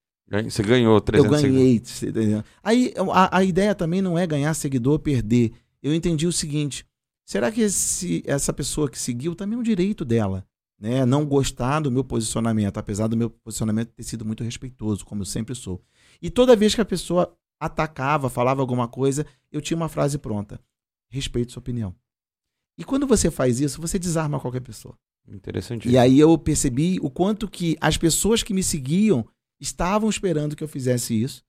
Você 0.44 0.62
ganhou 0.62 1.00
300 1.00 1.42
Eu 1.42 1.50
ganhei. 1.50 1.80
Seguidores. 1.84 2.44
Aí 2.62 2.92
a, 3.12 3.38
a 3.38 3.44
ideia 3.44 3.74
também 3.74 4.02
não 4.02 4.18
é 4.18 4.26
ganhar 4.26 4.52
seguidor 4.54 4.94
ou 4.94 4.98
perder. 4.98 5.52
Eu 5.82 5.94
entendi 5.94 6.26
o 6.26 6.32
seguinte: 6.32 6.84
será 7.24 7.50
que 7.50 7.62
esse, 7.62 8.22
essa 8.26 8.52
pessoa 8.52 8.90
que 8.90 8.98
seguiu 8.98 9.34
também 9.34 9.56
é 9.56 9.60
um 9.60 9.62
direito 9.62 10.04
dela? 10.04 10.46
né, 10.78 11.04
não 11.04 11.26
gostar 11.26 11.80
do 11.80 11.90
meu 11.90 12.04
posicionamento, 12.04 12.78
apesar 12.78 13.08
do 13.08 13.16
meu 13.16 13.30
posicionamento 13.30 13.88
ter 13.88 14.02
sido 14.04 14.24
muito 14.24 14.44
respeitoso, 14.44 15.04
como 15.04 15.22
eu 15.22 15.26
sempre 15.26 15.54
sou. 15.54 15.82
E 16.22 16.30
toda 16.30 16.54
vez 16.54 16.74
que 16.74 16.80
a 16.80 16.84
pessoa 16.84 17.36
atacava, 17.60 18.30
falava 18.30 18.60
alguma 18.60 18.88
coisa, 18.88 19.26
eu 19.50 19.60
tinha 19.60 19.76
uma 19.76 19.88
frase 19.88 20.18
pronta: 20.18 20.60
respeito 21.08 21.52
sua 21.52 21.60
opinião. 21.60 21.94
E 22.76 22.84
quando 22.84 23.06
você 23.06 23.30
faz 23.30 23.60
isso, 23.60 23.80
você 23.80 23.98
desarma 23.98 24.38
qualquer 24.38 24.60
pessoa. 24.60 24.96
Interessante. 25.26 25.88
E 25.88 25.98
aí 25.98 26.18
eu 26.18 26.36
percebi 26.38 26.98
o 27.02 27.10
quanto 27.10 27.48
que 27.48 27.76
as 27.80 27.96
pessoas 27.96 28.42
que 28.42 28.54
me 28.54 28.62
seguiam 28.62 29.26
estavam 29.60 30.08
esperando 30.08 30.54
que 30.54 30.62
eu 30.62 30.68
fizesse 30.68 31.20
isso, 31.20 31.44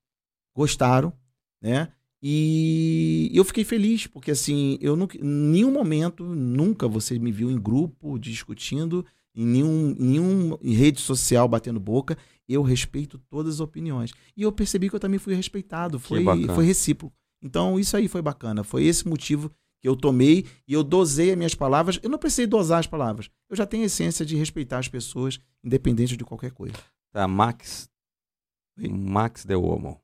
gostaram, 0.55 1.13
né? 1.61 1.91
E 2.21 3.31
eu 3.33 3.45
fiquei 3.45 3.63
feliz, 3.63 4.05
porque 4.07 4.31
assim, 4.31 4.77
eu 4.81 4.95
nunca, 4.95 5.17
em 5.17 5.23
nenhum 5.23 5.71
momento, 5.71 6.23
nunca 6.23 6.87
você 6.87 7.17
me 7.17 7.31
viu 7.31 7.49
em 7.49 7.57
grupo 7.57 8.19
discutindo 8.19 9.05
em 9.33 9.45
nenhum, 9.45 9.95
em 9.97 10.05
nenhum 10.05 10.57
em 10.61 10.73
rede 10.73 10.99
social 10.99 11.47
batendo 11.47 11.79
boca. 11.79 12.17
Eu 12.49 12.63
respeito 12.63 13.19
todas 13.29 13.55
as 13.55 13.59
opiniões. 13.59 14.11
E 14.35 14.41
eu 14.41 14.51
percebi 14.51 14.89
que 14.89 14.95
eu 14.95 14.99
também 14.99 15.19
fui 15.19 15.35
respeitado, 15.35 15.99
foi, 15.99 16.25
foi 16.47 16.65
recíproco. 16.65 17.15
Então, 17.41 17.79
isso 17.79 17.95
aí 17.95 18.07
foi 18.07 18.23
bacana. 18.23 18.63
Foi 18.63 18.83
esse 18.83 19.07
motivo 19.07 19.51
que 19.81 19.87
eu 19.87 19.95
tomei 19.95 20.45
e 20.67 20.73
eu 20.73 20.83
dosei 20.83 21.31
as 21.31 21.37
minhas 21.37 21.55
palavras. 21.55 21.99
Eu 22.01 22.09
não 22.09 22.17
precisei 22.17 22.47
dosar 22.47 22.79
as 22.79 22.87
palavras. 22.87 23.29
Eu 23.49 23.55
já 23.55 23.65
tenho 23.65 23.83
a 23.83 23.85
essência 23.85 24.25
de 24.25 24.35
respeitar 24.35 24.79
as 24.79 24.87
pessoas, 24.87 25.39
independente 25.63 26.17
de 26.17 26.25
qualquer 26.25 26.51
coisa. 26.51 26.75
Tá, 27.11 27.27
Max. 27.27 27.87
Oi? 28.77 28.89
Max 28.89 29.45
de 29.45 29.55
Homo. 29.55 30.01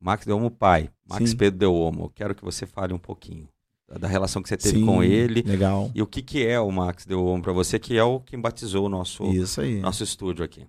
Max 0.00 0.26
de 0.26 0.32
Homo 0.32 0.50
pai. 0.50 0.90
Max 1.08 1.30
Sim. 1.30 1.36
Pedro 1.36 1.58
de 1.58 1.66
Homo. 1.66 2.10
Quero 2.14 2.34
que 2.34 2.44
você 2.44 2.66
fale 2.66 2.92
um 2.92 2.98
pouquinho 2.98 3.48
da 3.98 4.08
relação 4.08 4.42
que 4.42 4.48
você 4.48 4.56
teve 4.56 4.78
Sim, 4.78 4.86
com 4.86 5.02
ele. 5.02 5.42
Legal. 5.42 5.90
E 5.94 6.02
o 6.02 6.06
que, 6.06 6.20
que 6.20 6.44
é 6.44 6.58
o 6.58 6.70
Max 6.70 7.06
deu 7.06 7.24
Homo 7.24 7.42
para 7.42 7.52
você, 7.52 7.78
que 7.78 7.96
é 7.96 8.02
o 8.02 8.20
que 8.20 8.36
batizou 8.36 8.86
o 8.86 8.88
nosso, 8.88 9.24
Isso 9.32 9.60
aí. 9.60 9.80
nosso 9.80 10.02
estúdio 10.02 10.44
aqui. 10.44 10.66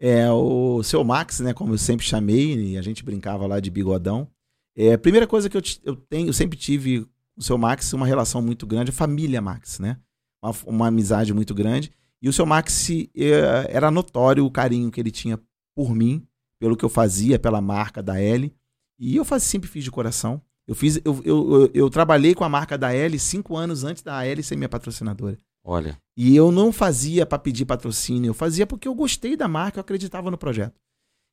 É, 0.00 0.30
o 0.30 0.82
seu 0.82 1.02
Max, 1.04 1.40
né, 1.40 1.54
como 1.54 1.74
eu 1.74 1.78
sempre 1.78 2.04
chamei, 2.04 2.72
e 2.72 2.78
a 2.78 2.82
gente 2.82 3.04
brincava 3.04 3.46
lá 3.46 3.60
de 3.60 3.70
bigodão. 3.70 4.28
É, 4.76 4.94
a 4.94 4.98
primeira 4.98 5.26
coisa 5.26 5.48
que 5.48 5.56
eu, 5.56 5.62
eu 5.84 5.96
tenho, 5.96 6.28
eu 6.28 6.32
sempre 6.32 6.58
tive 6.58 7.02
com 7.02 7.40
o 7.40 7.42
seu 7.42 7.56
Max 7.56 7.92
uma 7.92 8.06
relação 8.06 8.42
muito 8.42 8.66
grande, 8.66 8.90
a 8.90 8.94
família 8.94 9.40
Max, 9.40 9.78
né? 9.78 9.98
Uma, 10.42 10.54
uma 10.66 10.86
amizade 10.88 11.32
muito 11.32 11.54
grande. 11.54 11.92
E 12.20 12.28
o 12.28 12.32
seu 12.32 12.46
Max 12.46 12.88
é, 12.90 13.66
era 13.68 13.90
notório 13.90 14.44
o 14.44 14.50
carinho 14.50 14.90
que 14.90 15.00
ele 15.00 15.10
tinha 15.10 15.38
por 15.74 15.94
mim, 15.94 16.26
pelo 16.58 16.76
que 16.76 16.84
eu 16.84 16.88
fazia, 16.88 17.38
pela 17.38 17.60
marca 17.60 18.02
da 18.02 18.20
L. 18.20 18.54
E 18.98 19.16
eu 19.16 19.24
faz, 19.24 19.42
sempre 19.42 19.68
fiz 19.68 19.84
de 19.84 19.90
coração. 19.90 20.40
Eu 20.66 20.74
fiz, 20.74 20.96
eu, 21.04 21.20
eu, 21.24 21.52
eu, 21.52 21.70
eu, 21.74 21.90
trabalhei 21.90 22.34
com 22.34 22.42
a 22.42 22.48
marca 22.48 22.78
da 22.78 22.92
L 22.92 23.18
cinco 23.18 23.56
anos 23.56 23.84
antes 23.84 24.02
da 24.02 24.24
L 24.24 24.42
ser 24.42 24.56
minha 24.56 24.68
patrocinadora. 24.68 25.38
Olha. 25.64 25.98
E 26.16 26.36
eu 26.36 26.52
não 26.52 26.70
fazia 26.70 27.24
para 27.24 27.38
pedir 27.38 27.64
patrocínio, 27.64 28.28
eu 28.28 28.34
fazia 28.34 28.66
porque 28.66 28.86
eu 28.86 28.94
gostei 28.94 29.34
da 29.36 29.48
marca, 29.48 29.78
eu 29.78 29.80
acreditava 29.80 30.30
no 30.30 30.36
projeto. 30.36 30.78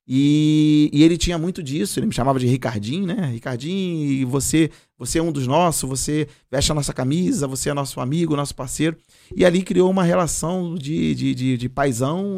E, 0.07 0.89
e, 0.91 1.03
ele 1.03 1.15
tinha 1.15 1.37
muito 1.37 1.61
disso, 1.61 1.99
ele 1.99 2.07
me 2.07 2.13
chamava 2.13 2.39
de 2.39 2.47
Ricardinho, 2.47 3.05
né? 3.05 3.27
Ricardinho, 3.27 4.27
você, 4.27 4.71
você 4.97 5.19
é 5.19 5.21
um 5.23 5.31
dos 5.31 5.45
nossos, 5.45 5.87
você 5.87 6.27
veste 6.49 6.71
a 6.71 6.75
nossa 6.75 6.91
camisa, 6.91 7.47
você 7.47 7.69
é 7.69 7.73
nosso 7.73 7.99
amigo, 7.99 8.35
nosso 8.35 8.55
parceiro. 8.55 8.97
E 9.35 9.45
ali 9.45 9.61
criou 9.61 9.91
uma 9.91 10.03
relação 10.03 10.73
de, 10.75 11.13
de, 11.13 11.35
de, 11.35 11.57
de 11.57 11.71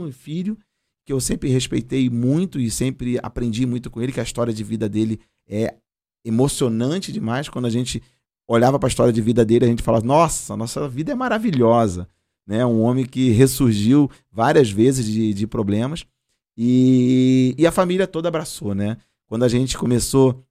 e 0.08 0.12
filho, 0.12 0.58
que 1.06 1.14
eu 1.14 1.22
sempre 1.22 1.50
respeitei 1.50 2.10
muito 2.10 2.60
e 2.60 2.70
sempre 2.70 3.18
aprendi 3.24 3.66
muito 3.66 3.90
com 3.90 4.02
ele, 4.02 4.12
que 4.12 4.20
a 4.20 4.24
história 4.24 4.54
de 4.54 4.64
vida 4.64 4.90
dele 4.90 5.20
é 5.48 5.76
emocionante 6.26 7.12
demais 7.12 7.50
quando 7.50 7.66
a 7.66 7.70
gente 7.70 8.02
olhava 8.48 8.78
para 8.80 8.88
a 8.88 8.90
história 8.90 9.14
de 9.14 9.22
vida 9.22 9.46
dele, 9.46 9.66
a 9.66 9.68
gente 9.68 9.84
falava: 9.84 10.06
"Nossa, 10.06 10.56
nossa 10.58 10.88
vida 10.88 11.12
é 11.12 11.16
maravilhosa", 11.16 12.08
né? 12.46 12.66
Um 12.66 12.82
homem 12.82 13.06
que 13.06 13.32
ressurgiu 13.32 14.10
várias 14.32 14.70
vezes 14.70 15.06
de, 15.06 15.34
de 15.34 15.48
problemas 15.48 16.06
e, 16.58 17.56
e 17.58 17.66
a 17.66 17.72
família 17.72 18.08
toda 18.08 18.28
abraçou, 18.28 18.76
né? 18.76 18.98
Quando 19.28 19.44
a 19.44 19.48
gente 19.48 19.78
começou 19.78 20.44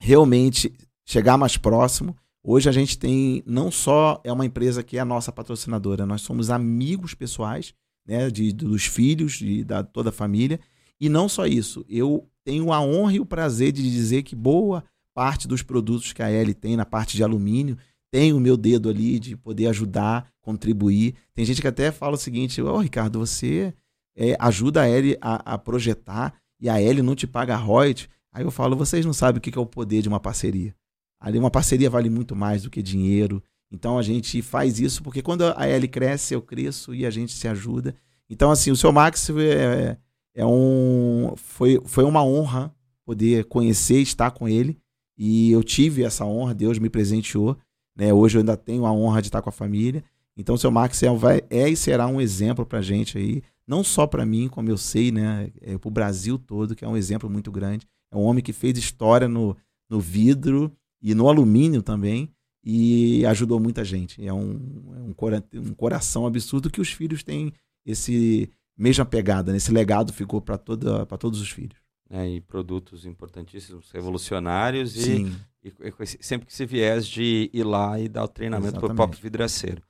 realmente 0.00 0.72
chegar 1.04 1.38
mais 1.38 1.56
próximo, 1.56 2.16
hoje 2.42 2.68
a 2.68 2.72
gente 2.72 2.98
tem 2.98 3.42
não 3.46 3.70
só 3.70 4.20
é 4.24 4.32
uma 4.32 4.44
empresa 4.44 4.82
que 4.82 4.96
é 4.96 5.00
a 5.00 5.04
nossa 5.04 5.30
patrocinadora, 5.30 6.04
nós 6.04 6.22
somos 6.22 6.50
amigos 6.50 7.14
pessoais, 7.14 7.72
né, 8.06 8.30
de, 8.30 8.52
dos 8.52 8.86
filhos, 8.86 9.34
de, 9.34 9.64
da 9.64 9.82
toda 9.82 10.10
a 10.10 10.12
família. 10.12 10.60
E 11.00 11.08
não 11.08 11.28
só 11.28 11.46
isso, 11.46 11.84
eu 11.88 12.28
tenho 12.42 12.72
a 12.72 12.80
honra 12.80 13.14
e 13.14 13.20
o 13.20 13.26
prazer 13.26 13.72
de 13.72 13.82
dizer 13.82 14.22
que 14.22 14.34
boa 14.34 14.82
parte 15.16 15.48
dos 15.48 15.62
produtos 15.62 16.12
que 16.12 16.22
a 16.22 16.28
L 16.28 16.52
tem 16.52 16.76
na 16.76 16.84
parte 16.84 17.16
de 17.16 17.24
alumínio, 17.24 17.78
tem 18.10 18.34
o 18.34 18.38
meu 18.38 18.54
dedo 18.54 18.90
ali 18.90 19.18
de 19.18 19.34
poder 19.34 19.66
ajudar, 19.68 20.30
contribuir. 20.42 21.14
Tem 21.34 21.42
gente 21.42 21.62
que 21.62 21.66
até 21.66 21.90
fala 21.90 22.16
o 22.16 22.18
seguinte: 22.18 22.60
Ô 22.60 22.74
oh, 22.74 22.78
Ricardo, 22.80 23.18
você 23.18 23.72
é, 24.14 24.36
ajuda 24.38 24.82
a 24.82 24.86
L 24.86 25.16
a, 25.18 25.54
a, 25.54 25.58
projetar 25.58 26.34
e 26.60 26.68
a 26.68 26.78
L 26.78 27.00
não 27.00 27.14
te 27.14 27.26
paga 27.26 27.56
royalties. 27.56 28.10
Aí 28.30 28.44
eu 28.44 28.50
falo: 28.50 28.76
vocês 28.76 29.06
não 29.06 29.14
sabem 29.14 29.38
o 29.38 29.40
que 29.40 29.58
é 29.58 29.60
o 29.60 29.64
poder 29.64 30.02
de 30.02 30.08
uma 30.08 30.20
parceria. 30.20 30.74
Ali 31.18 31.38
uma 31.38 31.50
parceria 31.50 31.88
vale 31.88 32.10
muito 32.10 32.36
mais 32.36 32.64
do 32.64 32.70
que 32.70 32.82
dinheiro. 32.82 33.42
Então 33.72 33.98
a 33.98 34.02
gente 34.02 34.42
faz 34.42 34.78
isso 34.78 35.02
porque 35.02 35.22
quando 35.22 35.42
a 35.56 35.66
L 35.66 35.88
cresce, 35.88 36.34
eu 36.34 36.42
cresço 36.42 36.94
e 36.94 37.06
a 37.06 37.10
gente 37.10 37.32
se 37.32 37.48
ajuda. 37.48 37.94
Então, 38.28 38.50
assim, 38.50 38.70
o 38.70 38.76
seu 38.76 38.92
Max 38.92 39.30
é, 39.30 39.96
é 40.34 40.44
um, 40.44 41.32
foi, 41.36 41.80
foi 41.86 42.04
uma 42.04 42.22
honra 42.22 42.74
poder 43.04 43.44
conhecer, 43.44 44.00
estar 44.00 44.30
com 44.32 44.46
ele. 44.46 44.78
E 45.16 45.50
eu 45.50 45.62
tive 45.62 46.02
essa 46.02 46.24
honra, 46.24 46.54
Deus 46.54 46.78
me 46.78 46.90
presenteou. 46.90 47.56
Né? 47.96 48.12
Hoje 48.12 48.36
eu 48.36 48.40
ainda 48.40 48.56
tenho 48.56 48.84
a 48.84 48.92
honra 48.92 49.22
de 49.22 49.28
estar 49.28 49.40
com 49.40 49.48
a 49.48 49.52
família. 49.52 50.04
Então, 50.36 50.54
o 50.54 50.58
seu 50.58 50.70
Max 50.70 51.02
é, 51.02 51.14
vai, 51.14 51.42
é 51.48 51.68
e 51.68 51.76
será 51.76 52.06
um 52.06 52.20
exemplo 52.20 52.66
para 52.66 52.82
gente 52.82 53.16
aí, 53.16 53.42
não 53.66 53.82
só 53.82 54.06
para 54.06 54.26
mim, 54.26 54.48
como 54.48 54.68
eu 54.68 54.76
sei, 54.76 55.10
né, 55.10 55.50
é, 55.62 55.78
para 55.78 55.88
o 55.88 55.90
Brasil 55.90 56.38
todo, 56.38 56.74
que 56.76 56.84
é 56.84 56.88
um 56.88 56.96
exemplo 56.96 57.30
muito 57.30 57.50
grande. 57.50 57.86
É 58.12 58.16
um 58.16 58.22
homem 58.22 58.44
que 58.44 58.52
fez 58.52 58.76
história 58.76 59.28
no, 59.28 59.56
no 59.88 59.98
vidro 59.98 60.70
e 61.00 61.14
no 61.14 61.28
alumínio 61.28 61.82
também 61.82 62.28
e 62.62 63.24
ajudou 63.26 63.58
muita 63.58 63.82
gente. 63.82 64.24
É 64.24 64.32
um, 64.32 64.92
é 64.96 65.00
um, 65.00 65.12
cora, 65.14 65.42
um 65.54 65.72
coração 65.72 66.26
absurdo 66.26 66.70
que 66.70 66.80
os 66.80 66.92
filhos 66.92 67.22
têm 67.22 67.52
esse 67.84 68.50
mesma 68.76 69.06
pegada, 69.06 69.52
né? 69.52 69.56
esse 69.56 69.72
legado 69.72 70.12
ficou 70.12 70.38
para 70.40 70.58
todos 70.58 71.40
os 71.40 71.48
filhos 71.48 71.85
né, 72.08 72.28
e 72.28 72.40
produtos 72.40 73.04
importantíssimos, 73.04 73.90
revolucionários 73.90 74.96
e, 75.06 75.26
e, 75.62 75.68
e, 75.68 76.06
sempre 76.24 76.46
que 76.46 76.54
se 76.54 76.64
viés 76.66 77.06
de 77.06 77.50
ir 77.52 77.64
lá 77.64 77.98
e 77.98 78.08
dar 78.08 78.24
o 78.24 78.28
treinamento 78.28 78.78
para 78.80 78.92
o 78.92 78.96
próprio 78.96 79.20
vidraceiro. 79.20 79.82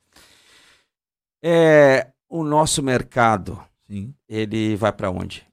É, 1.42 2.10
o 2.28 2.42
nosso 2.42 2.82
mercado, 2.82 3.62
Sim. 3.88 4.14
ele 4.28 4.76
vai 4.76 4.92
para 4.92 5.10
onde? 5.10 5.46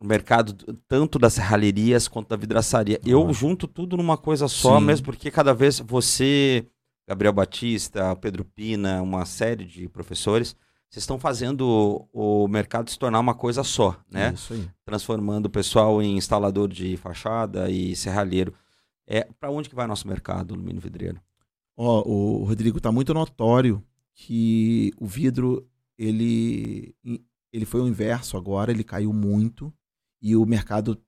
o 0.00 0.06
mercado 0.06 0.54
tanto 0.86 1.18
das 1.18 1.34
serralherias 1.34 2.06
quanto 2.06 2.28
da 2.28 2.36
vidraçaria. 2.36 3.00
Eu 3.04 3.28
Ah. 3.28 3.32
junto 3.32 3.66
tudo 3.66 3.96
numa 3.96 4.16
coisa 4.16 4.46
só, 4.46 4.78
Sim. 4.78 4.84
mesmo 4.84 5.06
porque 5.06 5.30
cada 5.30 5.52
vez 5.52 5.80
você, 5.80 6.66
Gabriel 7.08 7.32
Batista, 7.32 8.14
Pedro 8.16 8.44
Pina, 8.44 9.02
uma 9.02 9.24
série 9.24 9.64
de 9.64 9.88
professores, 9.88 10.54
vocês 10.90 11.02
estão 11.02 11.18
fazendo 11.18 12.08
o, 12.12 12.44
o 12.44 12.48
mercado 12.48 12.90
se 12.90 12.98
tornar 12.98 13.20
uma 13.20 13.34
coisa 13.34 13.62
só, 13.62 14.00
né? 14.10 14.32
Isso 14.32 14.54
aí. 14.54 14.70
Transformando 14.84 15.46
o 15.46 15.50
pessoal 15.50 16.00
em 16.02 16.16
instalador 16.16 16.68
de 16.68 16.96
fachada 16.96 17.70
e 17.70 17.94
serralheiro. 17.94 18.54
É, 19.06 19.24
para 19.38 19.50
onde 19.50 19.68
que 19.68 19.74
vai 19.74 19.86
nosso 19.86 20.08
mercado, 20.08 20.54
alumínio 20.54 20.80
vidreiro? 20.80 21.20
Ó, 21.76 22.02
o 22.08 22.44
Rodrigo, 22.44 22.80
tá 22.80 22.90
muito 22.90 23.12
notório 23.12 23.84
que 24.14 24.92
o 24.98 25.06
vidro 25.06 25.68
ele 25.96 26.94
ele 27.52 27.64
foi 27.64 27.80
o 27.80 27.88
inverso 27.88 28.36
agora, 28.36 28.70
ele 28.70 28.84
caiu 28.84 29.12
muito 29.12 29.72
e 30.20 30.36
o 30.36 30.44
mercado 30.44 31.00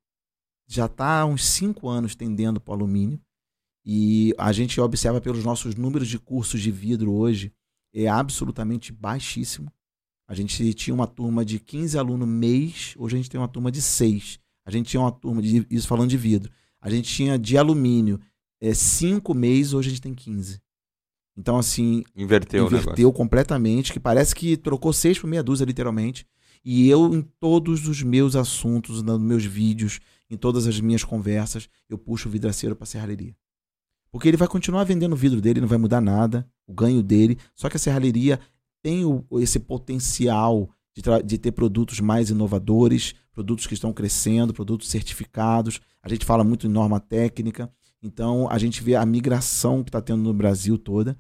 já 0.67 0.87
está 0.87 1.21
há 1.21 1.27
uns 1.27 1.45
cinco 1.45 1.89
anos 1.89 2.15
tendendo 2.15 2.61
para 2.61 2.73
o 2.73 2.75
alumínio 2.75 3.21
e 3.85 4.35
a 4.39 4.53
gente 4.53 4.81
observa 4.81 5.21
pelos 5.21 5.45
nossos 5.45 5.75
números 5.75 6.09
de 6.09 6.19
cursos 6.19 6.61
de 6.61 6.71
vidro 6.71 7.13
hoje 7.13 7.53
é 7.93 8.07
absolutamente 8.09 8.93
baixíssimo. 8.93 9.73
A 10.29 10.35
gente 10.35 10.73
tinha 10.75 10.95
uma 10.95 11.07
turma 11.07 11.45
de 11.45 11.59
15 11.59 11.99
alunos 11.99 12.29
mês, 12.29 12.95
hoje 12.97 13.17
a 13.17 13.19
gente 13.19 13.31
tem 13.31 13.41
uma 13.41 13.49
turma 13.49 13.71
de 13.71 13.83
6. 13.83 14.39
A 14.65 14.71
gente 14.71 14.89
tinha 14.89 15.01
uma 15.01 15.11
turma 15.11 15.43
de 15.43 15.67
isso 15.71 15.89
falando 15.89 16.11
de 16.11 16.17
vidro. 16.17 16.53
A 16.81 16.89
gente 16.89 17.13
tinha 17.13 17.39
de 17.39 17.59
alumínio 17.59 18.21
é, 18.61 18.73
5 18.73 19.35
meses, 19.35 19.73
hoje 19.73 19.89
a 19.89 19.91
gente 19.91 20.03
tem 20.03 20.15
15. 20.15 20.61
Então, 21.37 21.57
assim, 21.57 22.05
Inverteu, 22.15 22.67
inverteu 22.67 23.13
completamente, 23.13 23.93
que 23.93 24.01
parece 24.01 24.35
que 24.35 24.57
trocou 24.57 24.93
seis 24.93 25.19
por 25.19 25.27
meia 25.27 25.43
dúzia, 25.43 25.65
literalmente. 25.65 26.27
E 26.63 26.89
eu, 26.89 27.15
em 27.15 27.23
todos 27.23 27.89
os 27.89 28.03
meus 28.03 28.37
assuntos, 28.37 29.03
nos 29.03 29.19
meus 29.19 29.45
vídeos, 29.45 30.01
em 30.29 30.37
todas 30.37 30.67
as 30.67 30.79
minhas 30.81 31.03
conversas, 31.03 31.69
eu 31.89 31.97
puxo 31.97 32.29
o 32.29 32.33
vidraceiro 32.33 32.77
para 32.77 32.85
a 32.85 32.87
serralheria. 32.87 33.35
Porque 34.13 34.29
ele 34.29 34.37
vai 34.37 34.49
continuar 34.49 34.85
vendendo 34.85 35.13
o 35.13 35.17
vidro 35.17 35.41
dele, 35.41 35.61
não 35.61 35.69
vai 35.69 35.79
mudar 35.79 36.01
nada, 36.01 36.47
o 36.67 36.73
ganho 36.73 37.03
dele. 37.03 37.39
Só 37.55 37.69
que 37.69 37.77
a 37.77 37.81
serralheria 37.81 38.41
tem 38.83 39.05
o- 39.05 39.25
esse 39.41 39.59
potencial 39.59 40.69
de, 40.97 41.03
de 41.25 41.39
ter 41.39 41.53
produtos 41.53 42.01
mais 42.01 42.31
inovadores, 42.31 43.15
produtos 43.33 43.67
que 43.67 43.75
estão 43.75 43.93
crescendo, 43.93 44.53
produtos 44.53 44.89
certificados. 44.89 45.81
A 46.03 46.09
gente 46.09 46.25
fala 46.25 46.43
muito 46.43 46.67
em 46.67 46.71
norma 46.71 46.99
técnica. 46.99 47.71
Então, 48.03 48.49
a 48.51 48.59
gente 48.59 48.83
vê 48.83 48.97
a 48.97 49.05
migração 49.07 49.83
que 49.83 49.91
está 49.91 50.01
tendo 50.01 50.23
no 50.23 50.35
Brasil 50.35 50.77
toda. 50.79 51.17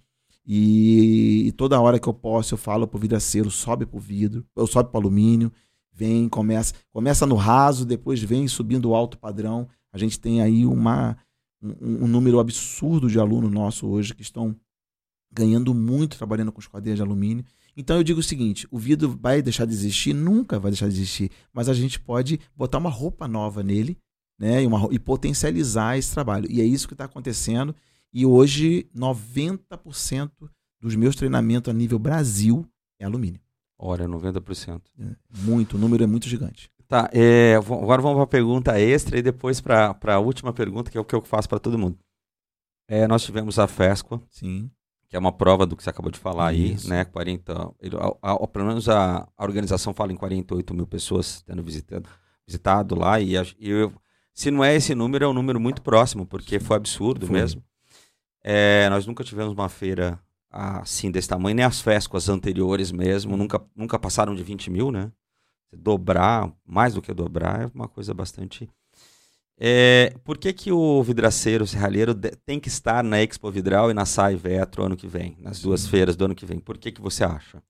E, 0.47 1.45
e 1.47 1.53
toda 1.53 1.81
hora 1.81 1.99
que 1.99 2.09
eu 2.09 2.15
posso, 2.15 2.55
eu 2.55 2.59
falo 2.59 2.87
pro 2.89 2.99
vidraceiro, 2.99 3.51
sobe 3.51 3.87
pro 3.87 4.01
vidro, 4.01 4.45
eu 4.57 4.67
sobe 4.67 4.91
pro 4.91 4.99
alumínio, 4.99 5.53
vem, 5.93 6.29
começa, 6.29 6.75
começa 6.91 7.27
no 7.27 7.37
raso, 7.37 7.85
depois 7.85 8.21
vem 8.23 8.49
subindo 8.49 8.89
o 8.89 8.95
alto 8.95 9.19
padrão. 9.19 9.69
A 9.93 9.99
gente 9.99 10.19
tem 10.19 10.41
aí 10.41 10.65
uma, 10.65 11.17
um, 11.63 12.05
um 12.05 12.07
número 12.07 12.39
absurdo 12.39 13.09
de 13.09 13.19
alunos 13.19 13.51
nossos 13.51 13.83
hoje 13.83 14.15
que 14.15 14.23
estão 14.23 14.57
ganhando 15.33 15.73
muito 15.73 16.17
trabalhando 16.17 16.51
com 16.51 16.61
esquadrias 16.61 16.97
de 16.97 17.03
alumínio. 17.03 17.45
Então 17.77 17.97
eu 17.97 18.03
digo 18.03 18.21
o 18.21 18.23
seguinte: 18.23 18.67
o 18.71 18.79
vidro 18.79 19.17
vai 19.21 19.41
deixar 19.41 19.65
de 19.65 19.73
existir? 19.73 20.13
Nunca 20.13 20.59
vai 20.59 20.71
deixar 20.71 20.89
de 20.89 20.95
existir, 20.95 21.31
mas 21.53 21.69
a 21.69 21.75
gente 21.75 22.01
pode 22.01 22.41
botar 22.57 22.79
uma 22.79 22.91
roupa 22.91 23.29
nova 23.29 23.63
nele 23.63 23.97
né, 24.39 24.63
e, 24.63 24.67
uma, 24.67 24.89
e 24.91 24.99
potencializar 24.99 25.99
esse 25.99 26.13
trabalho. 26.13 26.51
E 26.51 26.61
é 26.61 26.65
isso 26.65 26.89
que 26.89 26.95
está 26.95 27.05
acontecendo. 27.05 27.75
E 28.13 28.27
hoje, 28.27 28.89
90% 28.97 30.31
dos 30.81 30.97
meus 30.97 31.15
treinamentos 31.15 31.71
a 31.71 31.77
nível 31.77 31.99
Brasil 31.99 32.67
é 32.99 33.05
alumínio. 33.05 33.41
Olha, 33.79 34.09
90%. 34.09 34.83
Muito, 35.43 35.77
o 35.77 35.79
número 35.79 36.03
é 36.03 36.07
muito 36.07 36.29
gigante. 36.29 36.71
Tá, 36.91 37.09
é, 37.13 37.55
agora 37.55 38.03
vamos 38.03 38.17
para 38.17 38.25
a 38.25 38.27
pergunta 38.27 38.81
extra 38.81 39.17
e 39.17 39.23
depois 39.23 39.61
para 39.61 39.97
a 40.09 40.19
última 40.19 40.53
pergunta, 40.53 40.91
que 40.91 40.99
é 40.99 41.01
o 41.01 41.05
que 41.05 41.15
eu 41.15 41.23
faço 41.23 41.49
para 41.49 41.61
todo 41.61 41.79
mundo. 41.79 41.97
É, 42.89 43.07
nós 43.07 43.23
tivemos 43.23 43.61
a 43.61 43.69
FESCO, 43.69 44.21
Sim. 44.29 44.69
que 45.09 45.15
é 45.15 45.19
uma 45.21 45.31
prova 45.31 45.65
do 45.65 45.77
que 45.77 45.85
você 45.85 45.91
acabou 45.91 46.11
de 46.11 46.19
falar 46.19 46.53
Isso. 46.53 46.87
aí, 46.87 46.91
né? 46.99 47.05
40, 47.05 47.71
ele- 47.81 47.95
a- 47.97 48.33
a- 48.33 48.47
pelo 48.49 48.67
menos 48.67 48.89
a, 48.89 49.29
a 49.39 49.45
organização 49.45 49.95
fala 49.95 50.13
em 50.13 50.17
48 50.17 50.75
mil 50.75 50.85
pessoas 50.85 51.43
tendo 51.43 51.63
visitado, 51.63 52.11
visitado 52.45 52.97
lá, 52.99 53.21
e, 53.21 53.35
e 53.61 53.71
eu- 53.71 53.93
se 54.35 54.51
não 54.51 54.65
é 54.65 54.75
esse 54.75 54.93
número, 54.93 55.25
é 55.25 55.29
um 55.29 55.33
número 55.33 55.61
muito 55.61 55.83
próximo, 55.83 56.27
porque 56.27 56.59
foi 56.59 56.77
absurdo 56.77 57.25
Foi. 57.25 57.37
mesmo. 57.39 57.63
É, 58.43 58.89
nós 58.91 59.07
nunca 59.07 59.23
tivemos 59.23 59.53
uma 59.53 59.69
feira 59.69 60.19
assim 60.51 61.09
desse 61.09 61.29
tamanho, 61.29 61.55
nem 61.55 61.65
as 61.65 61.81
FESCOs 61.81 62.29
anteriores 62.29 62.91
mesmo, 62.91 63.37
nunca, 63.37 63.65
nunca 63.77 63.97
passaram 63.97 64.35
de 64.35 64.43
20 64.43 64.69
mil, 64.73 64.91
né? 64.91 65.13
Dobrar, 65.73 66.53
mais 66.67 66.95
do 66.95 67.03
que 67.03 67.13
dobrar, 67.15 67.63
é 67.63 67.71
uma 67.75 67.89
coisa 67.89 68.13
bastante. 68.13 68.69
É, 69.63 70.15
por 70.25 70.39
que, 70.39 70.53
que 70.53 70.73
o 70.73 71.03
vidraceiro 71.03 71.67
serralheiro 71.67 72.15
de- 72.15 72.31
tem 72.47 72.59
que 72.59 72.69
estar 72.69 73.05
na 73.05 73.23
Expo 73.23 73.51
Vidral 73.51 73.91
e 73.91 73.95
na 73.95 74.07
SAI 74.07 74.35
Vetro 74.35 74.85
ano 74.85 74.97
que 74.97 75.07
vem, 75.07 75.37
nas 75.39 75.61
duas 75.61 75.83
Sim. 75.83 75.89
feiras 75.91 76.17
do 76.17 76.25
ano 76.25 76.35
que 76.35 76.47
vem? 76.47 76.59
Por 76.59 76.79
que, 76.79 76.91
que 76.91 77.01
você 77.01 77.25
acha? 77.25 77.63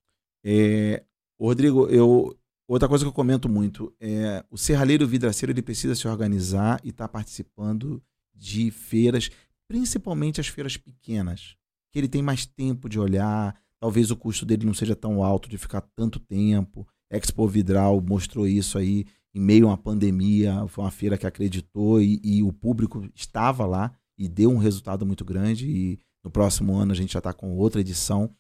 É, 0.45 1.03
Rodrigo, 1.39 1.89
eu, 1.89 2.37
outra 2.69 2.89
coisa 2.89 3.05
que 3.05 3.09
eu 3.09 3.13
comento 3.13 3.49
muito 3.49 3.93
é 4.01 4.45
o 4.51 4.57
serralheiro 4.57 5.03
e 5.03 5.07
o 5.07 5.09
vidraceiro 5.09 5.53
ele 5.53 5.63
precisa 5.63 5.95
se 5.97 6.07
organizar 6.07 6.81
e 6.85 6.91
estar 6.91 7.09
participando 7.09 8.01
de 8.35 8.71
feiras, 8.71 9.29
principalmente 9.67 10.41
as 10.41 10.47
feiras 10.47 10.77
pequenas, 10.77 11.57
que 11.91 11.99
ele 11.99 12.09
tem 12.09 12.23
mais 12.23 12.47
tempo 12.47 12.89
de 12.89 13.01
olhar, 13.01 13.55
talvez 13.81 14.13
o 14.13 14.17
custo 14.17 14.47
dele 14.47 14.65
não 14.65 14.75
seja 14.75 14.95
tão 14.95 15.25
alto 15.25 15.49
de 15.49 15.59
ficar 15.59 15.81
tanto 15.97 16.21
tempo. 16.21 16.87
Expo 17.11 17.47
Vidral 17.49 18.01
mostrou 18.01 18.47
isso 18.47 18.79
aí 18.79 19.05
em 19.35 19.41
meio 19.41 19.67
a 19.67 19.71
uma 19.71 19.79
pandemia, 19.79 20.67
foi 20.69 20.85
uma 20.85 20.91
feira 20.91 21.17
que 21.17 21.27
acreditou 21.27 22.01
e, 22.01 22.21
e 22.23 22.43
o 22.43 22.53
público 22.53 23.09
estava 23.15 23.67
lá 23.67 23.93
e 24.19 24.29
deu 24.29 24.51
um 24.51 24.59
resultado 24.59 25.07
muito 25.07 25.25
grande 25.25 25.67
e 25.69 25.99
no 26.23 26.31
próximo 26.31 26.77
ano 26.77 26.93
a 26.93 26.95
gente 26.95 27.13
já 27.13 27.19
está 27.19 27.33
com 27.33 27.57
outra 27.57 27.81
edição. 27.81 28.31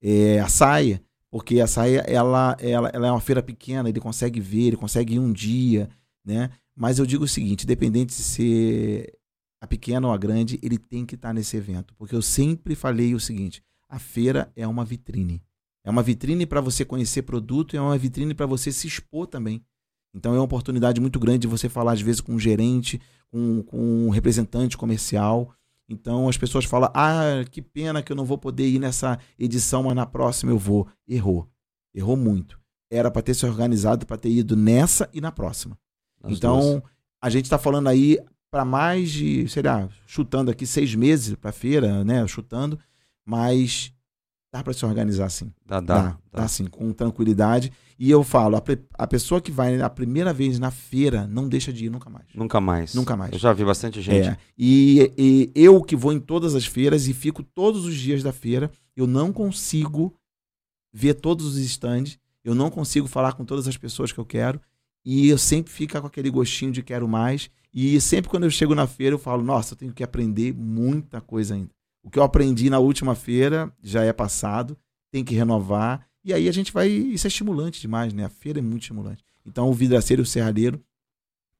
É, 0.00 0.40
a 0.40 0.48
saia, 0.48 1.02
porque 1.30 1.60
a 1.60 1.66
saia 1.66 2.00
ela, 2.00 2.56
ela, 2.60 2.88
ela 2.92 3.06
é 3.06 3.10
uma 3.10 3.20
feira 3.20 3.42
pequena, 3.42 3.88
ele 3.88 4.00
consegue 4.00 4.40
ver, 4.40 4.68
ele 4.68 4.76
consegue 4.76 5.14
ir 5.14 5.18
um 5.18 5.32
dia, 5.32 5.88
né? 6.24 6.50
Mas 6.74 6.98
eu 6.98 7.06
digo 7.06 7.24
o 7.24 7.28
seguinte, 7.28 7.64
independente 7.64 8.16
de 8.16 8.22
ser 8.22 9.18
a 9.60 9.66
pequena 9.66 10.06
ou 10.06 10.12
a 10.12 10.16
grande, 10.16 10.58
ele 10.62 10.78
tem 10.78 11.04
que 11.04 11.16
estar 11.16 11.32
nesse 11.32 11.56
evento, 11.56 11.94
porque 11.96 12.14
eu 12.14 12.22
sempre 12.22 12.74
falei 12.74 13.14
o 13.14 13.20
seguinte: 13.20 13.62
a 13.88 13.98
feira 13.98 14.52
é 14.54 14.66
uma 14.66 14.84
vitrine. 14.84 15.42
É 15.88 15.90
uma 15.90 16.02
vitrine 16.02 16.44
para 16.44 16.60
você 16.60 16.84
conhecer 16.84 17.22
produto, 17.22 17.74
é 17.74 17.80
uma 17.80 17.96
vitrine 17.96 18.34
para 18.34 18.44
você 18.44 18.70
se 18.70 18.86
expor 18.86 19.26
também. 19.26 19.64
Então 20.14 20.34
é 20.34 20.36
uma 20.36 20.44
oportunidade 20.44 21.00
muito 21.00 21.18
grande 21.18 21.38
de 21.38 21.46
você 21.46 21.66
falar 21.66 21.92
às 21.92 22.00
vezes 22.02 22.20
com 22.20 22.34
um 22.34 22.38
gerente, 22.38 23.00
com, 23.30 23.62
com 23.62 23.78
um 24.06 24.10
representante 24.10 24.76
comercial. 24.76 25.50
Então 25.88 26.28
as 26.28 26.36
pessoas 26.36 26.66
falam: 26.66 26.90
ah, 26.92 27.42
que 27.50 27.62
pena 27.62 28.02
que 28.02 28.12
eu 28.12 28.16
não 28.16 28.26
vou 28.26 28.36
poder 28.36 28.68
ir 28.68 28.78
nessa 28.78 29.18
edição, 29.38 29.84
mas 29.84 29.94
na 29.94 30.04
próxima 30.04 30.52
eu 30.52 30.58
vou. 30.58 30.86
Errou. 31.08 31.48
Errou 31.94 32.18
muito. 32.18 32.60
Era 32.90 33.10
para 33.10 33.22
ter 33.22 33.32
se 33.32 33.46
organizado 33.46 34.04
para 34.04 34.18
ter 34.18 34.28
ido 34.28 34.54
nessa 34.54 35.08
e 35.14 35.22
na 35.22 35.32
próxima. 35.32 35.78
Nas 36.22 36.32
então 36.32 36.60
duas? 36.60 36.82
a 37.18 37.30
gente 37.30 37.44
está 37.44 37.56
falando 37.56 37.88
aí 37.88 38.18
para 38.50 38.62
mais 38.62 39.10
de, 39.10 39.48
sei 39.48 39.62
lá, 39.62 39.88
chutando 40.06 40.50
aqui 40.50 40.66
seis 40.66 40.94
meses 40.94 41.34
para 41.34 41.50
feira, 41.50 42.04
né? 42.04 42.26
Chutando, 42.26 42.78
mas 43.24 43.90
dá 44.52 44.62
para 44.62 44.72
se 44.72 44.84
organizar 44.84 45.28
sim. 45.30 45.52
dá, 45.64 45.80
Dá, 45.80 46.02
dá, 46.02 46.18
dá, 46.32 46.48
sim, 46.48 46.66
com 46.66 46.92
tranquilidade. 46.92 47.72
E 47.98 48.10
eu 48.10 48.22
falo, 48.22 48.56
a, 48.56 48.62
a 48.94 49.06
pessoa 49.06 49.40
que 49.40 49.50
vai 49.50 49.80
a 49.80 49.90
primeira 49.90 50.32
vez 50.32 50.58
na 50.58 50.70
feira 50.70 51.26
não 51.26 51.48
deixa 51.48 51.72
de 51.72 51.86
ir 51.86 51.90
nunca 51.90 52.08
mais. 52.08 52.26
Nunca 52.34 52.60
mais. 52.60 52.94
Nunca 52.94 53.16
mais. 53.16 53.32
Eu 53.32 53.38
já 53.38 53.52
vi 53.52 53.64
bastante 53.64 54.00
gente. 54.00 54.28
É, 54.28 54.38
e, 54.56 55.12
e 55.18 55.52
eu 55.54 55.82
que 55.82 55.96
vou 55.96 56.12
em 56.12 56.20
todas 56.20 56.54
as 56.54 56.64
feiras 56.64 57.08
e 57.08 57.12
fico 57.12 57.42
todos 57.42 57.84
os 57.84 57.96
dias 57.96 58.22
da 58.22 58.32
feira, 58.32 58.70
eu 58.96 59.06
não 59.06 59.32
consigo 59.32 60.14
ver 60.92 61.14
todos 61.14 61.46
os 61.46 61.58
stands, 61.58 62.18
eu 62.44 62.54
não 62.54 62.70
consigo 62.70 63.06
falar 63.06 63.32
com 63.34 63.44
todas 63.44 63.68
as 63.68 63.76
pessoas 63.76 64.12
que 64.12 64.18
eu 64.18 64.24
quero, 64.24 64.60
e 65.04 65.28
eu 65.28 65.38
sempre 65.38 65.72
fico 65.72 66.00
com 66.00 66.06
aquele 66.06 66.30
gostinho 66.30 66.72
de 66.72 66.82
quero 66.82 67.08
mais. 67.08 67.50
E 67.72 68.00
sempre 68.00 68.30
quando 68.30 68.44
eu 68.44 68.50
chego 68.50 68.74
na 68.74 68.86
feira, 68.86 69.14
eu 69.14 69.18
falo, 69.18 69.42
nossa, 69.42 69.74
eu 69.74 69.78
tenho 69.78 69.92
que 69.92 70.02
aprender 70.02 70.54
muita 70.54 71.20
coisa 71.20 71.54
ainda. 71.54 71.70
O 72.02 72.10
que 72.10 72.18
eu 72.18 72.22
aprendi 72.22 72.70
na 72.70 72.78
última 72.78 73.14
feira 73.14 73.72
já 73.82 74.02
é 74.02 74.12
passado, 74.12 74.78
tem 75.10 75.24
que 75.24 75.34
renovar. 75.34 76.06
E 76.24 76.32
aí 76.32 76.48
a 76.48 76.52
gente 76.52 76.72
vai. 76.72 76.88
Isso 76.88 77.26
é 77.26 77.28
estimulante 77.28 77.80
demais, 77.80 78.12
né? 78.12 78.24
A 78.24 78.28
feira 78.28 78.58
é 78.58 78.62
muito 78.62 78.82
estimulante. 78.82 79.24
Então 79.44 79.68
o 79.68 79.74
vidraceiro 79.74 80.22
e 80.22 80.24
o 80.24 80.26
serralheiro 80.26 80.82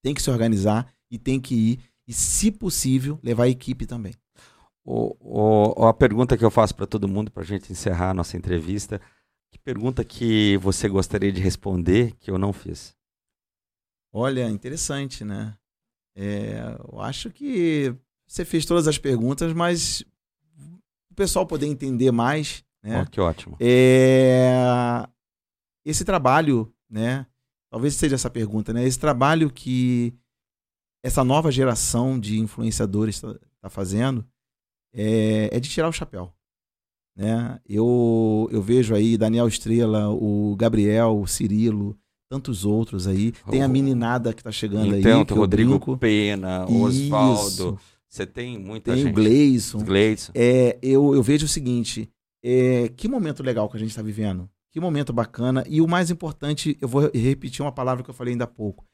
tem 0.02 0.14
que 0.14 0.22
se 0.22 0.30
organizar 0.30 0.92
e 1.10 1.18
tem 1.18 1.40
que 1.40 1.54
ir. 1.54 1.80
E, 2.06 2.12
se 2.12 2.50
possível, 2.50 3.18
levar 3.22 3.44
a 3.44 3.48
equipe 3.48 3.84
também. 3.84 4.14
O, 4.84 5.14
o- 5.20 5.86
a 5.86 5.92
pergunta 5.92 6.36
que 6.38 6.44
eu 6.44 6.50
faço 6.50 6.74
para 6.74 6.86
todo 6.86 7.06
mundo, 7.08 7.30
para 7.30 7.42
a 7.42 7.46
gente 7.46 7.70
encerrar 7.70 8.10
a 8.10 8.14
nossa 8.14 8.36
entrevista, 8.36 9.00
que 9.52 9.58
pergunta 9.58 10.02
que 10.04 10.56
você 10.58 10.88
gostaria 10.88 11.30
de 11.30 11.40
responder 11.40 12.14
que 12.18 12.30
eu 12.30 12.38
não 12.38 12.52
fiz? 12.52 12.96
Olha, 14.12 14.48
interessante, 14.48 15.24
né? 15.24 15.56
É, 16.16 16.60
eu 16.92 17.00
acho 17.00 17.30
que 17.30 17.94
você 18.26 18.44
fez 18.44 18.64
todas 18.66 18.88
as 18.88 18.98
perguntas, 18.98 19.52
mas 19.52 20.04
pessoal 21.18 21.44
poder 21.44 21.66
entender 21.66 22.12
mais, 22.12 22.64
né? 22.82 23.02
Ó, 23.02 23.04
que 23.04 23.20
ótimo. 23.20 23.56
É, 23.58 25.04
esse 25.84 26.04
trabalho, 26.04 26.72
né, 26.88 27.26
talvez 27.68 27.94
seja 27.94 28.14
essa 28.14 28.30
pergunta, 28.30 28.72
né? 28.72 28.84
Esse 28.84 28.98
trabalho 28.98 29.50
que 29.50 30.14
essa 31.04 31.24
nova 31.24 31.50
geração 31.50 32.18
de 32.18 32.38
influenciadores 32.38 33.16
está 33.16 33.34
tá 33.60 33.68
fazendo 33.68 34.24
é, 34.94 35.50
é 35.52 35.60
de 35.60 35.68
tirar 35.68 35.88
o 35.88 35.92
chapéu. 35.92 36.32
Né? 37.16 37.58
Eu, 37.68 38.48
eu 38.52 38.62
vejo 38.62 38.94
aí 38.94 39.16
Daniel 39.16 39.48
Estrela, 39.48 40.08
o 40.08 40.54
Gabriel, 40.56 41.18
o 41.20 41.26
Cirilo, 41.26 41.98
tantos 42.30 42.64
outros 42.64 43.08
aí. 43.08 43.32
Tem 43.50 43.62
a 43.62 43.68
meninada 43.68 44.32
que 44.32 44.40
está 44.40 44.52
chegando 44.52 44.96
então, 44.96 45.20
aí. 45.20 45.26
Que 45.26 45.34
Rodrigo 45.34 45.70
brinco. 45.70 45.98
Pena, 45.98 46.64
Osvaldo. 46.66 47.78
Você 48.08 48.26
tem 48.26 48.58
muita 48.58 48.92
tem 48.92 49.02
gente. 49.02 49.12
o 49.12 49.14
Gleison. 49.14 49.84
Gleison. 49.84 50.32
É, 50.34 50.78
eu, 50.82 51.14
eu 51.14 51.22
vejo 51.22 51.44
o 51.44 51.48
seguinte: 51.48 52.10
é, 52.42 52.88
que 52.88 53.08
momento 53.08 53.42
legal 53.42 53.68
que 53.68 53.76
a 53.76 53.80
gente 53.80 53.90
está 53.90 54.02
vivendo. 54.02 54.48
Que 54.72 54.80
momento 54.80 55.12
bacana. 55.12 55.64
E 55.68 55.80
o 55.80 55.88
mais 55.88 56.10
importante, 56.10 56.76
eu 56.80 56.88
vou 56.88 57.10
repetir 57.12 57.62
uma 57.62 57.72
palavra 57.72 58.04
que 58.04 58.10
eu 58.10 58.14
falei 58.14 58.32
ainda 58.32 58.44
há 58.44 58.48
pouco. 58.48 58.84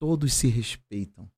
Todos 0.00 0.32
se 0.34 0.48
respeitam. 0.48 1.28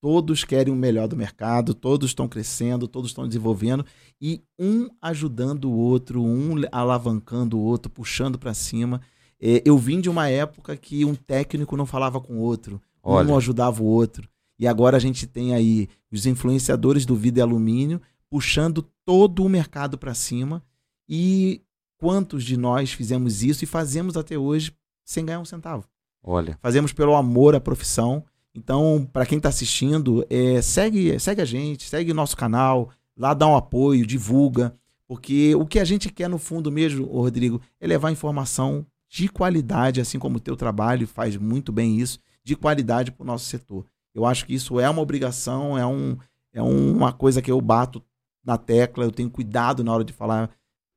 Todos 0.00 0.42
querem 0.42 0.72
o 0.72 0.76
melhor 0.76 1.06
do 1.06 1.16
mercado, 1.16 1.74
todos 1.74 2.10
estão 2.10 2.26
crescendo, 2.26 2.88
todos 2.88 3.10
estão 3.10 3.26
desenvolvendo 3.26 3.86
e 4.20 4.42
um 4.58 4.88
ajudando 5.00 5.70
o 5.70 5.76
outro, 5.76 6.20
um 6.24 6.56
alavancando 6.72 7.56
o 7.56 7.62
outro, 7.62 7.88
puxando 7.88 8.36
para 8.36 8.52
cima. 8.52 9.00
É, 9.40 9.62
eu 9.64 9.78
vim 9.78 10.00
de 10.00 10.10
uma 10.10 10.28
época 10.28 10.76
que 10.76 11.04
um 11.04 11.14
técnico 11.14 11.76
não 11.76 11.86
falava 11.86 12.20
com 12.20 12.34
o 12.34 12.40
outro, 12.40 12.82
Olha. 13.00 13.24
um 13.24 13.28
não 13.28 13.36
ajudava 13.36 13.80
o 13.80 13.86
outro. 13.86 14.28
E 14.58 14.66
agora 14.66 14.96
a 14.96 15.00
gente 15.00 15.26
tem 15.26 15.54
aí 15.54 15.88
os 16.10 16.26
influenciadores 16.26 17.04
do 17.06 17.16
vidro 17.16 17.40
e 17.40 17.42
alumínio 17.42 18.00
puxando 18.30 18.82
todo 19.04 19.44
o 19.44 19.48
mercado 19.48 19.98
para 19.98 20.14
cima. 20.14 20.62
E 21.08 21.62
quantos 21.98 22.44
de 22.44 22.56
nós 22.56 22.92
fizemos 22.92 23.42
isso 23.42 23.64
e 23.64 23.66
fazemos 23.66 24.16
até 24.16 24.38
hoje 24.38 24.72
sem 25.04 25.24
ganhar 25.24 25.40
um 25.40 25.44
centavo? 25.44 25.86
Olha. 26.22 26.58
Fazemos 26.62 26.92
pelo 26.92 27.14
amor 27.14 27.54
à 27.54 27.60
profissão 27.60 28.24
então, 28.54 29.08
para 29.12 29.24
quem 29.24 29.38
está 29.38 29.48
assistindo, 29.48 30.26
é, 30.28 30.60
segue, 30.60 31.18
segue 31.18 31.40
a 31.40 31.44
gente, 31.44 31.88
segue 31.88 32.12
nosso 32.12 32.36
canal, 32.36 32.90
lá 33.16 33.32
dá 33.32 33.46
um 33.46 33.56
apoio, 33.56 34.06
divulga, 34.06 34.76
porque 35.08 35.54
o 35.54 35.66
que 35.66 35.78
a 35.78 35.84
gente 35.84 36.10
quer 36.10 36.28
no 36.28 36.38
fundo 36.38 36.70
mesmo, 36.70 37.06
Rodrigo, 37.06 37.60
é 37.80 37.86
levar 37.86 38.12
informação 38.12 38.86
de 39.08 39.28
qualidade, 39.28 40.00
assim 40.00 40.18
como 40.18 40.36
o 40.36 40.40
teu 40.40 40.56
trabalho 40.56 41.06
faz 41.06 41.36
muito 41.36 41.72
bem 41.72 41.98
isso, 41.98 42.18
de 42.44 42.54
qualidade 42.54 43.10
para 43.10 43.22
o 43.22 43.26
nosso 43.26 43.46
setor. 43.46 43.86
Eu 44.14 44.26
acho 44.26 44.46
que 44.46 44.54
isso 44.54 44.78
é 44.78 44.88
uma 44.88 45.02
obrigação, 45.02 45.76
é, 45.76 45.86
um, 45.86 46.16
é 46.52 46.62
uma 46.62 47.12
coisa 47.12 47.40
que 47.40 47.50
eu 47.50 47.60
bato 47.60 48.02
na 48.44 48.58
tecla, 48.58 49.04
eu 49.04 49.10
tenho 49.10 49.30
cuidado 49.30 49.82
na 49.82 49.92
hora 49.92 50.04
de 50.04 50.12
falar 50.12 50.50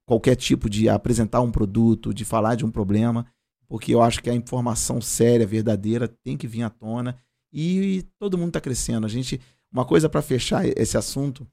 qualquer 0.06 0.36
tipo 0.36 0.70
de 0.70 0.88
apresentar 0.88 1.42
um 1.42 1.52
produto, 1.52 2.14
de 2.14 2.26
falar 2.26 2.56
de 2.56 2.66
um 2.66 2.72
problema, 2.72 3.26
porque 3.68 3.94
eu 3.94 4.02
acho 4.02 4.22
que 4.22 4.30
a 4.30 4.36
informação 4.36 5.02
séria, 5.02 5.48
verdadeira, 5.48 6.08
tem 6.08 6.38
que 6.38 6.48
vir 6.48 6.64
à 6.64 6.70
tona 6.70 7.18
e, 7.52 8.06
todo 8.20 8.38
mundo 8.38 8.50
está 8.50 8.62
crescendo. 8.62 9.06
A 9.06 9.10
gente, 9.10 9.40
uma 9.72 9.86
coisa 9.86 10.10
para 10.10 10.22
fechar 10.22 10.66
esse 10.66 10.98
assunto, 10.98 11.48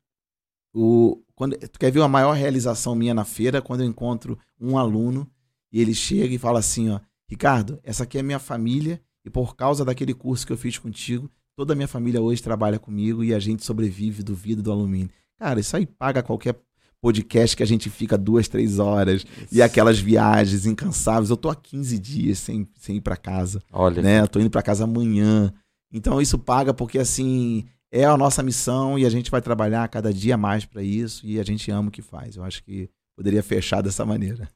o, 0.75 1.23
quando, 1.35 1.57
tu 1.57 1.79
quer 1.79 1.91
ver 1.91 2.03
a 2.03 2.09
maior 2.09 2.33
realização 2.33 2.95
minha 2.95 3.15
na 3.15 3.25
feira 3.25 3.63
quando 3.63 3.83
eu 3.83 3.87
encontro 3.87 4.39
um 4.61 4.77
aluno 4.77 5.31
e 5.71 5.81
ele 5.81 5.95
chega 5.95 6.35
e 6.35 6.39
fala 6.39 6.59
assim, 6.59 6.91
ó, 6.91 7.01
Ricardo, 7.29 7.79
essa 7.83 8.05
aqui 8.05 8.19
é 8.19 8.23
minha 8.23 8.39
família 8.39 9.01
e 9.25 9.31
por 9.31 9.57
causa 9.57 9.85
daquele 9.85 10.13
curso 10.13 10.47
que 10.47 10.53
eu 10.53 10.57
fiz 10.57 10.77
contigo, 10.77 11.31
toda 11.57 11.73
a 11.73 11.77
minha 11.77 11.89
família 11.89 12.21
hoje 12.21 12.43
trabalha 12.43 12.79
comigo 12.79 13.23
e 13.23 13.35
a 13.35 13.39
gente 13.39 13.65
sobrevive 13.65 14.23
do 14.23 14.35
vidro 14.35 14.63
do 14.63 14.73
alumínio. 14.73 15.11
Cara, 15.39 15.61
isso 15.61 15.77
aí 15.77 15.87
paga 15.87 16.23
qualquer 16.23 16.57
podcast 17.01 17.57
que 17.57 17.63
a 17.63 17.67
gente 17.67 17.91
fica 17.91 18.17
duas, 18.17 18.47
três 18.47 18.79
horas 18.79 19.25
isso. 19.25 19.49
e 19.51 19.61
aquelas 19.61 19.99
viagens 19.99 20.67
incansáveis. 20.67 21.31
Eu 21.31 21.37
tô 21.37 21.51
há 21.51 21.57
15 21.57 21.99
dias 21.99 22.39
sem, 22.39 22.67
sem 22.79 22.97
ir 22.97 23.01
para 23.01 23.17
casa. 23.17 23.61
Olha. 23.73 24.01
Né? 24.01 24.21
Eu 24.21 24.29
tô 24.29 24.39
indo 24.39 24.51
para 24.51 24.63
casa 24.63 24.85
amanhã. 24.85 25.53
Então 25.93 26.21
isso 26.21 26.39
paga 26.39 26.73
porque 26.73 26.99
assim 26.99 27.67
é 27.91 28.05
a 28.05 28.17
nossa 28.17 28.43
missão 28.43 28.99
e 28.99 29.05
a 29.05 29.11
gente 29.11 29.31
vai 29.31 29.43
trabalhar 29.43 29.87
cada 29.89 30.13
dia 30.13 30.37
mais 30.37 30.65
para 30.65 30.83
isso 30.83 31.27
e 31.27 31.39
a 31.39 31.43
gente 31.43 31.71
ama 31.71 31.89
o 31.89 31.93
que 31.93 32.01
faz. 32.01 32.37
Eu 32.37 32.45
acho 32.45 32.63
que 32.63 32.89
poderia 33.17 33.43
fechar 33.43 33.83
dessa 33.83 34.07
maneira. 34.07 34.49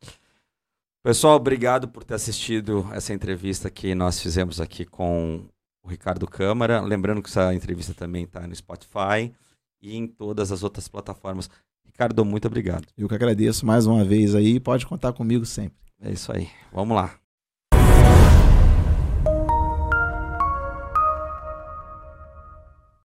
Pessoal, 1.05 1.37
obrigado 1.37 1.87
por 1.89 2.03
ter 2.03 2.15
assistido 2.15 2.89
essa 2.93 3.13
entrevista 3.13 3.69
que 3.69 3.95
nós 3.95 4.21
fizemos 4.21 4.61
aqui 4.61 4.85
com 4.85 5.45
o 5.87 5.89
Ricardo 5.89 6.27
Câmara. 6.27 6.81
Lembrando 6.81 7.23
que 7.23 7.29
essa 7.29 7.55
entrevista 7.55 7.95
também 7.95 8.25
está 8.25 8.47
no 8.47 8.55
Spotify 8.55 9.33
e 9.81 9.97
em 9.97 10.07
todas 10.07 10.51
as 10.51 10.63
outras 10.63 10.89
plataformas. 10.89 11.49
Ricardo, 11.85 12.25
muito 12.25 12.47
obrigado. 12.47 12.87
Eu 12.99 13.09
que 13.09 13.15
agradeço 13.15 13.65
mais 13.65 13.87
uma 13.87 14.05
vez 14.05 14.35
aí. 14.35 14.61
Pode 14.61 14.87
contar 14.87 15.13
comigo 15.13 15.47
sempre. 15.47 15.79
É 16.01 16.11
isso 16.11 16.31
aí. 16.31 16.49
Vamos 16.73 16.95
lá. 16.95 17.26